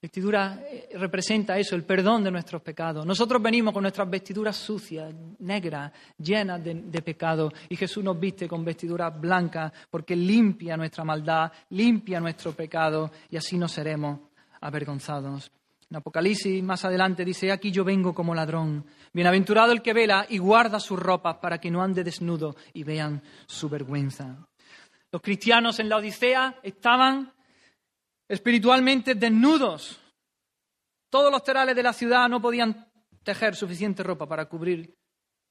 Vestidura 0.00 0.58
eh, 0.68 0.88
representa 0.94 1.56
eso, 1.56 1.76
el 1.76 1.84
perdón 1.84 2.24
de 2.24 2.30
nuestros 2.32 2.60
pecados. 2.60 3.06
Nosotros 3.06 3.40
venimos 3.40 3.72
con 3.72 3.82
nuestras 3.82 4.10
vestiduras 4.10 4.56
sucias, 4.56 5.14
negras, 5.38 5.92
llenas 6.18 6.62
de, 6.62 6.74
de 6.74 7.02
pecado, 7.02 7.52
y 7.68 7.76
Jesús 7.76 8.02
nos 8.02 8.18
viste 8.18 8.48
con 8.48 8.64
vestiduras 8.64 9.18
blancas 9.20 9.72
porque 9.88 10.16
limpia 10.16 10.76
nuestra 10.76 11.04
maldad, 11.04 11.52
limpia 11.70 12.18
nuestro 12.18 12.50
pecado, 12.52 13.12
y 13.30 13.36
así 13.36 13.56
no 13.56 13.68
seremos 13.68 14.18
avergonzados. 14.60 15.52
En 15.92 15.96
Apocalipsis 15.96 16.62
más 16.62 16.86
adelante 16.86 17.22
dice, 17.22 17.52
aquí 17.52 17.70
yo 17.70 17.84
vengo 17.84 18.14
como 18.14 18.34
ladrón. 18.34 18.86
Bienaventurado 19.12 19.72
el 19.72 19.82
que 19.82 19.92
vela 19.92 20.24
y 20.26 20.38
guarda 20.38 20.80
sus 20.80 20.98
ropas 20.98 21.36
para 21.36 21.58
que 21.58 21.70
no 21.70 21.82
ande 21.82 22.02
desnudo 22.02 22.56
y 22.72 22.82
vean 22.82 23.22
su 23.46 23.68
vergüenza. 23.68 24.38
Los 25.10 25.20
cristianos 25.20 25.78
en 25.80 25.90
la 25.90 25.98
Odisea 25.98 26.60
estaban 26.62 27.30
espiritualmente 28.26 29.16
desnudos. 29.16 30.00
Todos 31.10 31.30
los 31.30 31.44
terales 31.44 31.76
de 31.76 31.82
la 31.82 31.92
ciudad 31.92 32.26
no 32.26 32.40
podían 32.40 32.90
tejer 33.22 33.54
suficiente 33.54 34.02
ropa 34.02 34.26
para 34.26 34.46
cubrir 34.46 34.96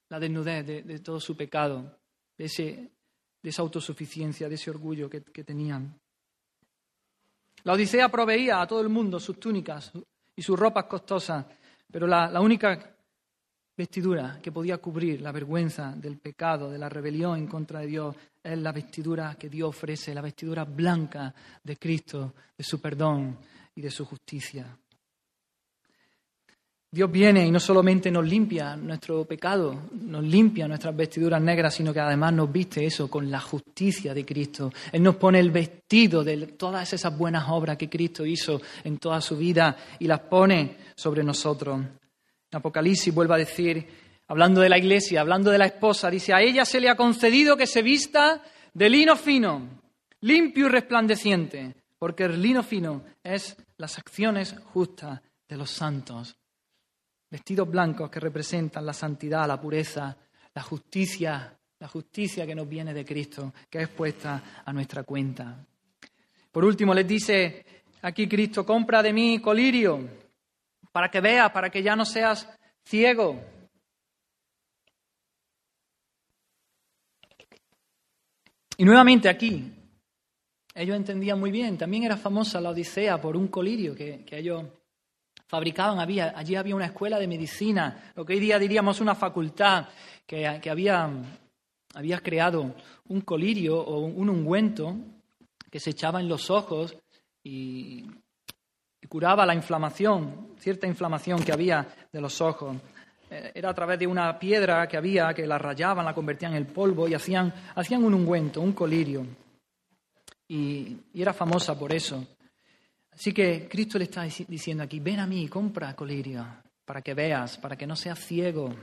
la 0.08 0.18
desnudez 0.18 0.66
de, 0.66 0.98
todo 0.98 1.20
su 1.20 1.36
pecado, 1.36 2.00
de, 2.36 2.90
esa 3.44 3.62
autosuficiencia, 3.62 4.48
de 4.48 4.56
ese 4.56 4.70
orgullo 4.70 5.08
que, 5.08 5.22
que 5.22 5.44
tenían. 5.44 6.00
La 7.62 7.74
Odisea 7.74 8.08
proveía 8.08 8.60
a 8.60 8.66
todo 8.66 8.80
el 8.80 8.88
mundo 8.88 9.20
sus 9.20 9.38
túnicas, 9.38 9.92
y 10.34 10.42
sus 10.42 10.58
ropas 10.58 10.84
costosas, 10.84 11.46
pero 11.90 12.06
la, 12.06 12.40
única 12.40 12.96
vestidura 13.76 14.38
que 14.42 14.52
podía 14.52 14.78
cubrir 14.78 15.20
la 15.20 15.32
vergüenza 15.32 15.92
del 15.96 16.18
pecado, 16.18 16.70
de 16.70 16.78
la 16.78 16.88
rebelión 16.88 17.38
en 17.38 17.46
contra 17.46 17.80
de 17.80 17.86
Dios, 17.86 18.16
es 18.42 18.58
la 18.58 18.72
vestidura 18.72 19.34
que 19.38 19.48
Dios 19.48 19.68
ofrece, 19.68 20.14
la 20.14 20.20
vestidura 20.20 20.64
blanca 20.64 21.34
de 21.62 21.76
Cristo, 21.76 22.34
de 22.56 22.64
su 22.64 22.80
perdón 22.80 23.38
y 23.74 23.80
de 23.80 23.90
su 23.90 24.04
justicia. 24.04 24.76
Dios 26.94 27.10
viene 27.10 27.46
y 27.46 27.50
no 27.50 27.58
solamente 27.58 28.10
nos 28.10 28.28
limpia 28.28 28.76
nuestro 28.76 29.24
pecado, 29.24 29.88
nos 30.02 30.22
limpia 30.22 30.68
nuestras 30.68 30.94
vestiduras 30.94 31.40
negras, 31.40 31.74
sino 31.74 31.90
que 31.90 32.00
además 32.00 32.34
nos 32.34 32.52
viste 32.52 32.84
eso 32.84 33.08
con 33.08 33.30
la 33.30 33.40
justicia 33.40 34.12
de 34.12 34.26
Cristo. 34.26 34.70
Él 34.92 35.02
nos 35.02 35.16
pone 35.16 35.40
el 35.40 35.50
vestido 35.50 36.22
de 36.22 36.48
todas 36.48 36.92
esas 36.92 37.16
buenas 37.16 37.46
obras 37.48 37.78
que 37.78 37.88
Cristo 37.88 38.26
hizo 38.26 38.60
en 38.84 38.98
toda 38.98 39.22
su 39.22 39.38
vida 39.38 39.74
y 39.98 40.06
las 40.06 40.20
pone 40.20 40.76
sobre 40.94 41.24
nosotros. 41.24 41.80
En 41.80 42.58
Apocalipsis 42.58 43.14
vuelve 43.14 43.34
a 43.36 43.38
decir, 43.38 43.86
hablando 44.28 44.60
de 44.60 44.68
la 44.68 44.76
iglesia, 44.76 45.22
hablando 45.22 45.50
de 45.50 45.56
la 45.56 45.66
esposa, 45.66 46.10
dice, 46.10 46.34
a 46.34 46.42
ella 46.42 46.66
se 46.66 46.78
le 46.78 46.90
ha 46.90 46.94
concedido 46.94 47.56
que 47.56 47.66
se 47.66 47.80
vista 47.80 48.42
de 48.74 48.90
lino 48.90 49.16
fino, 49.16 49.80
limpio 50.20 50.66
y 50.66 50.68
resplandeciente 50.68 51.74
porque 52.02 52.24
el 52.24 52.42
lino 52.42 52.64
fino 52.64 53.04
es 53.22 53.56
las 53.76 53.96
acciones 53.96 54.56
justas 54.74 55.22
de 55.48 55.56
los 55.56 55.70
santos. 55.70 56.36
Vestidos 57.32 57.70
blancos 57.70 58.10
que 58.10 58.20
representan 58.20 58.84
la 58.84 58.92
santidad, 58.92 59.48
la 59.48 59.58
pureza, 59.58 60.14
la 60.54 60.62
justicia, 60.62 61.58
la 61.78 61.88
justicia 61.88 62.46
que 62.46 62.54
nos 62.54 62.68
viene 62.68 62.92
de 62.92 63.06
Cristo, 63.06 63.54
que 63.70 63.80
es 63.80 63.88
puesta 63.88 64.60
a 64.62 64.70
nuestra 64.70 65.02
cuenta. 65.02 65.64
Por 66.50 66.62
último, 66.62 66.92
les 66.92 67.08
dice 67.08 67.64
aquí 68.02 68.28
Cristo, 68.28 68.66
compra 68.66 69.02
de 69.02 69.14
mí 69.14 69.40
colirio, 69.40 70.06
para 70.92 71.10
que 71.10 71.22
veas, 71.22 71.50
para 71.52 71.70
que 71.70 71.82
ya 71.82 71.96
no 71.96 72.04
seas 72.04 72.46
ciego. 72.84 73.42
Y 78.76 78.84
nuevamente 78.84 79.30
aquí, 79.30 79.72
ellos 80.74 80.96
entendían 80.98 81.40
muy 81.40 81.50
bien, 81.50 81.78
también 81.78 82.02
era 82.02 82.18
famosa 82.18 82.60
la 82.60 82.68
Odisea 82.68 83.18
por 83.22 83.38
un 83.38 83.48
colirio 83.48 83.94
que, 83.94 84.26
ellos 84.32 84.66
fabricaban. 85.52 86.00
Había, 86.00 86.32
allí 86.34 86.56
había 86.56 86.74
una 86.74 86.86
escuela 86.86 87.18
de 87.18 87.28
medicina, 87.28 88.10
lo 88.16 88.24
que 88.24 88.32
hoy 88.32 88.40
día 88.40 88.58
diríamos 88.58 89.02
una 89.02 89.14
facultad, 89.14 89.86
que, 90.26 90.58
que 90.62 90.70
había, 90.70 91.10
había, 91.92 92.20
creado 92.20 92.74
un 93.08 93.20
colirio 93.20 93.78
o 93.78 93.98
un, 93.98 94.30
ungüento 94.30 94.96
que 95.70 95.78
se 95.78 95.90
echaba 95.90 96.20
en 96.20 96.28
los 96.28 96.48
ojos 96.48 96.96
y, 97.44 98.02
y 98.98 99.06
curaba 99.08 99.44
la 99.44 99.54
inflamación, 99.54 100.54
cierta 100.58 100.86
inflamación 100.86 101.42
que 101.42 101.52
había 101.52 101.86
de 102.10 102.20
los 102.22 102.40
ojos. 102.40 102.74
Eh, 103.28 103.52
era 103.54 103.68
a 103.68 103.74
través 103.74 103.98
de 103.98 104.06
una 104.06 104.38
piedra 104.38 104.88
que 104.88 104.96
había, 104.96 105.34
que 105.34 105.46
la 105.46 105.58
rayaban, 105.58 106.06
la 106.06 106.14
convertían 106.14 106.54
en 106.54 106.64
polvo 106.64 107.06
y 107.08 107.12
hacían, 107.12 107.52
hacían 107.74 108.02
un 108.04 108.14
ungüento, 108.14 108.62
un 108.62 108.72
colirio. 108.72 109.26
Y, 110.48 110.96
era 111.14 111.34
famosa 111.34 111.78
por 111.78 111.92
eso. 111.92 112.26
Así 113.12 113.32
que 113.32 113.68
Cristo 113.68 113.98
le 113.98 114.04
está 114.04 114.22
diciendo 114.22 114.82
aquí, 114.82 115.00
ven 115.00 115.20
a 115.20 115.26
mí, 115.26 115.46
compra 115.48 115.94
colirio, 115.94 116.46
para 116.84 117.02
que 117.02 117.14
veas, 117.14 117.58
para 117.58 117.76
que 117.76 117.86
no 117.86 117.94
seas 117.94 118.18
ciego. 118.18 118.74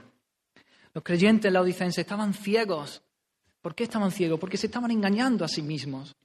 Los 0.93 1.03
creyentes 1.03 1.51
laodicenses 1.51 1.99
estaban 1.99 2.34
ciegos. 2.34 3.01
¿Por 3.61 3.75
qué 3.75 3.84
estaban 3.84 4.11
ciegos? 4.11 4.39
Porque 4.39 4.57
se 4.57 4.67
estaban 4.67 4.91
engañando 4.91 5.43
a 5.43 5.47
sí 5.47 5.61
mismos. 5.61 6.15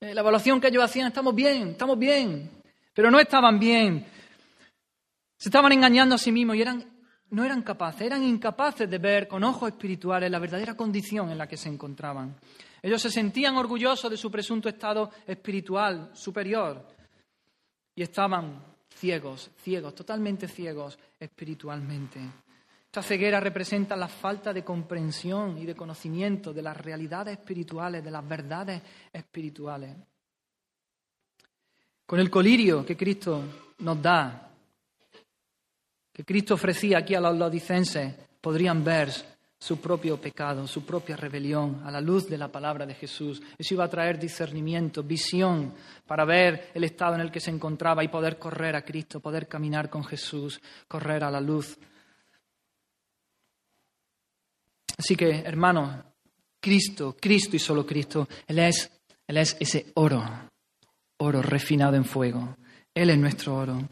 Eh, 0.00 0.12
la 0.12 0.20
evaluación 0.20 0.60
que 0.60 0.68
ellos 0.68 0.84
hacían, 0.84 1.08
estamos 1.08 1.34
bien, 1.34 1.70
estamos 1.70 1.98
bien, 1.98 2.50
pero 2.92 3.10
no 3.10 3.18
estaban 3.18 3.58
bien. 3.58 4.06
Se 5.36 5.48
estaban 5.48 5.72
engañando 5.72 6.14
a 6.14 6.18
sí 6.18 6.32
mismos 6.32 6.56
y 6.56 6.62
eran 6.62 6.96
no 7.28 7.44
eran 7.44 7.62
capaces, 7.62 8.02
eran 8.02 8.22
incapaces 8.22 8.88
de 8.88 8.98
ver 8.98 9.26
con 9.26 9.42
ojos 9.42 9.70
espirituales 9.70 10.30
la 10.30 10.38
verdadera 10.38 10.76
condición 10.76 11.30
en 11.30 11.38
la 11.38 11.48
que 11.48 11.56
se 11.56 11.68
encontraban. 11.68 12.36
Ellos 12.80 13.02
se 13.02 13.10
sentían 13.10 13.56
orgullosos 13.56 14.10
de 14.10 14.16
su 14.16 14.30
presunto 14.30 14.68
estado 14.68 15.10
espiritual 15.26 16.10
superior 16.14 16.95
y 17.96 18.02
estaban 18.02 18.62
ciegos, 18.94 19.50
ciegos, 19.62 19.94
totalmente 19.94 20.46
ciegos 20.46 20.98
espiritualmente. 21.18 22.20
Esta 22.84 23.02
ceguera 23.02 23.40
representa 23.40 23.96
la 23.96 24.08
falta 24.08 24.52
de 24.52 24.62
comprensión 24.62 25.58
y 25.58 25.66
de 25.66 25.74
conocimiento 25.74 26.52
de 26.52 26.62
las 26.62 26.76
realidades 26.76 27.38
espirituales, 27.38 28.04
de 28.04 28.10
las 28.10 28.26
verdades 28.26 28.82
espirituales. 29.12 29.96
Con 32.06 32.20
el 32.20 32.30
colirio 32.30 32.86
que 32.86 32.96
Cristo 32.96 33.42
nos 33.78 34.00
da 34.00 34.50
que 36.12 36.24
Cristo 36.24 36.54
ofrecía 36.54 36.98
aquí 36.98 37.14
a 37.14 37.20
los 37.20 37.36
lodicenses 37.36 38.14
podrían 38.40 38.82
ver 38.82 39.35
su 39.58 39.80
propio 39.80 40.20
pecado, 40.20 40.66
su 40.66 40.84
propia 40.84 41.16
rebelión 41.16 41.82
a 41.84 41.90
la 41.90 42.00
luz 42.00 42.28
de 42.28 42.38
la 42.38 42.52
palabra 42.52 42.84
de 42.84 42.94
Jesús. 42.94 43.42
Eso 43.58 43.74
iba 43.74 43.84
a 43.84 43.90
traer 43.90 44.18
discernimiento, 44.18 45.02
visión 45.02 45.74
para 46.06 46.24
ver 46.24 46.70
el 46.74 46.84
estado 46.84 47.14
en 47.14 47.22
el 47.22 47.30
que 47.30 47.40
se 47.40 47.50
encontraba 47.50 48.04
y 48.04 48.08
poder 48.08 48.38
correr 48.38 48.76
a 48.76 48.84
Cristo, 48.84 49.20
poder 49.20 49.48
caminar 49.48 49.88
con 49.88 50.04
Jesús, 50.04 50.60
correr 50.86 51.24
a 51.24 51.30
la 51.30 51.40
luz. 51.40 51.78
Así 54.98 55.16
que, 55.16 55.40
hermanos, 55.40 56.04
Cristo, 56.60 57.16
Cristo 57.18 57.56
y 57.56 57.58
solo 57.58 57.86
Cristo, 57.86 58.28
Él 58.46 58.58
es, 58.58 58.90
Él 59.26 59.36
es 59.38 59.56
ese 59.60 59.92
oro, 59.94 60.22
oro 61.18 61.42
refinado 61.42 61.96
en 61.96 62.04
fuego. 62.04 62.56
Él 62.94 63.10
es 63.10 63.18
nuestro 63.18 63.56
oro. 63.56 63.88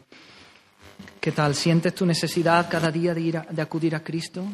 ¿Qué 1.19 1.31
tal? 1.31 1.55
¿Sientes 1.55 1.93
tu 1.93 2.05
necesidad 2.05 2.69
cada 2.69 2.91
día 2.91 3.13
de, 3.13 3.21
ir 3.21 3.41
de 3.41 3.61
acudir 3.61 3.95
a 3.95 4.03
Cristo? 4.03 4.45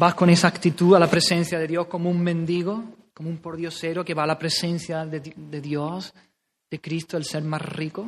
¿Vas 0.00 0.14
con 0.14 0.30
esa 0.30 0.48
actitud 0.48 0.94
a 0.94 0.98
la 0.98 1.10
presencia 1.10 1.58
de 1.58 1.66
Dios 1.66 1.86
como 1.86 2.08
un 2.08 2.22
mendigo, 2.22 2.82
como 3.12 3.28
un 3.28 3.36
pordiosero 3.36 4.02
que 4.02 4.14
va 4.14 4.22
a 4.22 4.28
la 4.28 4.38
presencia 4.38 5.04
de, 5.04 5.20
Dios, 5.60 6.14
de 6.70 6.80
Cristo, 6.80 7.18
el 7.18 7.24
ser 7.26 7.42
más 7.42 7.60
rico? 7.60 8.06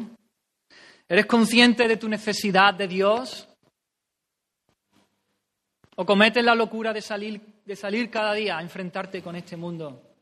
¿Eres 1.06 1.26
consciente 1.26 1.86
de 1.86 1.98
tu 1.98 2.08
necesidad 2.08 2.72
de 2.72 2.88
Dios? 2.88 3.46
¿O 5.96 6.06
cometes 6.06 6.42
la 6.42 6.54
locura 6.54 6.94
de 6.94 7.02
salir, 7.02 7.60
de 7.62 7.76
salir 7.76 8.08
cada 8.08 8.32
día 8.32 8.56
a 8.56 8.62
enfrentarte 8.62 9.22
con 9.22 9.36
este 9.36 9.58
mundo 9.58 10.14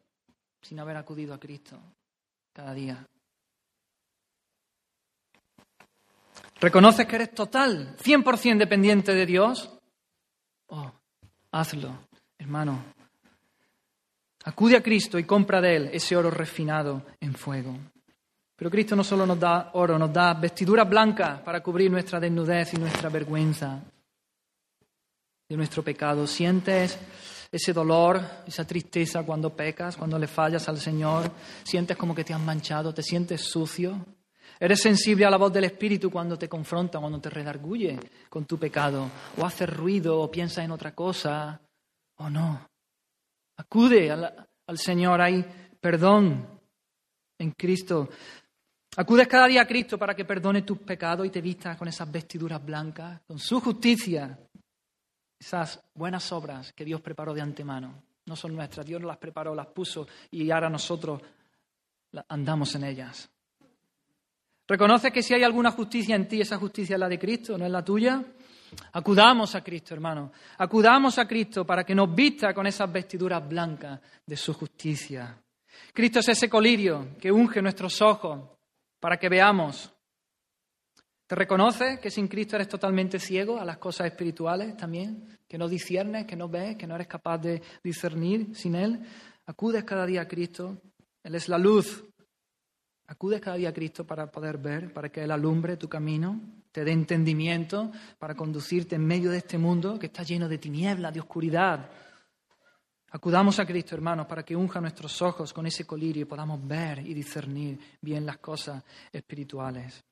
sin 0.61 0.81
haber 0.81 0.97
acudido 0.97 1.35
a 1.35 1.39
Cristo 1.39 1.79
cada 2.53 2.75
día? 2.75 3.07
¿Reconoces 6.61 7.07
que 7.07 7.15
eres 7.15 7.33
total, 7.33 7.97
100% 7.97 8.59
dependiente 8.59 9.15
de 9.15 9.25
Dios? 9.25 9.71
Oh, 10.67 11.00
hazlo, 11.53 12.07
hermano. 12.39 12.83
Acude 14.45 14.77
a 14.77 14.83
Cristo 14.83 15.19
y 15.19 15.25
compra 15.25 15.61
de 15.61 15.77
Él 15.77 15.91
ese 15.93 16.17
oro 16.17 16.31
refinado 16.31 17.03
en 17.21 17.35
fuego. 17.35 17.77
Pero 18.57 18.71
Cristo 18.71 18.97
no 18.97 19.05
solo 19.05 19.27
nos 19.27 19.39
da 19.39 19.71
oro, 19.75 19.99
nos 19.99 20.13
da 20.13 20.35
vestiduras 20.35 20.89
blancas 20.89 21.41
para 21.41 21.63
cubrir 21.63 21.91
nuestra 21.91 22.21
desnudez 22.21 22.75
y 22.75 22.79
nuestra 22.79 23.09
vergüenza 23.09 23.81
de 25.49 25.57
nuestro 25.57 25.83
pecado. 25.83 26.27
¿Sientes 26.27 26.99
ese 27.51 27.73
dolor, 27.73 28.21
esa 28.47 28.67
tristeza 28.67 29.23
cuando 29.25 29.55
pecas, 29.55 29.97
cuando 29.97 30.19
le 30.19 30.27
fallas 30.27 30.69
al 30.69 30.79
Señor? 30.79 31.31
¿Sientes 31.65 31.97
como 31.97 32.15
que 32.15 32.25
te 32.25 32.33
has 32.35 32.41
manchado? 32.41 32.95
¿Te 32.95 33.03
sientes 33.03 33.43
sucio? 33.43 33.99
Eres 34.63 34.83
sensible 34.83 35.25
a 35.25 35.31
la 35.31 35.39
voz 35.39 35.51
del 35.51 35.65
Espíritu 35.65 36.11
cuando 36.11 36.37
te 36.37 36.47
confronta, 36.47 37.01
cuando 37.01 37.19
te 37.19 37.31
redarguye 37.31 37.99
con 38.29 38.45
tu 38.45 38.59
pecado, 38.59 39.09
o 39.39 39.47
haces 39.47 39.75
ruido, 39.75 40.21
o 40.21 40.31
piensas 40.31 40.67
en 40.67 40.71
otra 40.71 40.95
cosa, 40.95 41.59
o 42.17 42.29
no. 42.29 42.69
Acude 43.57 44.11
al, 44.11 44.49
al 44.67 44.79
Señor, 44.79 45.23
hay 45.23 45.43
perdón 45.81 46.47
en 47.39 47.53
Cristo. 47.53 48.11
Acudes 48.99 49.29
cada 49.29 49.47
día 49.47 49.63
a 49.63 49.67
Cristo 49.67 49.97
para 49.97 50.15
que 50.15 50.27
perdone 50.27 50.61
tus 50.61 50.79
pecados 50.79 51.27
y 51.27 51.31
te 51.31 51.41
vistas 51.41 51.79
con 51.79 51.89
esas 51.89 52.13
vestiduras 52.13 52.63
blancas, 52.63 53.23
con 53.27 53.39
su 53.39 53.61
justicia, 53.61 54.39
esas 55.39 55.83
buenas 55.95 56.31
obras 56.33 56.75
que 56.75 56.85
Dios 56.85 57.01
preparó 57.01 57.33
de 57.33 57.41
antemano. 57.41 58.03
No 58.27 58.37
son 58.37 58.55
nuestras, 58.55 58.85
Dios 58.85 59.03
las 59.03 59.17
preparó, 59.17 59.55
las 59.55 59.69
puso 59.69 60.07
y 60.31 60.51
ahora 60.51 60.69
nosotros 60.69 61.23
andamos 62.29 62.75
en 62.75 62.85
ellas. 62.85 63.31
¿Reconoces 64.71 65.11
que 65.11 65.21
si 65.21 65.35
hay 65.35 65.43
alguna 65.43 65.73
justicia 65.73 66.15
en 66.15 66.29
ti, 66.29 66.41
esa 66.41 66.57
justicia 66.57 66.95
es 66.95 67.01
la 67.01 67.09
de 67.09 67.19
Cristo, 67.19 67.59
no 67.59 67.67
es 67.67 67.73
la 67.73 67.85
tuya? 67.85 68.23
Acudamos 68.93 69.57
a 69.57 69.65
Cristo, 69.65 69.95
hermano. 69.95 70.31
Acudamos 70.59 71.19
a 71.19 71.27
Cristo 71.27 71.67
para 71.67 71.83
que 71.83 71.93
nos 71.93 72.15
vista 72.15 72.55
con 72.55 72.69
esas 72.69 72.93
vestiduras 72.93 73.49
blancas 73.49 73.99
de 74.25 74.37
su 74.37 74.55
justicia. 74.55 75.37
Cristo 75.93 76.21
es 76.21 76.29
ese 76.29 76.49
colirio 76.49 77.17
que 77.21 77.33
unge 77.33 77.61
nuestros 77.61 78.01
ojos 78.01 78.49
para 79.01 79.17
que 79.17 79.29
veamos. 79.29 79.93
¿Te 81.27 81.35
reconoces 81.35 81.99
que 81.99 82.09
sin 82.09 82.29
Cristo 82.29 82.55
eres 82.55 82.69
totalmente 82.69 83.19
ciego 83.19 83.59
a 83.59 83.65
las 83.65 83.79
cosas 83.79 84.07
espirituales 84.07 84.77
también? 84.77 85.37
Que 85.49 85.59
no 85.59 85.67
disciernes, 85.67 86.27
que 86.27 86.37
no 86.37 86.49
ves, 86.49 86.77
que 86.77 86.87
no 86.87 86.95
eres 86.95 87.09
capaz 87.09 87.39
de 87.39 87.61
discernir 87.83 88.55
sin 88.55 88.77
Él. 88.77 89.01
Acudes 89.47 89.83
cada 89.83 90.07
día 90.07 90.21
a 90.21 90.29
Cristo. 90.29 90.81
Él 91.25 91.35
es 91.35 91.49
la 91.49 91.59
luz 91.59 92.05
Acudes 93.11 93.41
cada 93.41 93.57
día 93.57 93.71
a 93.71 93.73
Cristo 93.73 94.07
para 94.07 94.31
poder 94.31 94.59
ver, 94.59 94.93
para 94.93 95.09
que 95.11 95.25
Él 95.25 95.33
alumbre 95.33 95.77
tu 95.77 95.89
camino, 95.89 96.41
te 96.71 96.85
dé 96.85 96.93
entendimiento 96.93 97.91
para 98.21 98.37
conducirte 98.37 98.95
en 98.95 99.05
medio 99.05 99.33
de 99.33 99.39
este 99.39 99.59
mundo 99.59 99.99
que 99.99 100.07
está 100.07 100.23
lleno 100.23 100.49
de 100.49 100.59
tinieblas, 100.59 101.13
de 101.13 101.19
oscuridad. 101.19 101.91
Acudamos 103.11 103.59
a 103.59 103.67
Cristo, 103.67 103.97
hermanos, 103.97 104.29
para 104.29 104.45
que 104.45 104.55
unja 104.55 104.81
nuestros 104.81 105.21
ojos 105.23 105.53
con 105.53 105.67
ese 105.67 105.85
colirio 105.85 106.23
y 106.23 106.25
podamos 106.25 106.65
ver 106.65 107.01
y 107.01 107.13
discernir 107.13 107.81
bien 108.01 108.25
las 108.25 108.39
cosas 108.39 108.81
espirituales. 109.11 110.05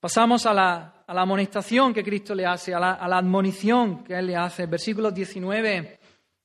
Pasamos 0.00 0.46
a 0.46 0.54
la, 0.54 1.04
amonestación 1.06 1.92
que 1.92 2.02
Cristo 2.02 2.34
le 2.34 2.46
hace, 2.46 2.72
a 2.72 2.80
la, 2.80 2.92
a 2.94 3.06
la 3.06 3.18
admonición 3.18 4.02
que 4.02 4.14
Él 4.14 4.28
le 4.28 4.36
hace, 4.36 4.64
versículos 4.64 5.12
19 5.12 6.00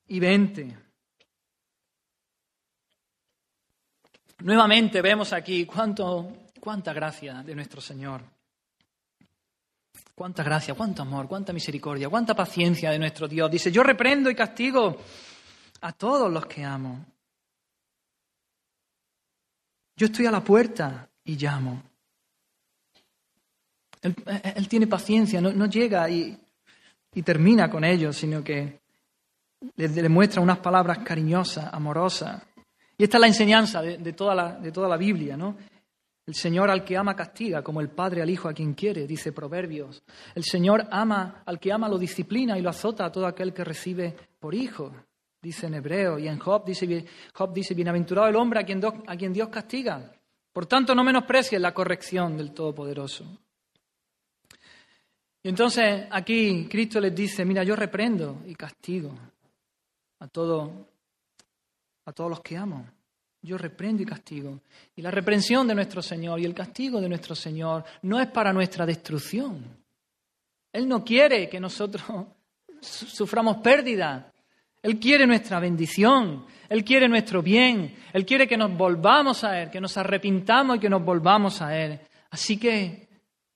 y 0.08 0.20
20. 0.20 0.90
Nuevamente 4.43 5.01
vemos 5.01 5.33
aquí 5.33 5.65
cuánto, 5.65 6.49
cuánta 6.59 6.93
gracia 6.93 7.43
de 7.43 7.53
nuestro 7.53 7.79
Señor. 7.79 8.21
Cuánta 10.15 10.43
gracia, 10.43 10.73
cuánto 10.73 11.01
amor, 11.01 11.27
cuánta 11.27 11.53
misericordia, 11.53 12.09
cuánta 12.09 12.35
paciencia 12.35 12.91
de 12.91 12.99
nuestro 12.99 13.27
Dios. 13.27 13.49
Dice, 13.51 13.71
yo 13.71 13.83
reprendo 13.83 14.29
y 14.29 14.35
castigo 14.35 14.97
a 15.81 15.91
todos 15.93 16.31
los 16.31 16.45
que 16.45 16.63
amo. 16.63 17.05
Yo 19.95 20.07
estoy 20.07 20.25
a 20.25 20.31
la 20.31 20.43
puerta 20.43 21.09
y 21.23 21.35
llamo. 21.35 21.83
Él, 24.01 24.67
tiene 24.67 24.87
paciencia, 24.87 25.39
no, 25.41 25.65
llega 25.67 26.09
y, 26.09 26.39
termina 27.23 27.69
con 27.69 27.83
ellos, 27.83 28.17
sino 28.17 28.43
que 28.43 28.79
le, 29.75 30.09
muestra 30.09 30.41
unas 30.41 30.57
palabras 30.57 30.99
cariñosas, 30.99 31.71
amorosas. 31.71 32.41
Y 33.02 33.06
esta 33.06 33.18
es 33.18 33.22
la 33.22 33.28
enseñanza 33.28 33.82
de, 33.82 34.14
toda, 34.14 34.36
la, 34.36 34.60
de 34.60 34.72
toda 34.72 34.88
la 34.88 34.95
Biblia, 34.95 35.36
¿no? 35.36 35.58
El 36.24 36.36
Señor 36.36 36.70
al 36.70 36.84
que 36.86 36.95
ama 36.95 37.16
castiga, 37.16 37.64
como 37.64 37.82
el 37.82 37.89
Padre 37.89 38.22
al 38.22 38.30
Hijo 38.30 38.47
a 38.47 38.54
quien 38.54 38.76
quiere, 38.76 39.08
dice 39.08 39.32
Proverbios. 39.32 40.04
El 40.36 40.43
Señor 40.43 40.88
ama 40.91 41.41
al 41.43 41.60
que 41.60 41.72
ama 41.72 41.89
lo 41.89 41.97
disciplina 41.97 42.60
y 42.60 42.62
lo 42.62 42.70
azota 42.70 43.04
a 43.04 43.12
todo 43.12 43.26
aquel 43.26 43.56
que 43.56 43.64
recibe 43.64 44.16
por 44.39 44.54
hijo, 44.54 44.93
dice 45.41 45.66
en 45.66 45.74
Hebreo. 45.74 46.20
Y 46.20 46.28
en 46.28 46.38
Job 46.38 46.64
dice, 46.64 47.04
Job 47.34 47.52
dice 47.52 47.74
bienaventurado 47.74 48.28
el 48.28 48.36
hombre 48.36 48.60
a 48.60 48.64
quien, 48.64 48.80
a 48.86 49.18
quien 49.18 49.34
Dios 49.34 49.49
castiga. 49.49 50.12
Por 50.54 50.68
tanto, 50.68 50.93
no 50.93 51.04
menosprecies 51.04 51.60
la 51.60 51.74
corrección 51.74 52.38
del 52.38 52.54
Todopoderoso. 52.54 53.26
Y 55.41 55.49
entonces 55.49 56.06
aquí 56.12 56.68
Cristo 56.70 56.99
les 56.99 57.16
dice, 57.16 57.45
mira, 57.45 57.64
yo 57.64 57.76
reprendo 57.76 58.43
y 58.45 58.54
castigo 58.54 59.12
a, 60.20 60.28
todo, 60.28 60.90
a 62.06 62.12
todos 62.12 62.30
los 62.30 62.41
que 62.41 62.58
amo. 62.58 62.86
Yo 63.43 63.58
reprendo 63.58 64.04
y 64.04 64.06
castigo. 64.06 64.60
Y 64.95 65.02
la 65.02 65.10
reprensión 65.10 65.68
de 65.68 65.76
nuestro 65.76 66.02
Señor 66.02 66.39
y 66.39 66.45
el 66.45 66.54
castigo 66.54 67.02
de 67.02 67.10
nuestro 67.10 67.36
Señor 67.36 67.84
no 68.04 68.20
es 68.20 68.28
para 68.28 68.54
nuestra 68.54 68.86
destrucción. 68.86 69.66
Él 70.72 70.88
no 70.88 71.04
quiere 71.04 71.49
que 71.49 71.60
nosotros 71.60 72.04
suframos 72.82 73.58
pérdida. 73.58 74.32
Él 74.82 74.99
quiere 74.99 75.26
nuestra 75.26 75.60
bendición. 75.60 76.45
Él 76.70 76.84
quiere 76.84 77.10
nuestro 77.10 77.41
bien. 77.41 77.95
Él 78.14 78.26
quiere 78.26 78.47
que 78.47 78.58
nos 78.58 78.76
volvamos 78.76 79.43
a 79.43 79.62
Él, 79.62 79.70
que 79.70 79.82
nos 79.82 79.97
arrepintamos 79.97 80.78
y 80.78 80.80
que 80.80 80.89
nos 80.89 81.04
volvamos 81.04 81.62
a 81.62 81.78
Él. 81.78 81.99
Así 82.30 82.58
que 82.58 83.10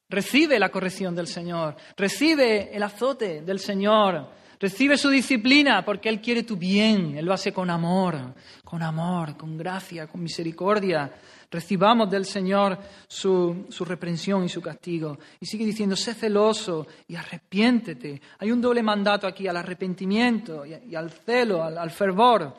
recibe 0.09 0.59
la 0.59 0.69
corrección 0.69 1.15
del 1.15 1.27
Señor. 1.27 1.75
Recibe 1.95 2.75
el 2.75 2.83
azote 2.83 3.41
del 3.41 3.59
Señor. 3.59 4.29
Recibe 4.65 4.97
su 4.97 5.09
disciplina 5.09 5.85
porque 5.85 6.09
Él 6.09 6.19
quiere 6.19 6.41
tu 6.41 6.57
bien, 6.57 7.15
Él 7.15 7.25
lo 7.25 7.33
hace 7.33 7.53
con 7.53 7.69
amor, 7.69 8.33
con 8.63 8.81
amor, 8.81 9.37
con 9.37 9.55
gracia, 9.55 10.07
con 10.07 10.23
misericordia. 10.23 11.13
Recibamos 11.51 12.09
del 12.09 12.25
Señor 12.25 12.75
su, 13.07 13.67
reprensión 13.81 14.43
y 14.43 14.49
su 14.49 14.63
castigo. 14.63 15.19
Y 15.39 15.45
sigue 15.45 15.65
diciendo, 15.65 15.95
sé 15.95 16.15
celoso 16.15 16.87
y 17.07 17.15
arrepiéntete. 17.15 18.19
Hay 18.39 18.51
un 18.51 18.59
doble 18.59 18.81
mandato 18.81 19.27
aquí 19.27 19.47
al 19.47 19.57
arrepentimiento 19.57 20.65
y, 20.65 20.95
al 20.95 21.11
celo, 21.11 21.63
al, 21.63 21.91
fervor. 21.91 22.55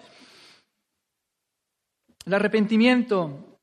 El 2.24 2.34
arrepentimiento 2.34 3.58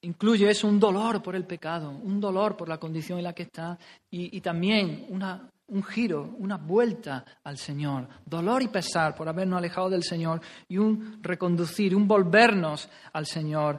incluye 0.00 0.50
eso, 0.50 0.66
un 0.66 0.80
dolor 0.80 1.22
por 1.22 1.36
el 1.36 1.44
pecado, 1.44 1.90
un 1.90 2.20
dolor 2.20 2.56
por 2.56 2.68
la 2.68 2.78
condición 2.78 3.18
en 3.18 3.24
la 3.24 3.34
que 3.34 3.44
está 3.44 3.78
y 4.10 4.40
también 4.40 5.06
una 5.10 5.48
un 5.68 5.82
giro, 5.82 6.34
una 6.38 6.56
vuelta 6.56 7.24
al 7.44 7.58
Señor, 7.58 8.08
dolor 8.24 8.62
y 8.62 8.68
pesar 8.68 9.14
por 9.14 9.28
habernos 9.28 9.58
alejado 9.58 9.90
del 9.90 10.02
Señor 10.02 10.40
y 10.68 10.78
un 10.78 11.22
reconducir, 11.22 11.94
un 11.94 12.08
volvernos 12.08 12.88
al 13.12 13.26
Señor. 13.26 13.78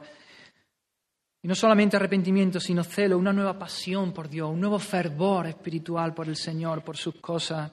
Y 1.42 1.48
no 1.48 1.54
solamente 1.54 1.96
arrepentimiento, 1.96 2.60
sino 2.60 2.84
celo, 2.84 3.18
una 3.18 3.32
nueva 3.32 3.58
pasión 3.58 4.12
por 4.12 4.28
Dios, 4.28 4.50
un 4.50 4.60
nuevo 4.60 4.78
fervor 4.78 5.46
espiritual 5.46 6.14
por 6.14 6.28
el 6.28 6.36
Señor, 6.36 6.84
por 6.84 6.96
sus 6.96 7.16
cosas. 7.16 7.72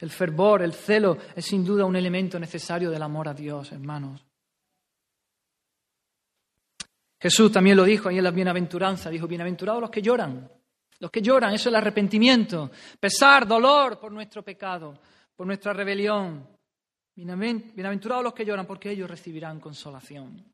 El 0.00 0.10
fervor, 0.10 0.62
el 0.62 0.72
celo 0.72 1.16
es 1.36 1.44
sin 1.44 1.64
duda 1.64 1.84
un 1.84 1.96
elemento 1.96 2.38
necesario 2.40 2.90
del 2.90 3.02
amor 3.02 3.28
a 3.28 3.34
Dios, 3.34 3.70
hermanos. 3.72 4.24
Jesús 7.20 7.52
también 7.52 7.76
lo 7.76 7.84
dijo 7.84 8.08
ahí 8.08 8.18
en 8.18 8.24
la 8.24 8.30
bienaventuranza, 8.30 9.10
dijo, 9.10 9.28
bienaventurados 9.28 9.80
los 9.80 9.90
que 9.90 10.02
lloran, 10.02 10.50
los 11.00 11.10
que 11.10 11.20
lloran, 11.20 11.52
eso 11.52 11.68
es 11.68 11.72
el 11.72 11.76
arrepentimiento. 11.76 12.70
Pesar, 12.98 13.46
dolor 13.46 13.98
por 13.98 14.12
nuestro 14.12 14.42
pecado, 14.42 14.98
por 15.34 15.46
nuestra 15.46 15.72
rebelión. 15.72 16.46
Bienaventurados 17.14 18.24
los 18.24 18.34
que 18.34 18.44
lloran, 18.44 18.66
porque 18.66 18.90
ellos 18.90 19.08
recibirán 19.08 19.60
consolación. 19.60 20.44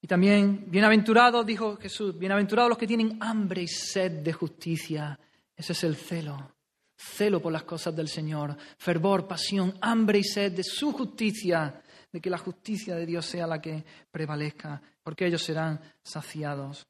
Y 0.00 0.06
también, 0.06 0.64
bienaventurados, 0.68 1.46
dijo 1.46 1.76
Jesús, 1.76 2.18
bienaventurados 2.18 2.70
los 2.70 2.78
que 2.78 2.88
tienen 2.88 3.18
hambre 3.20 3.62
y 3.62 3.68
sed 3.68 4.22
de 4.22 4.32
justicia. 4.32 5.18
Ese 5.56 5.72
es 5.72 5.84
el 5.84 5.96
celo. 5.96 6.54
Celo 6.96 7.40
por 7.40 7.52
las 7.52 7.62
cosas 7.62 7.94
del 7.94 8.08
Señor. 8.08 8.56
Fervor, 8.78 9.28
pasión, 9.28 9.74
hambre 9.80 10.18
y 10.18 10.24
sed 10.24 10.52
de 10.52 10.64
su 10.64 10.92
justicia. 10.92 11.82
De 12.12 12.20
que 12.20 12.30
la 12.30 12.38
justicia 12.38 12.96
de 12.96 13.06
Dios 13.06 13.24
sea 13.26 13.46
la 13.46 13.60
que 13.60 13.84
prevalezca, 14.10 14.82
porque 15.02 15.26
ellos 15.26 15.42
serán 15.42 15.80
saciados. 16.02 16.86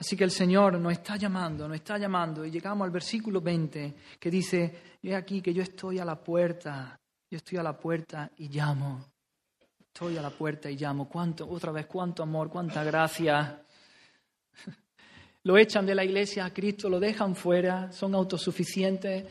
Así 0.00 0.16
que 0.16 0.24
el 0.24 0.30
Señor 0.30 0.78
nos 0.78 0.92
está 0.92 1.16
llamando, 1.16 1.68
nos 1.68 1.76
está 1.76 1.98
llamando. 1.98 2.42
Y 2.42 2.50
llegamos 2.50 2.86
al 2.86 2.90
versículo 2.90 3.42
20 3.42 3.94
que 4.18 4.30
dice, 4.30 4.96
he 5.02 5.14
aquí 5.14 5.42
que 5.42 5.52
yo 5.52 5.62
estoy 5.62 5.98
a 5.98 6.06
la 6.06 6.18
puerta, 6.18 6.98
yo 7.30 7.36
estoy 7.36 7.58
a 7.58 7.62
la 7.62 7.78
puerta 7.78 8.30
y 8.38 8.48
llamo. 8.48 9.04
Estoy 9.78 10.16
a 10.16 10.22
la 10.22 10.30
puerta 10.30 10.70
y 10.70 10.76
llamo. 10.76 11.06
¿Cuánto, 11.06 11.46
otra 11.46 11.70
vez, 11.70 11.84
cuánto 11.84 12.22
amor, 12.22 12.48
cuánta 12.48 12.82
gracia. 12.82 13.62
Lo 15.42 15.58
echan 15.58 15.84
de 15.84 15.94
la 15.94 16.04
iglesia 16.04 16.46
a 16.46 16.52
Cristo, 16.54 16.90
lo 16.90 17.00
dejan 17.00 17.34
fuera, 17.34 17.90
son 17.92 18.14
autosuficientes 18.14 19.24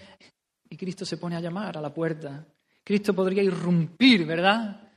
y 0.67 0.75
Cristo 0.75 1.05
se 1.05 1.17
pone 1.17 1.35
a 1.35 1.39
llamar 1.39 1.77
a 1.77 1.81
la 1.81 1.93
puerta. 1.93 2.47
Cristo 2.83 3.13
podría 3.13 3.43
irrumpir, 3.43 4.25
¿verdad? 4.25 4.88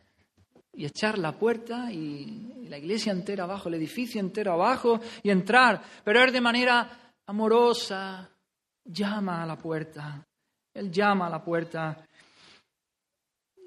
Y 0.74 0.86
echar 0.86 1.18
la 1.18 1.32
puerta 1.32 1.92
y 1.92 2.66
la 2.68 2.78
iglesia 2.78 3.12
entera 3.12 3.44
abajo, 3.44 3.68
el 3.68 3.74
edificio 3.74 4.20
entero 4.20 4.52
abajo 4.52 5.00
y 5.22 5.30
entrar, 5.30 5.82
pero 6.02 6.22
él 6.22 6.32
de 6.32 6.40
manera 6.40 7.14
amorosa 7.26 8.30
llama 8.84 9.42
a 9.42 9.46
la 9.46 9.56
puerta. 9.56 10.26
Él 10.74 10.90
llama 10.90 11.26
a 11.26 11.30
la 11.30 11.44
puerta, 11.44 12.06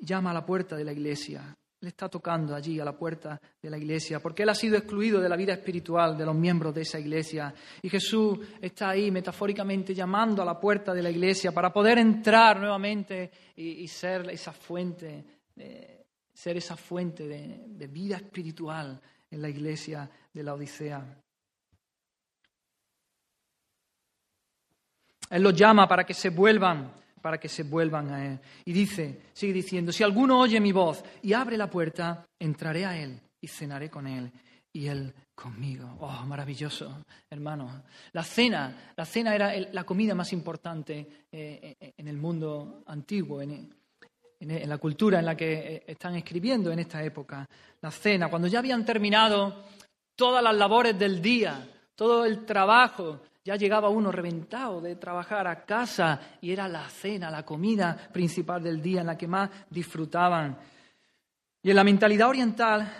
llama 0.01 0.31
a 0.31 0.33
la 0.33 0.45
puerta 0.45 0.75
de 0.75 0.83
la 0.83 0.91
iglesia. 0.91 1.55
Él 1.79 1.89
está 1.89 2.09
tocando 2.09 2.55
allí 2.55 2.79
a 2.79 2.85
la 2.85 2.97
puerta 2.97 3.39
de 3.61 3.69
la 3.69 3.77
iglesia, 3.77 4.19
porque 4.19 4.41
él 4.41 4.49
ha 4.49 4.55
sido 4.55 4.75
excluido 4.75 5.21
de 5.21 5.29
la 5.29 5.35
vida 5.35 5.53
espiritual 5.53 6.17
de 6.17 6.25
los 6.25 6.35
miembros 6.35 6.73
de 6.73 6.81
esa 6.81 6.99
iglesia. 6.99 7.53
Y 7.83 7.89
Jesús 7.89 8.39
está 8.59 8.89
ahí 8.89 9.11
metafóricamente 9.11 9.93
llamando 9.93 10.41
a 10.41 10.45
la 10.45 10.59
puerta 10.59 10.95
de 10.95 11.03
la 11.03 11.11
iglesia 11.11 11.51
para 11.51 11.71
poder 11.71 11.99
entrar 11.99 12.59
nuevamente 12.59 13.29
y, 13.55 13.87
ser 13.87 14.27
esa 14.31 14.51
fuente. 14.51 15.23
de 15.53 15.94
ser 16.35 16.57
esa 16.57 16.75
fuente 16.75 17.27
de, 17.27 17.87
vida 17.87 18.17
espiritual 18.17 19.01
en 19.31 19.41
la 19.41 19.49
iglesia 19.49 20.09
de 20.33 20.43
la 20.43 20.53
Odisea. 20.53 21.21
Él 25.29 25.41
los 25.41 25.55
llama 25.55 25.87
para 25.87 26.03
que 26.03 26.13
se 26.13 26.29
vuelvan, 26.29 26.91
para 27.21 27.39
que 27.39 27.47
se 27.47 27.63
vuelvan 27.63 28.11
a 28.11 28.25
Él. 28.25 28.39
Y 28.65 28.73
dice, 28.73 29.21
sigue 29.33 29.53
diciendo, 29.53 29.91
si 29.91 30.03
alguno 30.03 30.39
oye 30.39 30.59
mi 30.59 30.73
voz 30.73 31.03
y 31.23 31.33
abre 31.33 31.57
la 31.57 31.69
puerta, 31.69 32.25
entraré 32.37 32.85
a 32.85 32.97
Él 33.01 33.19
y 33.39 33.47
cenaré 33.47 33.89
con 33.89 34.05
Él 34.05 34.31
y 34.73 34.87
Él 34.87 35.13
conmigo. 35.33 35.97
Oh, 36.01 36.25
maravilloso, 36.25 37.05
hermano. 37.29 37.83
La 38.11 38.23
cena, 38.23 38.91
la 38.95 39.05
cena 39.05 39.33
era 39.33 39.53
la 39.71 39.85
comida 39.85 40.13
más 40.13 40.33
importante 40.33 41.27
eh, 41.31 41.93
en 41.97 42.07
el 42.07 42.17
mundo 42.17 42.83
antiguo, 42.87 43.41
en 44.39 44.69
la 44.69 44.77
cultura 44.77 45.19
en 45.19 45.25
la 45.25 45.35
que 45.35 45.53
eh, 45.53 45.83
están 45.87 46.15
escribiendo 46.15 46.71
en 46.71 46.79
esta 46.79 47.03
época, 47.03 47.47
la 47.81 47.91
cena, 47.91 48.29
cuando 48.29 48.47
ya 48.47 48.59
habían 48.59 48.85
terminado 48.85 49.63
todas 50.15 50.43
las 50.43 50.55
labores 50.55 50.97
del 50.97 51.21
día, 51.21 51.67
todo 51.95 52.25
el 52.25 52.45
trabajo, 52.45 53.21
ya 53.43 53.55
llegaba 53.55 53.89
uno 53.89 54.11
reventado 54.11 54.81
de 54.81 54.95
trabajar 54.95 55.47
a 55.47 55.65
casa 55.65 56.19
y 56.41 56.51
era 56.51 56.67
la 56.67 56.89
cena, 56.89 57.29
la 57.29 57.45
comida 57.45 57.95
principal 58.11 58.63
del 58.63 58.81
día 58.81 59.01
en 59.01 59.07
la 59.07 59.17
que 59.17 59.27
más 59.27 59.49
disfrutaban. 59.69 60.57
Y 61.61 61.69
en 61.69 61.75
la 61.75 61.83
mentalidad 61.83 62.29
oriental 62.29 62.91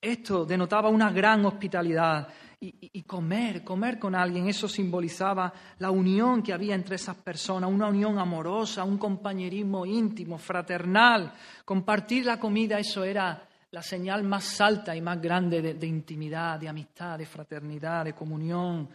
esto 0.00 0.46
denotaba 0.46 0.88
una 0.88 1.10
gran 1.10 1.44
hospitalidad 1.44 2.26
y, 2.62 3.02
comer, 3.04 3.64
comer 3.64 3.98
con 3.98 4.14
alguien, 4.14 4.46
eso 4.46 4.68
simbolizaba 4.68 5.50
la 5.78 5.90
unión 5.90 6.42
que 6.42 6.52
había 6.52 6.74
entre 6.74 6.96
esas 6.96 7.16
personas, 7.16 7.70
una 7.70 7.88
unión 7.88 8.18
amorosa, 8.18 8.84
un 8.84 8.98
compañerismo 8.98 9.86
íntimo, 9.86 10.36
fraternal. 10.36 11.32
Compartir 11.64 12.26
la 12.26 12.38
comida, 12.38 12.78
eso 12.78 13.02
era 13.02 13.48
la 13.70 13.82
señal 13.82 14.24
más 14.24 14.60
alta 14.60 14.94
y 14.94 15.00
más 15.00 15.22
grande 15.22 15.62
de, 15.74 15.86
intimidad, 15.86 16.60
de 16.60 16.68
amistad, 16.68 17.16
de 17.18 17.24
fraternidad, 17.24 18.04
de 18.04 18.12
comunión. 18.12 18.90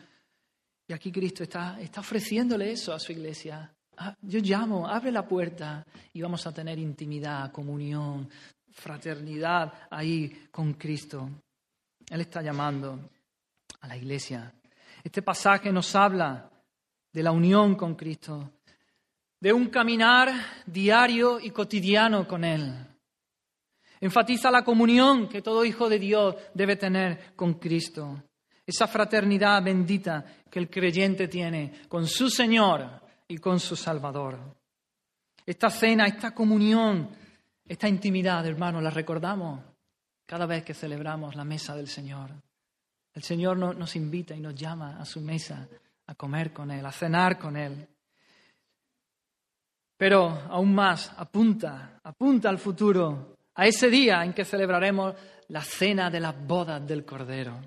Y 0.88 0.94
aquí 0.94 1.12
Cristo 1.12 1.42
está, 1.42 1.82
está 1.82 2.02
ofreciéndole 2.02 2.72
eso 2.72 2.94
a 2.94 3.00
su 3.00 3.14
iglesia. 3.14 3.74
Ah, 3.98 4.16
yo 4.22 4.40
llamo, 4.42 4.88
abre 4.88 5.12
la 5.12 5.28
puerta 5.28 5.84
y 6.14 6.22
vamos 6.22 6.46
a 6.46 6.52
tener 6.52 6.78
intimidad, 6.78 7.52
comunión, 7.52 8.30
fraternidad 8.74 9.74
ahí 9.90 10.50
con 10.52 10.74
Cristo. 10.74 11.28
Él 12.08 12.22
está 12.22 12.44
llamando 12.44 13.10
a 13.86 13.88
la 13.88 13.98
iglesia. 13.98 14.52
Este 15.04 15.22
pasaje 15.22 15.72
nos 15.72 15.96
habla 15.96 16.50
de 17.14 17.24
la 17.24 17.32
unión 17.32 17.76
con 17.76 17.94
Cristo, 17.94 18.54
de 19.40 19.54
un 19.54 19.68
caminar 19.68 20.34
diario 20.66 21.40
y 21.40 21.52
cotidiano 21.52 22.28
con 22.28 22.44
Él. 22.44 22.74
Enfatiza 24.02 24.50
la 24.50 24.64
comunión 24.64 25.30
que 25.30 25.44
todo 25.44 25.64
hijo 25.64 25.88
de 25.88 26.00
Dios 26.00 26.36
debe 26.54 26.76
tener 26.76 27.36
con 27.36 27.54
Cristo. 27.54 28.24
Esa 28.66 28.88
fraternidad 28.88 29.64
bendita 29.64 30.26
que 30.50 30.58
el 30.58 30.70
creyente 30.70 31.28
tiene 31.28 31.82
con 31.88 32.08
su 32.08 32.30
Señor 32.30 32.90
y 33.28 33.38
con 33.38 33.60
su 33.60 33.76
Salvador. 33.76 34.40
Esta 35.46 35.70
cena, 35.70 36.08
esta 36.08 36.34
comunión, 36.34 37.12
esta 37.68 37.88
intimidad, 37.88 38.46
hermanos, 38.48 38.82
la 38.82 38.90
recordamos 38.90 39.62
cada 40.26 40.48
vez 40.48 40.64
que 40.64 40.74
celebramos 40.74 41.36
la 41.36 41.44
mesa 41.44 41.76
del 41.76 41.88
Señor. 41.88 42.32
El 43.16 43.24
Señor 43.24 43.58
nos 43.58 43.96
invita 43.96 44.36
y 44.36 44.42
nos 44.42 44.54
llama 44.54 44.98
a 45.00 45.06
su 45.06 45.22
mesa 45.22 45.68
a 46.08 46.16
comer 46.16 46.52
con 46.52 46.70
Él, 46.70 46.86
a 46.86 46.92
cenar 46.92 47.40
con 47.40 47.56
Él. 47.56 47.88
Pero 49.98 50.28
aún 50.50 50.76
más, 50.76 51.14
apunta, 51.16 52.02
apunta 52.04 52.50
al 52.50 52.60
futuro, 52.60 53.38
a 53.56 53.66
ese 53.66 53.90
día 53.90 54.24
en 54.26 54.34
que 54.34 54.44
celebraremos 54.44 55.16
la 55.48 55.62
cena 55.62 56.10
de 56.10 56.20
las 56.20 56.46
bodas 56.46 56.86
del 56.86 57.06
Cordero. 57.06 57.58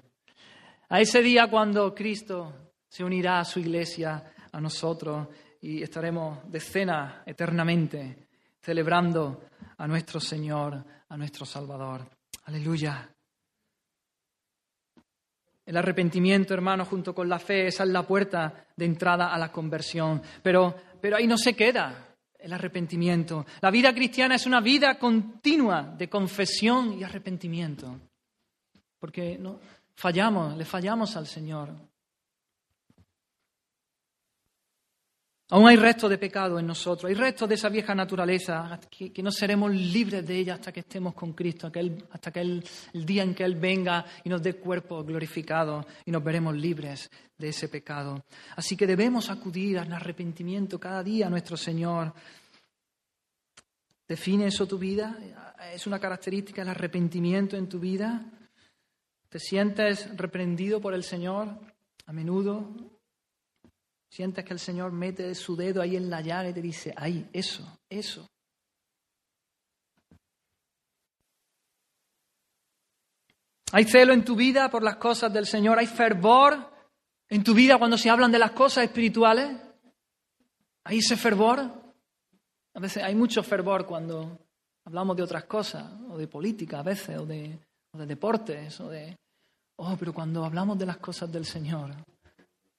A 0.90 1.00
ese 1.00 1.22
día 1.22 1.48
cuando 1.48 1.94
Cristo 1.94 2.74
se 2.86 3.02
unirá 3.02 3.40
a 3.40 3.44
su 3.46 3.58
iglesia, 3.58 4.34
a 4.52 4.60
nosotros, 4.60 5.28
y 5.62 5.82
estaremos 5.82 6.50
de 6.50 6.60
cena 6.60 7.22
eternamente, 7.24 8.28
celebrando 8.60 9.48
a 9.78 9.86
nuestro 9.86 10.20
Señor, 10.20 10.84
a 11.08 11.16
nuestro 11.16 11.46
Salvador. 11.46 12.06
Aleluya. 12.44 13.08
El 15.68 15.76
arrepentimiento, 15.76 16.54
hermano, 16.54 16.86
junto 16.86 17.14
con 17.14 17.28
la 17.28 17.38
fe, 17.38 17.66
esa 17.66 17.82
es 17.82 17.90
la 17.90 18.02
puerta 18.02 18.64
de 18.74 18.86
entrada 18.86 19.34
a 19.34 19.36
la 19.36 19.52
conversión. 19.52 20.22
Pero, 20.42 20.74
pero 20.98 21.18
ahí 21.18 21.26
no 21.26 21.36
se 21.36 21.54
queda 21.54 22.16
el 22.38 22.54
arrepentimiento. 22.54 23.44
La 23.60 23.70
vida 23.70 23.94
cristiana 23.94 24.36
es 24.36 24.46
una 24.46 24.62
vida 24.62 24.98
continua 24.98 25.82
de 25.82 26.08
confesión 26.08 26.98
y 26.98 27.04
arrepentimiento. 27.04 28.00
Porque 28.98 29.36
no, 29.36 29.60
fallamos, 29.94 30.56
le 30.56 30.64
fallamos 30.64 31.14
al 31.16 31.26
Señor. 31.26 31.68
Aún 35.50 35.66
hay 35.66 35.76
restos 35.76 36.10
de 36.10 36.18
pecado 36.18 36.58
en 36.58 36.66
nosotros, 36.66 37.08
hay 37.08 37.14
restos 37.14 37.48
de 37.48 37.54
esa 37.54 37.70
vieja 37.70 37.94
naturaleza, 37.94 38.78
que, 38.90 39.22
no 39.22 39.30
seremos 39.30 39.74
libres 39.74 40.26
de 40.26 40.36
ella 40.36 40.54
hasta 40.54 40.72
que 40.72 40.80
estemos 40.80 41.14
con 41.14 41.32
Cristo, 41.32 41.72
hasta 42.10 42.30
que 42.30 42.40
el 42.40 42.62
día 43.06 43.22
en 43.22 43.34
que 43.34 43.44
Él 43.44 43.56
venga 43.56 44.04
y 44.24 44.28
nos 44.28 44.42
dé 44.42 44.56
cuerpo 44.56 45.02
glorificado 45.02 45.86
y 46.04 46.10
nos 46.10 46.22
veremos 46.22 46.54
libres 46.54 47.10
de 47.38 47.48
ese 47.48 47.70
pecado. 47.70 48.26
Así 48.56 48.76
que 48.76 48.86
debemos 48.86 49.30
acudir 49.30 49.78
al 49.78 49.90
arrepentimiento 49.90 50.78
cada 50.78 51.02
día 51.02 51.28
a 51.28 51.30
nuestro 51.30 51.56
Señor. 51.56 52.12
¿Define 54.06 54.48
eso 54.48 54.66
tu 54.66 54.76
vida? 54.78 55.18
¿Es 55.72 55.86
una 55.86 55.98
característica 55.98 56.60
el 56.60 56.68
arrepentimiento 56.68 57.56
en 57.56 57.70
tu 57.70 57.78
vida? 57.78 58.22
¿Te 59.30 59.38
sientes 59.38 60.14
reprendido 60.14 60.78
por 60.78 60.92
el 60.92 61.04
Señor 61.04 61.58
a 62.04 62.12
menudo? 62.12 62.97
Sientes 64.10 64.44
que 64.44 64.52
el 64.52 64.58
Señor 64.58 64.92
mete 64.92 65.34
su 65.34 65.54
dedo 65.54 65.82
ahí 65.82 65.96
en 65.96 66.08
la 66.08 66.20
llaga 66.20 66.48
y 66.48 66.54
te 66.54 66.62
dice, 66.62 66.94
ahí, 66.96 67.28
eso, 67.32 67.78
eso. 67.88 68.26
¿Hay 73.72 73.84
celo 73.84 74.14
en 74.14 74.24
tu 74.24 74.34
vida 74.34 74.70
por 74.70 74.82
las 74.82 74.96
cosas 74.96 75.32
del 75.32 75.46
Señor? 75.46 75.78
¿Hay 75.78 75.86
fervor 75.86 76.72
en 77.28 77.44
tu 77.44 77.52
vida 77.52 77.78
cuando 77.78 77.98
se 77.98 78.08
hablan 78.08 78.32
de 78.32 78.38
las 78.38 78.52
cosas 78.52 78.84
espirituales? 78.84 79.56
¿Hay 80.84 80.98
ese 80.98 81.16
fervor? 81.16 81.60
A 82.74 82.80
veces 82.80 83.02
hay 83.02 83.14
mucho 83.14 83.42
fervor 83.42 83.84
cuando 83.84 84.38
hablamos 84.86 85.16
de 85.16 85.22
otras 85.22 85.44
cosas, 85.44 85.84
o 86.08 86.16
de 86.16 86.28
política 86.28 86.80
a 86.80 86.82
veces, 86.82 87.18
o 87.18 87.26
de, 87.26 87.58
o 87.92 87.98
de 87.98 88.06
deportes, 88.06 88.80
o 88.80 88.88
de... 88.88 89.16
Oh, 89.76 89.96
pero 89.98 90.14
cuando 90.14 90.44
hablamos 90.44 90.78
de 90.78 90.86
las 90.86 90.96
cosas 90.96 91.30
del 91.30 91.44
Señor, 91.44 91.94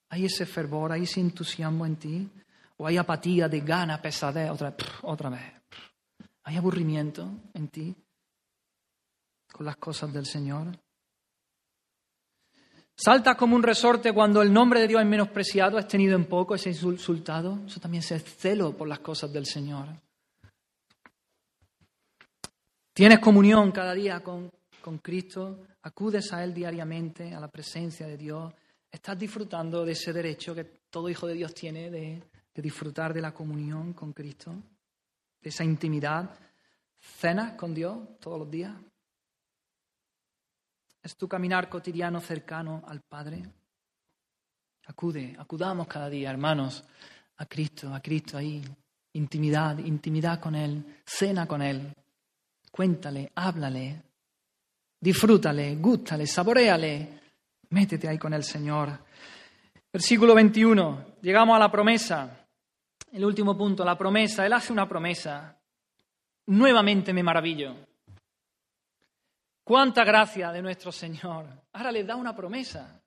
¿Hay 0.09 0.25
ese 0.25 0.45
fervor, 0.45 0.91
hay 0.91 1.03
ese 1.03 1.21
entusiasmo 1.21 1.85
en 1.85 1.95
ti? 1.95 2.29
¿O 2.77 2.87
hay 2.87 2.97
apatía 2.97 3.47
de 3.47 3.59
gana, 3.61 4.01
pesadez, 4.01 4.49
otra, 4.49 4.75
otra 5.03 5.29
vez? 5.29 5.41
¿Hay 6.43 6.57
aburrimiento 6.57 7.29
en 7.53 7.67
ti 7.67 7.95
con 9.51 9.65
las 9.65 9.77
cosas 9.77 10.11
del 10.11 10.25
Señor? 10.25 10.67
¿Saltas 12.95 13.37
como 13.37 13.55
un 13.55 13.63
resorte 13.63 14.11
cuando 14.11 14.41
el 14.41 14.51
nombre 14.51 14.81
de 14.81 14.87
Dios 14.87 15.01
es 15.01 15.07
menospreciado, 15.07 15.77
es 15.77 15.87
tenido 15.87 16.17
en 16.17 16.25
poco, 16.25 16.55
es 16.55 16.67
insultado? 16.67 17.59
Eso 17.65 17.79
también 17.79 18.03
es 18.03 18.23
celo 18.23 18.75
por 18.75 18.87
las 18.87 18.99
cosas 18.99 19.31
del 19.31 19.45
Señor. 19.45 19.87
¿Tienes 22.93 23.19
comunión 23.19 23.71
cada 23.71 23.93
día 23.93 24.21
con, 24.21 24.51
con 24.81 24.97
Cristo? 24.97 25.65
¿Acudes 25.83 26.33
a 26.33 26.43
Él 26.43 26.53
diariamente, 26.53 27.33
a 27.33 27.39
la 27.39 27.47
presencia 27.47 28.05
de 28.05 28.17
Dios? 28.17 28.53
¿Estás 28.91 29.19
disfrutando 29.19 29.85
de 29.85 29.91
ese 29.91 30.11
derecho 30.11 30.55
que 30.55 30.63
todo 30.63 31.09
hijo 31.09 31.27
de 31.27 31.35
Dios 31.35 31.53
tiene 31.53 31.91
de, 31.91 32.23
disfrutar 32.55 33.13
de 33.13 33.21
la 33.21 33.33
comunión 33.33 33.93
con 33.93 34.13
Cristo? 34.13 34.53
De 35.39 35.49
esa 35.49 35.63
intimidad. 35.63 36.37
¿Cenas 36.99 37.53
con 37.53 37.73
Dios 37.73 38.19
todos 38.19 38.39
los 38.39 38.49
días? 38.49 38.75
¿Es 41.01 41.15
tu 41.15 41.27
caminar 41.27 41.69
cotidiano 41.69 42.19
cercano 42.19 42.83
al 42.87 43.01
Padre? 43.01 43.43
Acude, 44.87 45.35
acudamos 45.37 45.87
cada 45.87 46.09
día, 46.09 46.31
hermanos, 46.31 46.83
a 47.37 47.45
Cristo, 47.45 47.93
a 47.93 48.01
Cristo 48.01 48.37
ahí. 48.37 48.61
Intimidad, 49.13 49.77
intimidad 49.77 50.39
con 50.39 50.55
Él, 50.55 51.01
cena 51.05 51.47
con 51.47 51.61
Él. 51.61 51.93
Cuéntale, 52.71 53.31
háblale, 53.35 54.01
disfrútale, 54.99 55.75
gústale, 55.77 56.27
saboreale, 56.27 57.19
Métete 57.71 58.07
ahí 58.07 58.17
con 58.17 58.33
el 58.33 58.43
Señor. 58.43 58.99
Versículo 59.91 60.33
21. 60.33 61.17
Llegamos 61.21 61.55
a 61.55 61.59
la 61.59 61.71
promesa. 61.71 62.47
El 63.11 63.25
último 63.25 63.57
punto, 63.57 63.85
la 63.85 63.97
promesa. 63.97 64.45
Él 64.45 64.53
hace 64.53 64.73
una 64.73 64.87
promesa. 64.87 65.55
Nuevamente 66.47 67.13
me 67.13 67.21
maravillo. 67.21 67.75
Cuánta 69.63 70.03
gracia 70.03 70.51
de 70.51 70.63
nuestro 70.63 70.91
Señor. 70.91 71.45
Ahora 71.73 71.91
les 71.91 72.07
da 72.07 72.15
una 72.15 72.35
promesa. 72.35 72.99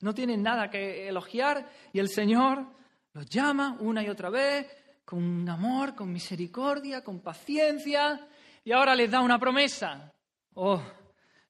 No 0.00 0.12
tienen 0.12 0.42
nada 0.42 0.68
que 0.68 1.08
elogiar 1.08 1.70
y 1.92 2.00
el 2.00 2.08
Señor 2.08 2.66
los 3.12 3.26
llama 3.26 3.76
una 3.80 4.02
y 4.02 4.08
otra 4.08 4.30
vez 4.30 4.66
con 5.04 5.48
amor, 5.48 5.94
con 5.94 6.12
misericordia, 6.12 7.04
con 7.04 7.20
paciencia 7.20 8.26
y 8.64 8.72
ahora 8.72 8.94
les 8.94 9.10
da 9.10 9.20
una 9.20 9.38
promesa. 9.38 10.12
Oh, 10.54 10.82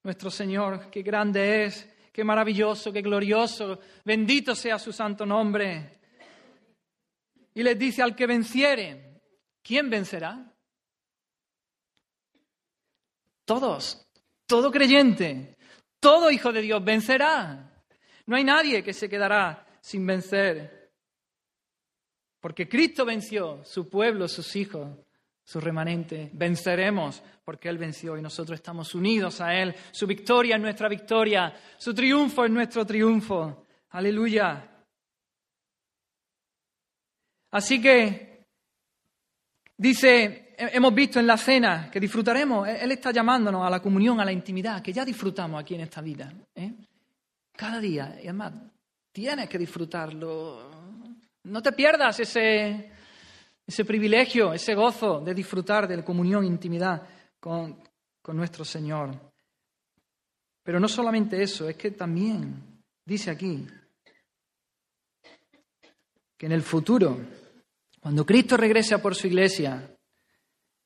nuestro 0.03 0.31
Señor, 0.31 0.91
qué 0.91 1.03
grande 1.03 1.65
es, 1.65 1.89
qué 2.13 2.25
maravilloso, 2.25 2.93
qué 2.93 3.03
glorioso, 3.03 3.79
bendito 4.05 4.55
sea 4.55 4.79
su 4.79 4.93
santo 4.93 5.27
nombre. 5.27 5.99
Y 7.55 7.63
les 7.63 7.79
dice 7.79 8.03
al 8.03 8.15
que 8.15 8.27
venciere, 8.27 9.21
¿quién 9.63 9.91
vencerá? 9.91 10.53
Todos, 13.45 14.07
todo 14.47 14.71
creyente, 14.71 15.57
todo 15.99 16.31
hijo 16.31 16.53
de 16.53 16.63
Dios 16.63 16.85
vencerá. 16.85 17.85
No 18.27 18.37
hay 18.37 18.45
nadie 18.45 18.83
que 18.83 18.93
se 18.93 19.09
quedará 19.09 19.67
sin 19.81 20.07
vencer. 20.07 20.93
Porque 22.41 22.69
Cristo 22.69 23.05
venció, 23.05 23.63
su 23.65 23.91
pueblo, 23.91 24.29
sus 24.29 24.55
hijos 24.57 24.97
su 25.51 25.61
remanente. 25.61 26.31
Venceremos 26.33 27.21
porque 27.45 27.69
Él 27.69 27.77
venció 27.77 28.17
y 28.17 28.23
nosotros 28.23 28.55
estamos 28.55 28.95
unidos 28.95 29.41
a 29.41 29.53
Él. 29.53 29.75
Su 29.91 30.07
victoria 30.07 30.55
es 30.55 30.63
nuestra 30.63 30.89
victoria, 30.89 31.53
su 31.77 31.93
triunfo 31.93 32.45
es 32.45 32.53
nuestro 32.53 32.87
triunfo. 32.87 33.67
Aleluya. 33.91 34.65
Así 37.51 37.83
que 37.83 38.47
dice, 39.77 40.55
hemos 40.57 40.95
visto 40.95 41.19
en 41.19 41.27
la 41.27 41.37
cena 41.37 41.91
que 41.91 41.99
disfrutaremos, 41.99 42.69
Él 42.69 42.93
está 42.93 43.11
llamándonos 43.11 43.67
a 43.67 43.71
la 43.71 43.83
comunión, 43.83 44.21
a 44.21 44.25
la 44.25 44.31
intimidad, 44.31 44.81
que 44.81 44.93
ya 44.93 45.05
disfrutamos 45.05 45.61
aquí 45.61 45.75
en 45.75 45.81
esta 45.81 46.01
vida. 46.01 46.33
¿eh? 46.55 46.75
Cada 47.57 47.81
día, 47.81 48.21
y 48.23 48.29
además, 48.29 48.53
tienes 49.11 49.49
que 49.49 49.59
disfrutarlo. 49.59 50.71
No 51.43 51.61
te 51.61 51.73
pierdas 51.73 52.21
ese, 52.21 52.93
ese 53.71 53.85
privilegio, 53.85 54.53
ese 54.53 54.75
gozo 54.75 55.21
de 55.21 55.33
disfrutar 55.33 55.87
de 55.87 55.99
la 55.99 56.05
comunión, 56.05 56.45
intimidad 56.45 57.07
con, 57.39 57.81
con 58.21 58.37
nuestro 58.37 58.65
Señor. 58.65 59.15
Pero 60.65 60.81
no 60.81 60.89
solamente 60.89 61.41
eso, 61.41 61.69
es 61.69 61.77
que 61.77 61.93
también 61.93 62.83
dice 63.05 63.31
aquí 63.31 63.65
que 66.37 66.47
en 66.47 66.53
el 66.53 66.63
futuro, 66.63 67.17
cuando 68.01 68.27
Cristo 68.27 68.57
regrese 68.57 68.99
por 68.99 69.15
su 69.15 69.29
iglesia, 69.29 69.97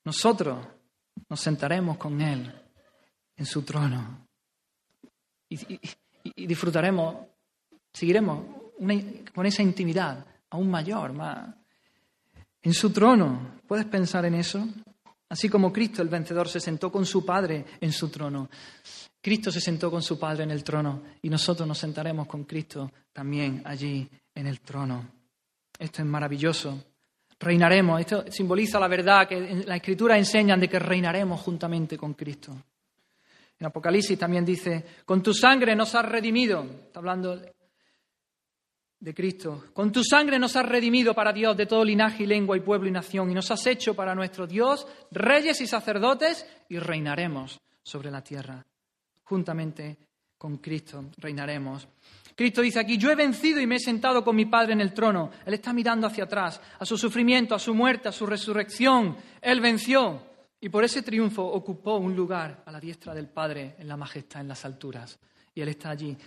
nosotros 0.03 0.67
nos 1.27 1.39
sentaremos 1.39 1.97
con 1.97 2.21
Él 2.21 2.53
en 3.35 3.45
su 3.47 3.63
trono 3.63 4.27
y, 5.49 5.79
disfrutaremos, 6.45 7.15
seguiremos 7.91 8.45
con 9.33 9.45
esa 9.47 9.63
intimidad 9.63 10.23
aún 10.51 10.69
mayor, 10.69 11.13
más, 11.13 11.64
en 12.65 12.73
su 12.73 12.91
trono. 12.91 13.59
¿Puedes 13.67 13.85
pensar 13.85 14.25
en 14.25 14.35
eso? 14.35 14.67
Así 15.29 15.49
como 15.49 15.71
Cristo, 15.71 16.01
el 16.01 16.09
vencedor, 16.09 16.49
se 16.49 16.59
sentó 16.59 16.91
con 16.91 17.05
su 17.05 17.25
Padre 17.25 17.65
en 17.79 17.91
su 17.91 18.09
trono. 18.09 18.49
Cristo 19.21 19.51
se 19.51 19.61
sentó 19.61 19.89
con 19.89 20.01
su 20.01 20.19
Padre 20.19 20.43
en 20.43 20.51
el 20.51 20.63
trono 20.63 21.01
y 21.21 21.29
nosotros 21.29 21.67
nos 21.67 21.77
sentaremos 21.77 22.27
con 22.27 22.43
Cristo 22.43 22.91
también 23.13 23.61
allí 23.65 24.07
en 24.33 24.47
el 24.47 24.61
trono. 24.61 25.05
Esto 25.77 26.01
es 26.01 26.07
maravilloso. 26.07 26.83
Reinaremos. 27.39 27.99
Esto 27.99 28.25
simboliza 28.31 28.79
la 28.79 28.87
verdad 28.87 29.27
que 29.27 29.63
la 29.65 29.75
Escritura 29.75 30.17
enseñan 30.17 30.59
de 30.59 30.67
que 30.67 30.79
reinaremos 30.79 31.41
juntamente 31.41 31.97
con 31.97 32.13
Cristo. 32.13 32.51
En 33.59 33.67
Apocalipsis 33.67 34.17
también 34.17 34.43
dice, 34.43 34.85
con 35.05 35.21
tu 35.21 35.33
sangre 35.33 35.75
nos 35.75 35.93
has 35.95 36.05
redimido. 36.05 36.63
Está 36.63 36.99
hablando 36.99 37.39
de 39.05 39.13
Cristo. 39.13 39.65
Con 39.71 39.91
tu 39.91 40.03
sangre 40.03 40.39
nos 40.39 40.55
has 40.55 40.65
redimido 40.65 41.13
para 41.13 41.31
Dios 41.31 41.55
de 41.55 41.67
todo 41.67 41.85
linaje 41.85 42.23
y 42.23 42.25
lengua 42.25 42.57
y 42.57 42.61
pueblo 42.61 42.87
y 42.87 42.91
nación, 42.91 43.29
y 43.29 43.35
nos 43.35 43.51
has 43.51 43.67
hecho 43.67 43.93
para 43.93 44.15
nuestro 44.15 44.47
Dios 44.47 44.87
reyes 45.11 45.61
y 45.61 45.67
sacerdotes, 45.67 46.43
y 46.69 46.79
reinaremos 46.79 47.61
sobre 47.83 48.09
la 48.09 48.23
tierra. 48.23 48.65
Juntamente 49.23 49.95
con 50.39 50.57
Cristo 50.57 51.05
reinaremos. 51.17 51.87
Cristo 52.35 52.63
dice 52.63 52.79
aquí, 52.79 52.97
yo 52.97 53.11
he 53.11 53.15
vencido 53.15 53.61
y 53.61 53.67
me 53.67 53.75
he 53.75 53.79
sentado 53.79 54.23
con 54.23 54.35
mi 54.35 54.47
Padre 54.47 54.73
en 54.73 54.81
el 54.81 54.91
trono. 54.91 55.29
Él 55.45 55.53
está 55.53 55.71
mirando 55.71 56.07
hacia 56.07 56.23
atrás, 56.23 56.59
a 56.79 56.83
su 56.83 56.97
sufrimiento, 56.97 57.53
a 57.53 57.59
su 57.59 57.75
muerte, 57.75 58.09
a 58.09 58.11
su 58.11 58.25
resurrección. 58.25 59.17
Él 59.39 59.61
venció 59.61 60.19
y 60.59 60.69
por 60.69 60.83
ese 60.83 61.03
triunfo 61.03 61.43
ocupó 61.43 61.97
un 61.97 62.15
lugar 62.15 62.63
a 62.65 62.71
la 62.71 62.79
diestra 62.79 63.13
del 63.13 63.29
Padre 63.29 63.75
en 63.77 63.87
la 63.87 63.97
majestad, 63.97 64.41
en 64.41 64.47
las 64.47 64.65
alturas. 64.65 65.19
Y 65.53 65.61
Él 65.61 65.69
está 65.69 65.91
allí. 65.91 66.17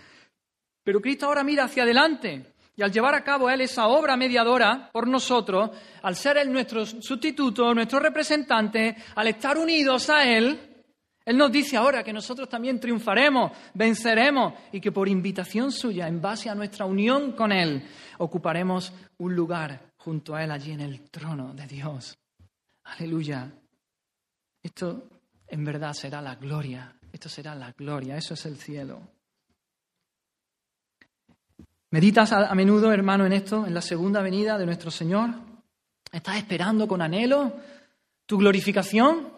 Pero 0.85 1.01
Cristo 1.01 1.27
ahora 1.27 1.43
mira 1.43 1.65
hacia 1.65 1.83
adelante 1.83 2.55
y 2.79 2.83
al 2.83 2.93
llevar 2.93 3.17
a 3.17 3.25
cabo 3.25 3.51
Él 3.51 3.61
esa 3.61 3.89
obra 3.89 4.17
mediadora 4.17 4.89
por 4.93 5.09
nosotros, 5.09 5.71
al 6.01 6.15
ser 6.15 6.37
Él 6.37 6.53
nuestro 6.53 6.87
sustituto, 6.87 7.75
nuestro 7.75 7.99
representante, 7.99 8.95
al 9.17 9.27
estar 9.27 9.59
unidos 9.59 10.09
a 10.11 10.23
Él, 10.23 10.85
Él 11.25 11.37
nos 11.37 11.51
dice 11.51 11.77
ahora 11.77 12.05
que 12.05 12.13
nosotros 12.13 12.49
también 12.49 12.79
triunfaremos, 12.79 13.51
venceremos 13.75 14.55
y 14.71 14.81
que 14.81 14.93
por 14.93 15.09
invitación 15.09 15.73
suya, 15.73 16.07
en 16.07 16.21
base 16.21 16.51
a 16.51 16.55
nuestra 16.55 16.85
unión 16.85 17.33
con 17.33 17.51
Él, 17.51 17.85
ocuparemos 18.19 18.93
un 19.19 19.35
lugar 19.35 19.91
junto 19.97 20.37
a 20.37 20.45
Él 20.45 20.53
allí 20.53 20.71
en 20.71 20.83
el 20.83 21.11
trono 21.11 21.53
de 21.55 21.67
Dios. 21.67 22.17
Aleluya. 22.85 23.51
Esto 24.63 25.09
en 25.49 25.65
verdad 25.65 25.95
será 25.95 26.23
la 26.23 26.37
gloria. 26.37 26.95
Esto 27.13 27.29
será 27.29 27.57
la 27.57 27.73
gloria. 27.73 28.17
Eso 28.17 28.35
es 28.35 28.47
el 28.47 28.57
cielo. 28.57 29.18
¿Meditas 31.91 32.33
a, 32.33 32.55
menudo, 32.55 32.93
hermano, 32.93 33.25
en 33.25 33.33
esto, 33.33 33.67
en 33.67 33.73
la 33.73 33.81
segunda 33.81 34.21
venida 34.21 34.59
de 34.59 34.67
nuestro 34.67 34.91
Señor? 34.91 35.31
¿Estás 36.13 36.37
esperando 36.37 36.87
con 36.87 37.01
anhelo 37.01 37.55
tu 38.27 38.37
glorificación? 38.37 39.33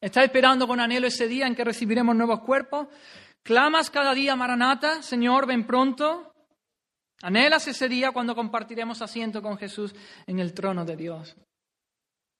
¿Estás 0.00 0.24
esperando 0.24 0.66
con 0.66 0.80
anhelo 0.80 1.06
ese 1.06 1.28
día 1.28 1.46
en 1.46 1.54
que 1.54 1.62
recibiremos 1.62 2.16
nuevos 2.16 2.40
cuerpos? 2.40 2.88
¿Clamas 3.42 3.90
cada 3.90 4.14
día, 4.14 4.34
Maranata, 4.34 5.02
Señor, 5.02 5.46
ven 5.46 5.66
pronto? 5.66 6.32
¿Anhelas 7.20 7.68
ese 7.68 7.86
día 7.86 8.12
cuando 8.12 8.34
compartiremos 8.34 9.02
asiento 9.02 9.42
con 9.42 9.58
Jesús 9.58 9.94
en 10.26 10.38
el 10.38 10.54
trono 10.54 10.86
de 10.86 10.96
Dios? 10.96 11.36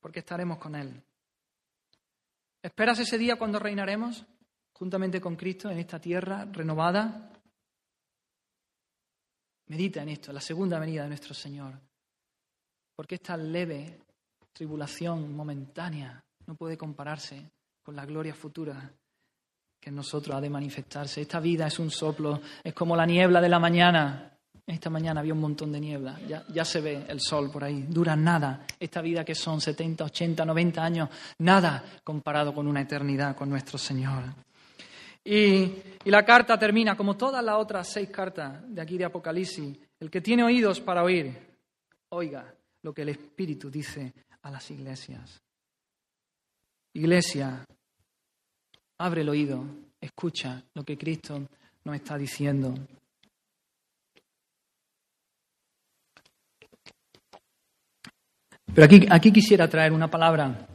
Porque 0.01 0.21
estaremos 0.21 0.57
con 0.57 0.75
Él. 0.75 1.03
¿Esperas 2.63 2.99
ese 2.99 3.19
día 3.19 3.37
cuando 3.37 3.59
reinaremos 3.59 4.25
juntamente 4.73 5.21
con 5.21 5.37
Cristo 5.37 5.69
en 5.69 5.79
esta 5.79 6.01
tierra 6.01 6.47
renovada? 6.51 7.31
Medita 9.67 10.03
en 10.03 10.11
esto, 10.11 10.33
la 10.33 10.41
segunda 10.41 10.79
venida 10.79 11.03
de 11.03 11.09
nuestro 11.09 11.35
Señor. 11.35 11.73
Porque 12.95 13.17
esta 13.17 13.37
leve 13.37 13.99
tribulación 14.53 15.35
momentánea 15.35 16.23
no 16.47 16.55
puede 16.55 16.77
compararse 16.77 17.51
con 17.83 17.97
la 17.97 18.07
gloria 18.07 18.35
futura 18.35 18.91
que 19.81 19.91
en 19.91 19.97
nosotros 19.97 20.35
ha 20.35 20.41
de 20.41 20.49
manifestarse. 20.49 21.21
Esta 21.21 21.41
vida 21.41 21.67
es 21.67 21.79
un 21.79 21.91
soplo, 21.91 22.41
es 22.63 22.73
como 22.73 22.97
la 22.97 23.05
niebla 23.05 23.41
de 23.41 23.49
la 23.49 23.59
mañana. 23.59 24.31
Esta 24.67 24.89
mañana 24.89 25.21
había 25.21 25.35
un 25.35 25.41
montón 25.41 25.71
de 25.73 25.81
niebla, 25.81 26.19
ya, 26.27 26.43
ya, 26.49 26.65
se 26.65 26.81
ve 26.81 27.05
el 27.07 27.21
sol 27.21 27.51
por 27.51 27.65
ahí. 27.65 27.83
Dura 27.83 28.17
nada. 28.17 28.65
Esta 28.81 29.03
vida 29.03 29.23
que 29.23 29.35
son 29.35 29.61
70, 29.61 30.05
80, 30.05 30.43
90 30.43 30.83
años, 30.83 31.11
nada 31.39 31.85
comparado 32.03 32.55
con 32.55 32.67
una 32.67 32.81
eternidad 32.81 33.37
con 33.37 33.51
nuestro 33.51 33.77
Señor. 33.77 34.23
Y, 35.25 35.83
la 36.05 36.23
carta 36.23 36.59
termina, 36.59 36.95
como 36.95 37.17
todas 37.17 37.43
las 37.43 37.57
otras 37.57 37.89
seis 37.89 38.11
cartas 38.11 38.63
de 38.69 38.83
aquí 38.83 38.99
de 38.99 39.07
Apocalipsis, 39.07 39.75
el 39.99 40.11
que 40.11 40.21
tiene 40.21 40.45
oídos 40.45 40.83
para 40.83 41.03
oír, 41.03 41.35
oiga 42.11 42.55
lo 42.83 42.93
que 42.93 43.03
el 43.03 43.09
Espíritu 43.09 43.71
dice 43.71 44.13
a 44.43 44.51
las 44.51 44.71
iglesias. 44.71 45.41
Iglesia, 46.93 47.65
abre 48.99 49.23
el 49.23 49.31
oído, 49.31 49.65
escucha 49.99 50.63
lo 50.75 50.85
que 50.85 50.99
Cristo 50.99 51.49
nos 51.85 51.97
está 51.97 52.19
diciendo. 52.19 52.75
Pero 58.75 58.85
aquí, 58.85 59.07
aquí 59.09 59.33
quisiera 59.33 59.69
traer 59.69 59.93
una 59.93 60.11
palabra 60.11 60.69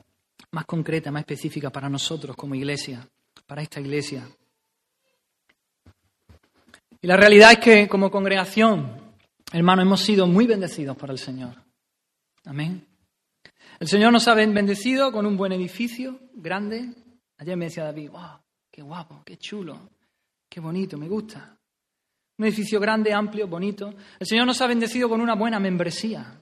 más 0.51 0.65
concreta, 0.65 1.11
más 1.11 1.21
específica 1.21 1.69
para 1.69 1.87
nosotros 1.87 2.35
como 2.35 2.55
iglesia, 2.55 3.07
para 3.49 3.63
esta 3.63 3.79
iglesia. 3.79 4.29
Y 7.01 7.07
la 7.07 7.17
realidad 7.17 7.53
es 7.53 7.57
que 7.57 7.87
como 7.87 8.11
congregación, 8.11 9.15
hermanos, 9.51 9.85
hemos 9.85 10.01
sido 10.01 10.27
muy 10.27 10.45
bendecidos 10.45 10.95
por 10.95 11.09
el 11.09 11.17
Señor. 11.17 11.55
Amén. 12.45 12.85
El 13.79 13.87
Señor 13.87 14.13
nos 14.13 14.27
ha 14.27 14.35
bendecido 14.35 15.11
con 15.11 15.25
un 15.25 15.35
buen 15.35 15.51
edificio, 15.51 16.19
grande. 16.35 16.93
Ayer 17.39 17.57
me 17.57 17.65
decía 17.65 17.85
David, 17.85 18.11
wow, 18.11 18.37
qué 18.69 18.83
guapo, 18.83 19.23
qué 19.25 19.37
chulo, 19.37 19.89
qué 20.47 20.59
bonito, 20.59 20.95
me 20.99 21.07
gusta. 21.07 21.57
Un 22.37 22.45
edificio 22.45 22.79
grande, 22.79 23.11
amplio, 23.11 23.47
bonito. 23.47 23.95
El 24.19 24.27
Señor 24.27 24.45
nos 24.45 24.61
ha 24.61 24.67
bendecido 24.67 25.09
con 25.09 25.21
una 25.21 25.33
buena 25.33 25.59
membresía. 25.59 26.39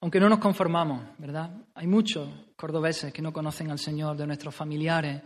Aunque 0.00 0.18
no 0.18 0.28
nos 0.28 0.40
conformamos, 0.40 1.04
¿verdad? 1.18 1.52
Hay 1.74 1.86
muchos 1.86 2.28
cordobeses 2.56 3.12
que 3.12 3.22
no 3.22 3.32
conocen 3.32 3.70
al 3.70 3.78
Señor, 3.78 4.16
de 4.16 4.26
nuestros 4.26 4.52
familiares, 4.52 5.22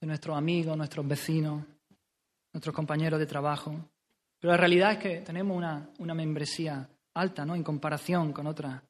de 0.00 0.06
nuestros 0.06 0.36
amigos, 0.36 0.76
nuestros 0.76 1.06
vecinos 1.06 1.64
nuestros 2.52 2.74
compañeros 2.74 3.18
de 3.18 3.26
trabajo. 3.26 3.74
Pero 4.40 4.52
la 4.52 4.56
realidad 4.56 4.92
es 4.92 4.98
que 4.98 5.20
tenemos 5.20 5.56
una, 5.56 5.90
una 5.98 6.14
membresía 6.14 6.88
alta, 7.14 7.44
¿no? 7.44 7.54
En 7.54 7.62
comparación 7.62 8.32
con 8.32 8.46
otras, 8.46 8.82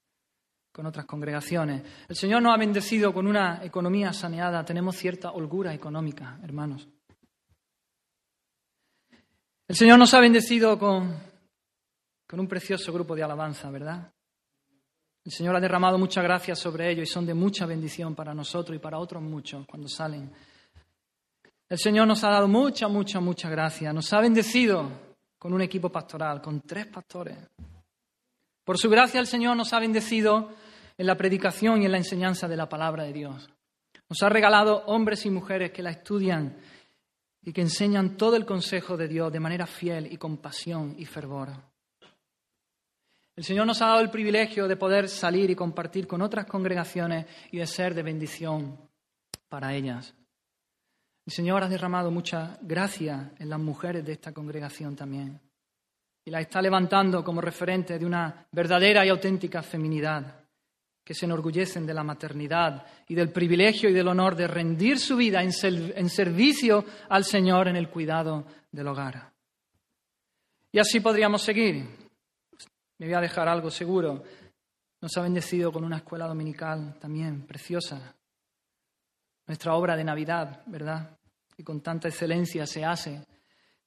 con 0.72 0.86
otras 0.86 1.06
congregaciones. 1.06 1.82
El 2.08 2.16
Señor 2.16 2.42
nos 2.42 2.54
ha 2.54 2.58
bendecido 2.58 3.12
con 3.12 3.26
una 3.26 3.64
economía 3.64 4.12
saneada. 4.12 4.64
Tenemos 4.64 4.96
cierta 4.96 5.32
holgura 5.32 5.74
económica, 5.74 6.38
hermanos. 6.42 6.86
El 9.66 9.76
Señor 9.76 9.98
nos 9.98 10.12
ha 10.14 10.20
bendecido 10.20 10.78
con, 10.78 11.14
con 12.26 12.40
un 12.40 12.48
precioso 12.48 12.92
grupo 12.92 13.14
de 13.14 13.22
alabanza, 13.22 13.70
¿verdad? 13.70 14.10
El 15.24 15.32
Señor 15.32 15.56
ha 15.56 15.60
derramado 15.60 15.98
mucha 15.98 16.22
gracia 16.22 16.54
sobre 16.54 16.90
ellos 16.90 17.08
y 17.08 17.12
son 17.12 17.26
de 17.26 17.34
mucha 17.34 17.66
bendición 17.66 18.14
para 18.14 18.32
nosotros 18.32 18.74
y 18.76 18.78
para 18.78 18.98
otros 18.98 19.22
muchos 19.22 19.66
cuando 19.66 19.88
salen 19.88 20.30
el 21.68 21.78
Señor 21.78 22.06
nos 22.06 22.24
ha 22.24 22.30
dado 22.30 22.48
mucha, 22.48 22.88
mucha, 22.88 23.20
mucha 23.20 23.50
gracia. 23.50 23.92
Nos 23.92 24.12
ha 24.12 24.20
bendecido 24.20 24.90
con 25.38 25.52
un 25.52 25.60
equipo 25.60 25.90
pastoral, 25.90 26.40
con 26.40 26.62
tres 26.62 26.86
pastores. 26.86 27.36
Por 28.64 28.78
su 28.78 28.88
gracia 28.88 29.20
el 29.20 29.26
Señor 29.26 29.56
nos 29.56 29.72
ha 29.72 29.78
bendecido 29.78 30.50
en 30.96 31.06
la 31.06 31.16
predicación 31.16 31.82
y 31.82 31.86
en 31.86 31.92
la 31.92 31.98
enseñanza 31.98 32.48
de 32.48 32.56
la 32.56 32.68
palabra 32.68 33.04
de 33.04 33.12
Dios. 33.12 33.48
Nos 34.08 34.22
ha 34.22 34.28
regalado 34.28 34.84
hombres 34.86 35.26
y 35.26 35.30
mujeres 35.30 35.70
que 35.70 35.82
la 35.82 35.90
estudian 35.90 36.56
y 37.42 37.52
que 37.52 37.60
enseñan 37.60 38.16
todo 38.16 38.36
el 38.36 38.46
consejo 38.46 38.96
de 38.96 39.06
Dios 39.06 39.32
de 39.32 39.40
manera 39.40 39.66
fiel 39.66 40.12
y 40.12 40.16
con 40.16 40.38
pasión 40.38 40.94
y 40.98 41.04
fervor. 41.04 41.50
El 43.36 43.44
Señor 43.44 43.66
nos 43.66 43.80
ha 43.82 43.86
dado 43.86 44.00
el 44.00 44.10
privilegio 44.10 44.66
de 44.66 44.76
poder 44.76 45.08
salir 45.08 45.48
y 45.50 45.54
compartir 45.54 46.08
con 46.08 46.22
otras 46.22 46.46
congregaciones 46.46 47.26
y 47.52 47.58
de 47.58 47.66
ser 47.66 47.94
de 47.94 48.02
bendición 48.02 48.76
para 49.48 49.74
ellas. 49.74 50.17
El 51.28 51.34
Señor 51.34 51.62
ha 51.62 51.68
derramado 51.68 52.10
mucha 52.10 52.56
gracia 52.62 53.32
en 53.38 53.50
las 53.50 53.60
mujeres 53.60 54.02
de 54.02 54.12
esta 54.12 54.32
congregación 54.32 54.96
también. 54.96 55.38
Y 56.24 56.30
la 56.30 56.40
está 56.40 56.62
levantando 56.62 57.22
como 57.22 57.42
referente 57.42 57.98
de 57.98 58.06
una 58.06 58.46
verdadera 58.50 59.04
y 59.04 59.10
auténtica 59.10 59.62
feminidad, 59.62 60.40
que 61.04 61.12
se 61.12 61.26
enorgullecen 61.26 61.84
de 61.84 61.92
la 61.92 62.02
maternidad 62.02 62.82
y 63.06 63.14
del 63.14 63.30
privilegio 63.30 63.90
y 63.90 63.92
del 63.92 64.08
honor 64.08 64.36
de 64.36 64.48
rendir 64.48 64.98
su 64.98 65.18
vida 65.18 65.42
en, 65.42 65.50
en 65.62 66.08
servicio 66.08 66.86
al 67.10 67.24
Señor 67.24 67.68
en 67.68 67.76
el 67.76 67.90
cuidado 67.90 68.46
del 68.72 68.88
hogar. 68.88 69.30
Y 70.72 70.78
así 70.78 71.00
podríamos 71.00 71.42
seguir. 71.42 71.84
Me 72.96 73.04
voy 73.04 73.14
a 73.14 73.20
dejar 73.20 73.48
algo 73.48 73.70
seguro. 73.70 74.24
Nos 75.02 75.14
ha 75.18 75.20
bendecido 75.20 75.70
con 75.72 75.84
una 75.84 75.98
escuela 75.98 76.26
dominical 76.26 76.96
también 76.98 77.42
preciosa. 77.42 78.14
Nuestra 79.46 79.74
obra 79.74 79.94
de 79.94 80.04
Navidad, 80.04 80.62
¿verdad? 80.64 81.17
Y 81.58 81.64
con 81.64 81.80
tanta 81.80 82.08
excelencia 82.08 82.66
se 82.66 82.84
hace 82.84 83.26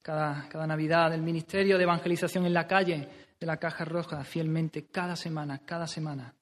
cada, 0.02 0.48
cada 0.50 0.68
Navidad, 0.68 1.14
el 1.14 1.22
Ministerio 1.22 1.78
de 1.78 1.84
Evangelización 1.84 2.46
en 2.46 2.54
la 2.54 2.68
calle 2.68 3.08
de 3.40 3.48
la 3.48 3.58
Caja 3.58 3.86
Roja, 3.86 4.24
fielmente, 4.24 4.88
cada 4.88 5.16
semana, 5.16 5.60
cada 5.66 5.88
semana, 5.88 6.36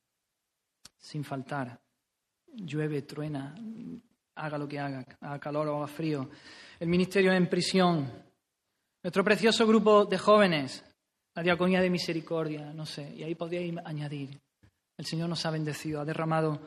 sin 0.97 1.23
faltar. 1.23 1.79
llueve, 2.55 3.03
truena, 3.03 3.55
haga 4.35 4.57
lo 4.57 4.67
que 4.67 4.79
haga, 4.79 5.05
haga 5.21 5.39
calor 5.39 5.67
o 5.67 5.77
haga 5.77 5.87
frío. 5.87 6.29
El 6.79 6.89
ministerio 6.89 7.31
en 7.31 7.47
prisión. 7.47 8.11
Nuestro 9.03 9.23
precioso 9.23 9.65
grupo 9.67 10.05
de 10.05 10.17
jóvenes, 10.17 10.83
la 11.35 11.43
diaconía 11.43 11.79
de 11.79 11.89
misericordia, 11.89 12.73
no 12.73 12.85
sé, 12.85 13.13
y 13.15 13.23
ahí 13.23 13.35
podríais 13.35 13.75
añadir. 13.85 14.41
El 14.97 15.05
Señor 15.05 15.29
nos 15.29 15.45
ha 15.45 15.51
bendecido, 15.51 16.01
ha 16.01 16.05
derramado 16.05 16.59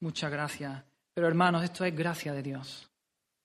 mucha 0.00 0.28
gracia. 0.28 0.84
Pero 1.12 1.28
hermanos, 1.28 1.62
esto 1.62 1.84
es 1.84 1.94
gracia 1.94 2.32
de 2.32 2.42
Dios. 2.42 2.89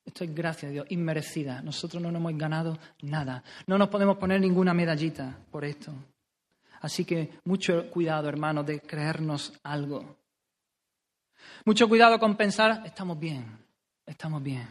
Esto 0.05 0.23
es 0.23 0.35
gracia 0.35 0.67
de 0.67 0.73
Dios, 0.75 0.87
inmerecida. 0.89 1.61
Nosotros 1.61 2.01
no 2.01 2.11
nos 2.11 2.19
hemos 2.19 2.37
ganado 2.37 2.77
nada. 3.01 3.43
No 3.65 3.77
nos 3.77 3.89
podemos 3.89 4.17
poner 4.17 4.39
ninguna 4.39 4.73
medallita 4.73 5.37
por 5.51 5.65
esto. 5.65 5.91
Así 6.81 7.03
que 7.03 7.39
mucho 7.45 7.89
cuidado, 7.89 8.29
hermanos, 8.29 8.65
de 8.65 8.79
creernos 8.79 9.51
algo. 9.63 10.17
Mucho 11.65 11.89
cuidado 11.89 12.19
con 12.19 12.35
pensar, 12.35 12.83
estamos 12.85 13.19
bien, 13.19 13.45
estamos 14.05 14.43
bien. 14.43 14.67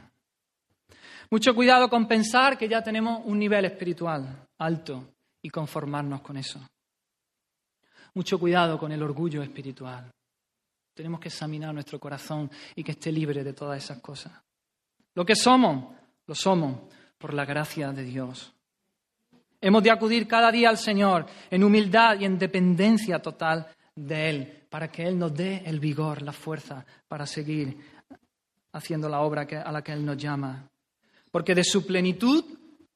Mucho 1.30 1.55
cuidado 1.55 1.89
con 1.91 2.07
pensar 2.07 2.57
que 2.57 2.68
ya 2.68 2.82
tenemos 2.82 3.22
un 3.24 3.39
nivel 3.39 3.64
espiritual 3.64 4.47
alto 4.59 5.14
y 5.43 5.51
conformarnos 5.51 6.20
con 6.20 6.37
eso. 6.37 6.61
Mucho 8.14 8.39
cuidado 8.39 8.78
con 8.78 8.93
el 8.93 9.03
orgullo 9.03 9.43
espiritual. 9.43 10.09
Tenemos 10.95 11.18
que 11.18 11.28
examinar 11.28 11.74
nuestro 11.74 11.99
corazón 11.99 12.49
y 12.76 12.85
que 12.85 12.93
esté 12.93 13.11
libre 13.11 13.43
de 13.43 13.53
todas 13.53 13.82
esas 13.82 13.99
cosas. 13.99 14.32
Lo 15.15 15.25
que 15.25 15.37
somos, 15.37 15.95
lo 16.27 16.35
somos 16.35 16.81
por 17.19 17.35
la 17.35 17.45
gracia 17.45 17.93
de 17.93 18.05
Dios. 18.05 18.53
Hemos 19.61 19.83
de 19.83 19.91
acudir 19.91 20.29
cada 20.29 20.51
día 20.51 20.69
al 20.69 20.79
Señor 20.79 21.27
en 21.51 21.65
humildad 21.65 22.21
y 22.21 22.25
en 22.25 22.39
dependencia 22.39 23.21
total 23.21 23.67
de 23.95 24.29
Él, 24.29 24.67
para 24.69 24.91
que 24.91 25.05
Él 25.05 25.19
nos 25.19 25.35
dé 25.35 25.62
el 25.65 25.81
vigor, 25.81 26.21
la 26.23 26.33
fuerza 26.33 26.85
para 27.09 27.27
seguir 27.27 27.79
haciendo 28.73 29.09
la 29.09 29.21
obra 29.21 29.47
a 29.65 29.73
la 29.73 29.83
que 29.83 29.93
Él 29.93 30.05
nos 30.05 30.17
llama. 30.17 30.69
Porque 31.31 31.55
de 31.55 31.65
su 31.65 31.87
plenitud 31.87 32.45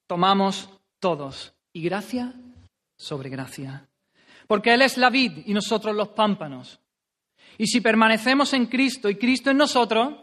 tomamos 0.07 0.69
todos, 0.99 1.55
y 1.73 1.83
gracia 1.83 2.35
sobre 2.97 3.31
gracia. 3.31 3.89
Porque 4.47 4.75
Él 4.75 4.83
es 4.83 4.97
la 4.97 5.11
vid 5.11 5.45
y 5.47 5.55
nosotros 5.55 5.95
los 5.95 6.09
pámpanos. 6.09 6.81
Y 7.57 7.67
si 7.67 7.81
permanecemos 7.81 8.53
en 8.53 8.67
Cristo 8.67 9.09
y 9.09 9.17
Cristo 9.17 9.51
en 9.51 9.57
nosotros, 9.57 10.15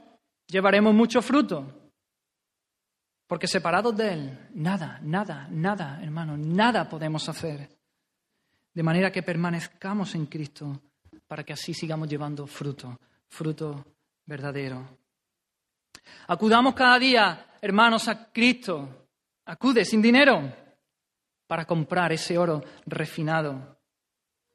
llevaremos 0.48 0.94
mucho 0.94 1.22
fruto. 1.22 1.85
Porque 3.28 3.48
separados 3.48 3.96
de 3.96 4.14
Él, 4.14 4.40
nada, 4.54 5.00
nada, 5.02 5.48
nada, 5.50 6.00
hermano, 6.02 6.38
nada 6.38 6.88
podemos 6.88 7.28
hacer. 7.28 7.70
De 8.74 8.84
manera 8.84 9.12
que 9.12 9.24
permanezcamos 9.24 10.14
en 10.16 10.28
Cristo 10.28 10.82
para 11.28 11.44
que 11.44 11.54
así 11.54 11.74
sigamos 11.74 12.08
llevando 12.08 12.46
fruto, 12.46 13.00
fruto 13.28 13.84
verdadero. 14.26 15.00
Acudamos 16.28 16.76
cada 16.76 17.00
día, 17.00 17.48
hermanos, 17.62 18.08
a 18.08 18.32
Cristo. 18.32 19.08
Acude 19.46 19.86
sin 19.86 20.02
dinero 20.02 20.54
para 21.48 21.66
comprar 21.66 22.12
ese 22.12 22.38
oro 22.38 22.64
refinado. 22.86 23.76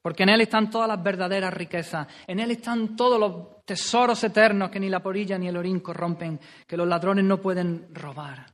Porque 0.03 0.23
en 0.23 0.31
Él 0.31 0.43
están 0.43 0.71
todas 0.71 0.89
las 0.89 1.03
verdaderas 1.03 1.53
riquezas. 1.53 2.07
En 2.27 2.41
Él 2.41 2.53
están 2.53 2.97
todos 2.97 3.19
los 3.19 3.65
tesoros 3.65 4.23
eternos 4.25 4.71
que 4.71 4.81
ni 4.81 4.89
la 4.89 5.03
porilla 5.03 5.39
ni 5.39 5.49
el 5.49 5.57
orín 5.57 5.81
corrompen, 5.81 6.41
que 6.67 6.77
los 6.77 6.89
ladrones 6.89 7.25
no 7.25 7.41
pueden 7.41 7.95
robar. 7.95 8.47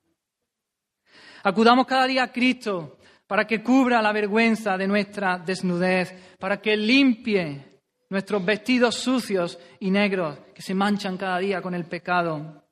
Acudamos 1.42 1.86
cada 1.86 2.06
día 2.06 2.24
a 2.24 2.32
Cristo 2.32 2.98
para 3.26 3.46
que 3.46 3.62
cubra 3.62 4.00
la 4.00 4.12
vergüenza 4.12 4.76
de 4.76 4.86
nuestra 4.86 5.38
desnudez, 5.38 6.36
para 6.38 6.60
que 6.60 6.76
limpie 6.76 7.80
nuestros 8.08 8.44
vestidos 8.44 8.94
sucios 8.94 9.58
y 9.80 9.90
negros 9.90 10.38
que 10.54 10.62
se 10.62 10.74
manchan 10.74 11.16
cada 11.16 11.38
día 11.38 11.60
con 11.60 11.74
el 11.74 11.84
pecado, 11.86 12.62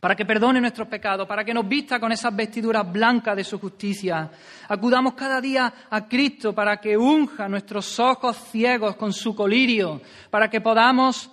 para 0.00 0.16
que 0.16 0.24
perdone 0.24 0.60
nuestros 0.60 0.88
pecados, 0.88 1.28
para 1.28 1.44
que 1.44 1.52
nos 1.52 1.68
vista 1.68 2.00
con 2.00 2.10
esas 2.12 2.34
vestiduras 2.34 2.90
blancas 2.90 3.36
de 3.36 3.44
su 3.44 3.58
justicia. 3.58 4.30
Acudamos 4.68 5.14
cada 5.14 5.40
día 5.40 5.72
a 5.90 6.06
Cristo 6.08 6.54
para 6.54 6.78
que 6.78 6.96
unja 6.96 7.48
nuestros 7.48 7.98
ojos 8.00 8.36
ciegos 8.50 8.96
con 8.96 9.12
su 9.12 9.34
colirio, 9.34 10.00
para 10.30 10.48
que 10.48 10.60
podamos 10.60 11.30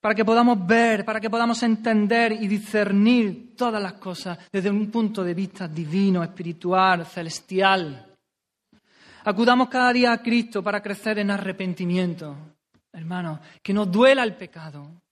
para 0.00 0.14
que 0.14 0.24
podamos 0.24 0.64
ver, 0.66 1.04
para 1.04 1.20
que 1.20 1.30
podamos 1.30 1.62
entender 1.62 2.32
y 2.32 2.46
discernir 2.46 3.56
todas 3.56 3.82
las 3.82 3.94
cosas 3.94 4.38
desde 4.52 4.70
un 4.70 4.90
punto 4.90 5.24
de 5.24 5.34
vista 5.34 5.66
divino, 5.66 6.22
espiritual, 6.22 7.06
celestial. 7.06 8.14
Acudamos 9.24 9.68
cada 9.68 9.92
día 9.92 10.12
a 10.12 10.22
Cristo 10.22 10.62
para 10.62 10.80
crecer 10.80 11.18
en 11.18 11.32
arrepentimiento. 11.32 12.36
Hermanos, 12.92 13.40
que 13.62 13.74
nos 13.74 13.90
duela 13.90 14.22
el 14.22 14.36
pecado, 14.36 15.02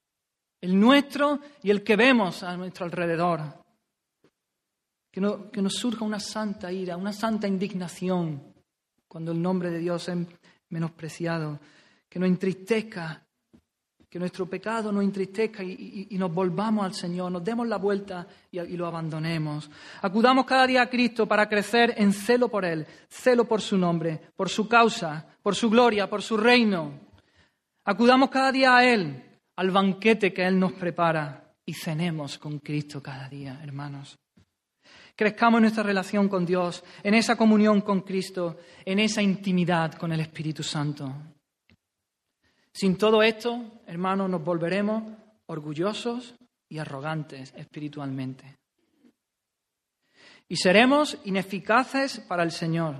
el 0.61 0.79
nuestro 0.79 1.39
y 1.61 1.69
el 1.69 1.83
que 1.83 1.95
vemos 1.95 2.41
a 2.43 2.55
nuestro 2.55 2.85
alrededor. 2.85 3.41
Que, 5.11 5.21
que 5.51 5.61
nos 5.61 5.73
surja 5.73 6.05
una 6.05 6.19
santa 6.19 6.71
ira, 6.71 6.95
una 6.95 7.13
santa 7.13 7.47
indignación 7.47 8.53
cuando 9.07 9.31
el 9.31 9.41
nombre 9.41 9.69
de 9.69 9.79
Dios 9.79 10.07
es 10.07 10.17
menospreciado. 10.69 11.59
Que 12.07 12.19
nos 12.19 12.29
entristezca 12.29 13.24
que 14.15 14.19
nuestro 14.19 14.45
pecado 14.45 14.93
nos 14.93 15.03
entristezca 15.03 15.61
y, 15.61 16.07
nos 16.11 16.33
volvamos 16.33 16.85
al 16.85 16.93
Señor, 16.93 17.29
nos 17.29 17.43
demos 17.43 17.67
la 17.67 17.75
vuelta 17.75 18.25
y, 18.49 18.61
y, 18.61 18.77
lo 18.77 18.87
abandonemos. 18.87 19.69
Acudamos 20.01 20.45
cada 20.45 20.65
día 20.65 20.83
a 20.83 20.89
Cristo 20.89 21.27
para 21.27 21.49
crecer 21.49 21.95
en 21.97 22.13
celo 22.13 22.47
por 22.47 22.63
Él, 22.63 22.87
celo 23.09 23.43
por 23.43 23.59
su 23.59 23.77
nombre, 23.77 24.21
por 24.33 24.47
su 24.47 24.69
causa, 24.69 25.27
por 25.43 25.53
su 25.53 25.69
gloria, 25.69 26.09
por 26.09 26.21
su 26.21 26.37
reino. 26.37 26.93
Acudamos 27.83 28.29
cada 28.29 28.53
día 28.53 28.77
a 28.77 28.85
Él, 28.85 29.21
al 29.57 29.71
banquete 29.71 30.31
que 30.31 30.47
Él 30.47 30.57
nos 30.57 30.71
prepara 30.71 31.53
y 31.65 31.73
cenemos 31.73 32.37
con 32.37 32.59
Cristo 32.59 33.03
cada 33.03 33.27
día, 33.27 33.59
hermanos. 33.63 34.17
Crezcamos 35.13 35.57
en 35.57 35.63
nuestra 35.63 35.83
relación 35.83 36.29
con 36.29 36.45
Dios, 36.45 36.85
en 37.03 37.15
esa 37.15 37.35
comunión 37.35 37.81
con 37.81 37.99
Cristo, 37.99 38.59
en 38.85 38.99
esa 38.99 39.21
intimidad 39.21 39.95
con 39.95 40.13
el 40.13 40.21
Espíritu 40.21 40.63
Santo. 40.63 41.34
Sin 42.75 42.97
todo 42.97 43.23
esto, 43.23 43.79
hermanos, 43.87 44.29
nos 44.29 44.43
volveremos 44.43 45.01
orgullosos 45.45 46.35
y 46.67 46.77
arrogantes 46.77 47.53
espiritualmente. 47.55 48.57
Y 50.49 50.57
seremos 50.57 51.17
ineficaces 51.23 52.19
para 52.19 52.43
el 52.43 52.51
Señor. 52.51 52.97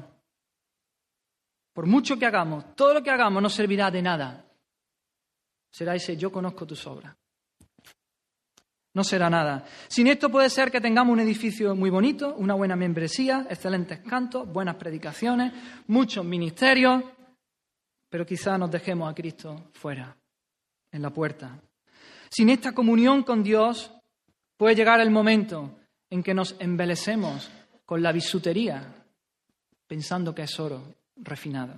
Por 1.74 1.88
mucho 1.88 2.18
que 2.18 2.26
hagamos, 2.26 2.74
todo 2.78 2.94
lo 2.94 3.04
que 3.04 3.12
hagamos 3.12 3.44
no 3.44 3.50
servirá 3.50 3.92
de 3.92 4.02
nada. 4.02 4.46
Será 5.70 5.94
ese 5.94 6.16
yo 6.16 6.32
conozco 6.32 6.66
tus 6.66 6.88
obras. 6.88 7.14
No 8.94 9.04
será 9.04 9.30
nada. 9.30 9.66
Sin 9.90 10.08
esto 10.08 10.30
puede 10.30 10.50
ser 10.50 10.72
que 10.72 10.80
tengamos 10.80 11.12
un 11.12 11.20
edificio 11.20 11.76
muy 11.76 11.90
bonito, 11.90 12.34
una 12.38 12.54
buena 12.54 12.78
membresía, 12.78 13.46
excelentes 13.50 14.00
cantos, 14.00 14.48
buenas 14.48 14.78
predicaciones, 14.78 15.52
muchos 15.88 16.24
ministerios, 16.24 17.04
pero 18.16 18.26
quizá 18.26 18.58
nos 18.58 18.72
dejemos 18.72 19.12
a 19.12 19.14
Cristo 19.14 19.72
fuera, 19.74 20.16
en 20.90 21.02
la 21.02 21.10
puerta. 21.10 21.60
Sin 22.30 22.48
esta 22.48 22.72
comunión 22.72 23.24
con 23.24 23.44
Dios 23.44 23.92
puede 24.56 24.74
llegar 24.74 25.02
el 25.02 25.12
momento 25.12 25.80
en 26.10 26.24
que 26.24 26.34
nos 26.34 26.56
embelecemos 26.58 27.52
con 27.84 28.02
la 28.02 28.14
bisutería, 28.14 29.06
pensando 29.86 30.34
que 30.34 30.44
es 30.44 30.60
oro 30.62 30.96
refinado. 31.18 31.74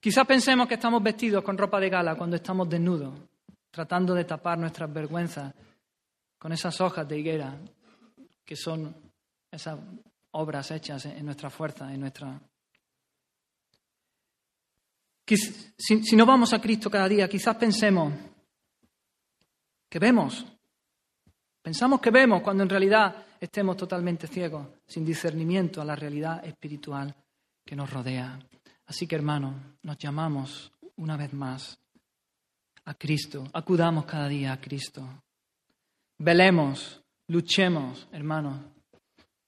Quizá 0.00 0.24
pensemos 0.24 0.66
que 0.66 0.74
estamos 0.74 1.00
vestidos 1.04 1.44
con 1.44 1.56
ropa 1.56 1.78
de 1.78 1.88
gala 1.88 2.16
cuando 2.16 2.34
estamos 2.34 2.68
desnudos, 2.68 3.14
tratando 3.70 4.12
de 4.12 4.24
tapar 4.24 4.58
nuestras 4.58 4.92
vergüenzas 4.92 5.54
con 6.36 6.50
esas 6.52 6.80
hojas 6.80 7.06
de 7.06 7.16
higuera 7.16 7.56
que 8.44 8.56
son 8.56 8.92
esas 9.52 9.78
obras 10.32 10.72
hechas 10.72 11.06
en 11.06 11.24
nuestra 11.24 11.48
fuerza, 11.48 11.94
en 11.94 12.00
nuestra 12.00 12.40
si, 15.34 16.16
no 16.16 16.24
vamos 16.24 16.52
a 16.52 16.60
Cristo 16.60 16.88
cada 16.88 17.08
día, 17.08 17.28
quizás 17.28 17.56
pensemos 17.56 18.12
que 19.88 19.98
vemos. 19.98 20.46
Pensamos 21.62 22.00
que 22.00 22.10
vemos 22.10 22.42
cuando 22.42 22.62
en 22.62 22.68
realidad 22.68 23.26
estemos 23.40 23.76
totalmente 23.76 24.28
ciegos, 24.28 24.68
sin 24.86 25.04
discernimiento 25.04 25.82
a 25.82 25.84
la 25.84 25.96
realidad 25.96 26.44
espiritual 26.44 27.12
que 27.64 27.74
nos 27.74 27.90
rodea. 27.90 28.38
Así 28.86 29.06
que, 29.08 29.16
hermanos, 29.16 29.54
nos 29.82 29.98
llamamos 29.98 30.72
una 30.96 31.16
vez 31.16 31.32
más 31.32 31.76
a 32.84 32.94
Cristo. 32.94 33.48
Acudamos 33.52 34.04
cada 34.04 34.28
día 34.28 34.52
a 34.52 34.60
Cristo. 34.60 35.04
Velemos, 36.18 37.02
luchemos, 37.26 38.06
hermanos. 38.12 38.60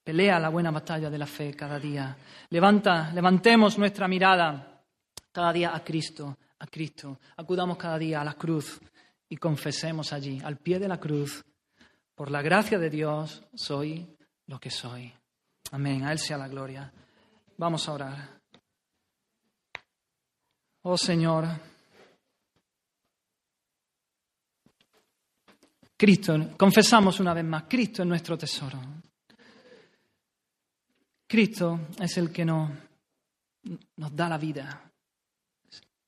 Pelea 0.03 0.41
la 0.41 0.49
buena 0.49 0.72
batalla 0.72 1.09
de 1.09 1.18
la 1.18 1.26
fe 1.26 1.55
cada 1.55 1.79
día. 1.79 2.16
Levanta, 2.51 3.12
levantemos 3.12 3.79
nuestra 3.79 4.09
mirada 4.09 4.78
cada 5.39 5.53
día 5.53 5.72
a 5.72 5.84
Cristo, 5.84 6.36
a 6.59 6.66
Cristo. 6.66 7.20
Acudamos 7.36 7.76
cada 7.76 7.97
día 7.97 8.20
a 8.20 8.24
la 8.24 8.34
cruz 8.34 8.80
y 9.28 9.36
confesemos 9.36 10.12
allí, 10.12 10.41
al 10.43 10.57
pie 10.57 10.80
de 10.80 10.89
la 10.89 10.99
cruz, 10.99 11.45
por 12.16 12.28
la 12.28 12.43
gracia 12.43 12.76
de 12.76 12.91
Dios 12.91 13.45
soy 13.55 14.16
lo 14.47 14.59
que 14.59 14.68
soy. 14.68 15.14
Amén. 15.70 16.05
A 16.05 16.11
Él 16.11 16.18
sea 16.18 16.36
la 16.36 16.49
gloria. 16.49 16.93
Vamos 17.57 17.89
a 17.89 17.93
orar. 17.93 18.41
Oh 20.82 20.99
Señor, 20.99 21.47
Cristo, 25.97 26.36
confesamos 26.57 27.20
una 27.20 27.32
vez 27.32 27.45
más, 27.45 27.62
Cristo 27.68 28.03
es 28.03 28.09
nuestro 28.09 28.36
tesoro. 28.36 28.80
Cristo 31.28 31.78
es 32.01 32.18
el 32.18 32.32
que 32.32 32.45
nos, 32.45 32.72
nos 33.95 34.16
da 34.16 34.28
la 34.28 34.39
vida. 34.39 34.88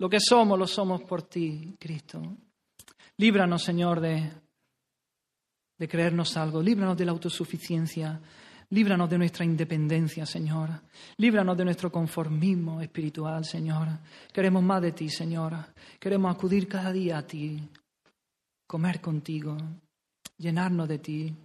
Lo 0.00 0.08
que 0.08 0.18
somos, 0.18 0.58
lo 0.58 0.66
somos 0.66 1.02
por 1.02 1.24
ti, 1.24 1.76
Cristo. 1.78 2.22
Líbranos, 3.18 3.62
Señor, 3.62 4.00
de, 4.00 4.32
de 5.76 5.88
creernos 5.88 6.38
algo. 6.38 6.62
Líbranos 6.62 6.96
de 6.96 7.04
la 7.04 7.12
autosuficiencia. 7.12 8.18
Líbranos 8.70 9.10
de 9.10 9.18
nuestra 9.18 9.44
independencia, 9.44 10.24
Señor. 10.24 10.70
Líbranos 11.18 11.54
de 11.54 11.66
nuestro 11.66 11.92
conformismo 11.92 12.80
espiritual, 12.80 13.44
Señor. 13.44 13.88
Queremos 14.32 14.62
más 14.62 14.80
de 14.80 14.92
ti, 14.92 15.10
Señor. 15.10 15.54
Queremos 15.98 16.34
acudir 16.34 16.66
cada 16.66 16.92
día 16.92 17.18
a 17.18 17.26
ti, 17.26 17.60
comer 18.66 19.02
contigo, 19.02 19.58
llenarnos 20.38 20.88
de 20.88 20.98
ti. 20.98 21.36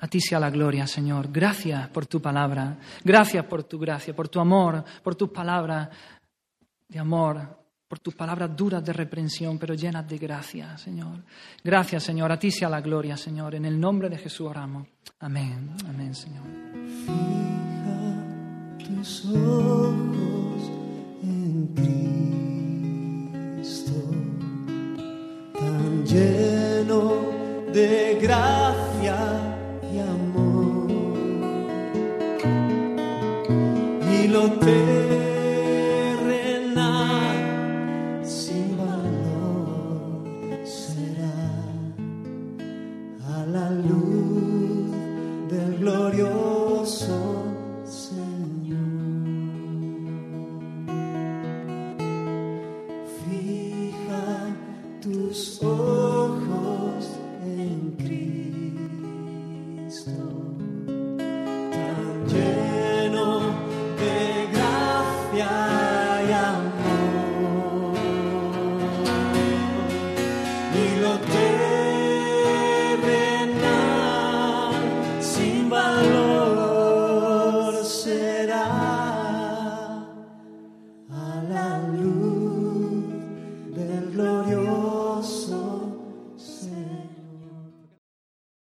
A 0.00 0.06
ti 0.06 0.20
sea 0.20 0.38
la 0.38 0.50
gloria, 0.50 0.86
Señor. 0.86 1.28
Gracias 1.32 1.88
por 1.88 2.06
tu 2.06 2.22
palabra. 2.22 2.78
Gracias 3.02 3.44
por 3.46 3.64
tu 3.64 3.78
gracia, 3.78 4.14
por 4.14 4.28
tu 4.28 4.38
amor, 4.38 4.84
por 5.02 5.16
tus 5.16 5.30
palabras 5.30 5.88
de 6.88 6.98
amor, 6.98 7.58
por 7.88 7.98
tus 7.98 8.14
palabras 8.14 8.56
duras 8.56 8.84
de 8.84 8.92
reprensión, 8.92 9.58
pero 9.58 9.74
llenas 9.74 10.06
de 10.08 10.18
gracia, 10.18 10.78
Señor. 10.78 11.24
Gracias, 11.64 12.04
Señor. 12.04 12.30
A 12.30 12.38
ti 12.38 12.52
sea 12.52 12.68
la 12.68 12.80
gloria, 12.80 13.16
Señor. 13.16 13.56
En 13.56 13.64
el 13.64 13.80
nombre 13.80 14.08
de 14.08 14.18
Jesús 14.18 14.46
oramos. 14.46 14.86
Amén. 15.18 15.74
Amén, 15.88 16.14
Señor. 16.14 16.44
Fija 17.04 18.24
tus 18.86 19.24
ojos 19.26 20.70
en 21.24 21.66
Cristo, 23.54 23.92
tan 25.58 26.06
lleno 26.06 27.32
de 27.72 28.18
gracia 28.22 29.47
Y 34.28 35.07